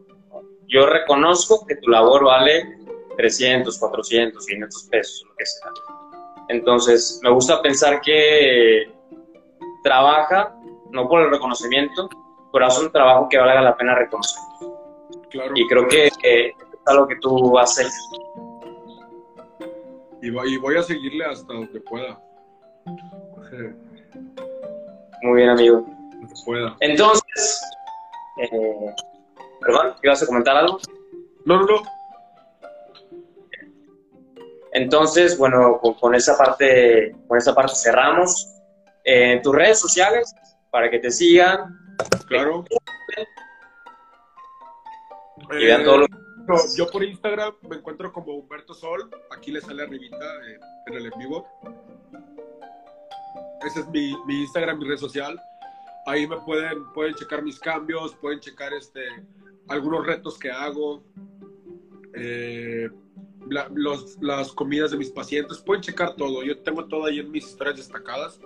Yo 0.66 0.86
reconozco 0.86 1.66
que 1.66 1.76
tu 1.76 1.90
labor 1.90 2.24
vale 2.24 2.78
300, 3.16 3.78
400, 3.78 4.46
500 4.46 4.82
pesos, 4.84 5.24
lo 5.28 5.34
que 5.36 5.44
sea. 5.44 5.70
Entonces, 6.48 7.20
me 7.22 7.30
gusta 7.30 7.60
pensar 7.60 8.00
que 8.00 8.90
trabaja, 9.82 10.54
no 10.90 11.08
por 11.08 11.22
el 11.22 11.30
reconocimiento, 11.30 12.08
pero 12.52 12.66
hace 12.66 12.84
un 12.84 12.92
trabajo 12.92 13.28
que 13.28 13.38
valga 13.38 13.60
la 13.60 13.76
pena 13.76 13.94
reconocer. 13.94 14.42
Claro, 15.30 15.52
y 15.54 15.66
creo 15.68 15.86
que, 15.86 16.06
es 16.06 16.54
algo 16.86 17.06
que 17.06 17.16
tú 17.16 17.58
haces. 17.58 17.92
Y 20.22 20.30
voy 20.30 20.76
a 20.76 20.82
seguirle 20.82 21.24
hasta 21.26 21.52
donde 21.52 21.80
pueda. 21.80 22.18
Muy 25.22 25.36
bien, 25.36 25.50
amigo. 25.50 25.86
Entonces, 26.80 27.62
eh, 28.40 28.94
perdón, 29.60 29.94
¿ibas 30.02 30.22
a 30.22 30.26
comentar 30.26 30.56
algo? 30.56 30.78
No, 31.44 31.60
no, 31.60 31.66
no. 31.66 31.82
Entonces, 34.72 35.36
bueno, 35.38 35.80
con, 35.80 36.14
esa 36.14 36.36
parte, 36.36 37.14
con 37.26 37.38
esa 37.38 37.54
parte 37.54 37.74
cerramos. 37.74 38.54
Eh, 39.04 39.40
tus 39.42 39.54
redes 39.54 39.80
sociales 39.80 40.34
para 40.70 40.90
que 40.90 40.98
te 40.98 41.10
sigan. 41.10 41.96
Claro. 42.26 42.64
Y 45.50 45.64
vean 45.64 45.84
todo 45.84 45.98
lo... 45.98 46.04
Eh, 46.04 46.08
yo 46.76 46.90
por 46.90 47.04
Instagram 47.04 47.54
me 47.68 47.76
encuentro 47.76 48.12
como 48.12 48.34
Humberto 48.34 48.74
Sol. 48.74 49.10
Aquí 49.36 49.50
le 49.50 49.60
sale 49.60 49.82
arribita 49.82 50.16
eh, 50.16 50.58
en 50.86 50.94
el 50.94 51.06
en 51.06 51.18
vivo. 51.18 51.46
Ese 53.66 53.80
es 53.80 53.88
mi, 53.88 54.14
Instagram, 54.28 54.78
mi 54.78 54.88
red 54.88 54.96
social. 54.96 55.40
Ahí 56.06 56.26
me 56.26 56.36
pueden, 56.38 56.84
pueden 56.94 57.14
checar 57.14 57.42
mis 57.42 57.58
cambios, 57.58 58.14
pueden 58.16 58.40
checar 58.40 58.72
este, 58.72 59.02
algunos 59.68 60.06
retos 60.06 60.38
que 60.38 60.50
hago, 60.50 61.02
eh, 62.14 62.88
las 64.20 64.52
comidas 64.52 64.90
de 64.90 64.96
mis 64.96 65.10
pacientes, 65.10 65.58
pueden 65.58 65.82
checar 65.82 66.16
todo. 66.16 66.42
Yo 66.42 66.58
tengo 66.58 66.86
todo 66.86 67.06
ahí 67.06 67.18
en 67.18 67.30
mis 67.30 67.46
historias 67.46 67.76
destacadas. 67.76 68.40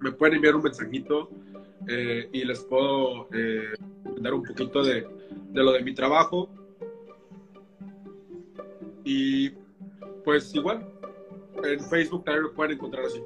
Me 0.00 0.12
pueden 0.12 0.36
enviar 0.36 0.56
un 0.56 0.62
mensajito 0.62 1.30
eh, 1.88 2.28
y 2.32 2.44
les 2.44 2.60
puedo 2.60 3.28
eh, 3.32 3.74
dar 4.20 4.34
un 4.34 4.42
poquito 4.42 4.82
de, 4.82 5.06
de 5.50 5.62
lo 5.62 5.72
de 5.72 5.82
mi 5.82 5.94
trabajo. 5.94 6.48
Y 9.04 9.50
pues 10.24 10.54
igual, 10.54 10.88
en 11.64 11.80
Facebook 11.80 12.24
también 12.24 12.44
me 12.44 12.50
pueden 12.50 12.72
encontrar 12.72 13.04
así, 13.04 13.20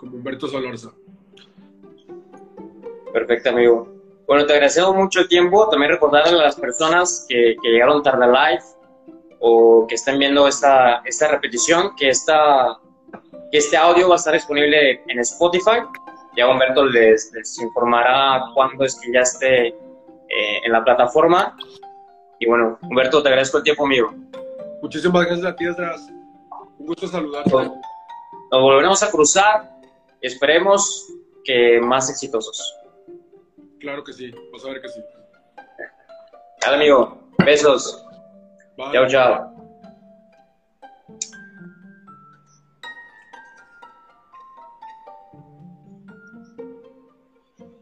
como 0.00 0.16
Humberto 0.16 0.48
Solorza. 0.48 0.90
Perfecto, 3.12 3.50
amigo. 3.50 3.86
Bueno, 4.26 4.46
te 4.46 4.54
agradecemos 4.54 4.96
mucho 4.96 5.20
el 5.20 5.28
tiempo. 5.28 5.68
También 5.68 5.92
recordarle 5.92 6.38
a 6.38 6.42
las 6.42 6.56
personas 6.56 7.26
que, 7.28 7.54
llegaron 7.62 8.02
tarde 8.02 8.24
al 8.24 8.32
live 8.32 8.64
o 9.40 9.86
que 9.86 9.96
estén 9.96 10.18
viendo 10.18 10.48
esta, 10.48 11.02
esta 11.04 11.28
repetición 11.28 11.94
que, 11.96 12.08
esta, 12.08 12.78
que 13.52 13.58
este 13.58 13.76
audio 13.76 14.08
va 14.08 14.14
a 14.14 14.16
estar 14.16 14.32
disponible 14.32 15.02
en 15.06 15.18
Spotify. 15.18 15.82
Ya 16.34 16.48
Humberto 16.48 16.86
les, 16.86 17.30
les 17.34 17.60
informará 17.60 18.44
cuándo 18.54 18.84
es 18.84 18.98
que 18.98 19.12
ya 19.12 19.20
esté 19.20 19.66
eh, 19.68 19.74
en 20.64 20.72
la 20.72 20.82
plataforma. 20.82 21.56
Y 22.38 22.46
bueno, 22.46 22.78
Humberto, 22.82 23.22
te 23.22 23.28
agradezco 23.28 23.58
el 23.58 23.64
tiempo, 23.64 23.84
amigo. 23.84 24.14
Muchísimas 24.80 25.26
gracias 25.26 25.46
a 25.46 25.54
ti, 25.54 25.66
András. 25.66 26.08
Un 26.78 26.86
gusto 26.86 27.06
saludarte. 27.06 27.50
Nos 27.52 28.62
volveremos 28.62 29.02
a 29.02 29.10
cruzar. 29.10 29.69
Esperemos 30.20 31.06
que 31.44 31.80
más 31.80 32.10
exitosos. 32.10 32.76
Claro 33.78 34.04
que 34.04 34.12
sí, 34.12 34.30
vas 34.52 34.64
a 34.64 34.68
ver 34.68 34.82
que 34.82 34.88
sí. 34.88 35.00
Dale, 36.60 36.76
amigo. 36.76 37.18
Besos. 37.38 38.04
Chao, 38.92 39.06
chao. 39.08 39.56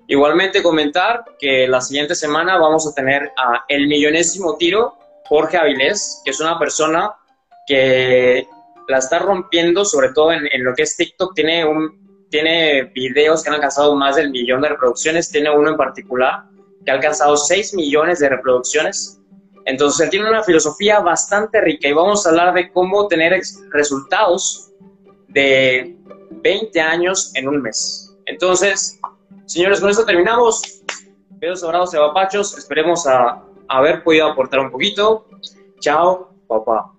Igualmente 0.06 0.62
comentar 0.62 1.24
que 1.38 1.66
la 1.66 1.80
siguiente 1.80 2.14
semana 2.14 2.56
vamos 2.56 2.86
a 2.86 2.94
tener 2.94 3.32
a 3.36 3.64
el 3.68 3.88
millonésimo 3.88 4.56
tiro, 4.56 4.96
Jorge 5.26 5.58
Avilés, 5.58 6.22
que 6.24 6.30
es 6.30 6.40
una 6.40 6.58
persona 6.58 7.14
que 7.66 8.46
la 8.86 8.98
está 8.98 9.18
rompiendo, 9.18 9.84
sobre 9.84 10.12
todo 10.12 10.32
en, 10.32 10.48
en 10.50 10.64
lo 10.64 10.74
que 10.74 10.84
es 10.84 10.96
TikTok, 10.96 11.34
tiene 11.34 11.64
un 11.66 12.07
tiene 12.30 12.84
videos 12.94 13.42
que 13.42 13.48
han 13.48 13.54
alcanzado 13.54 13.94
más 13.94 14.16
del 14.16 14.30
millón 14.30 14.62
de 14.62 14.68
reproducciones, 14.70 15.30
tiene 15.30 15.50
uno 15.50 15.70
en 15.70 15.76
particular 15.76 16.44
que 16.84 16.90
ha 16.90 16.94
alcanzado 16.94 17.36
6 17.36 17.74
millones 17.74 18.18
de 18.18 18.28
reproducciones. 18.28 19.20
Entonces, 19.64 20.00
él 20.00 20.10
tiene 20.10 20.28
una 20.28 20.42
filosofía 20.42 21.00
bastante 21.00 21.60
rica 21.60 21.88
y 21.88 21.92
vamos 21.92 22.26
a 22.26 22.30
hablar 22.30 22.54
de 22.54 22.72
cómo 22.72 23.06
tener 23.08 23.38
resultados 23.70 24.70
de 25.28 25.96
20 26.30 26.80
años 26.80 27.32
en 27.34 27.48
un 27.48 27.60
mes. 27.60 28.16
Entonces, 28.26 28.98
señores, 29.46 29.80
con 29.80 29.90
esto 29.90 30.04
terminamos. 30.04 30.62
Besos, 31.30 31.62
abrazos 31.62 31.94
y 32.54 32.58
Esperemos 32.58 33.06
a 33.06 33.42
haber 33.68 34.02
podido 34.02 34.28
aportar 34.28 34.60
un 34.60 34.70
poquito. 34.70 35.26
Chao, 35.80 36.30
papá. 36.48 36.97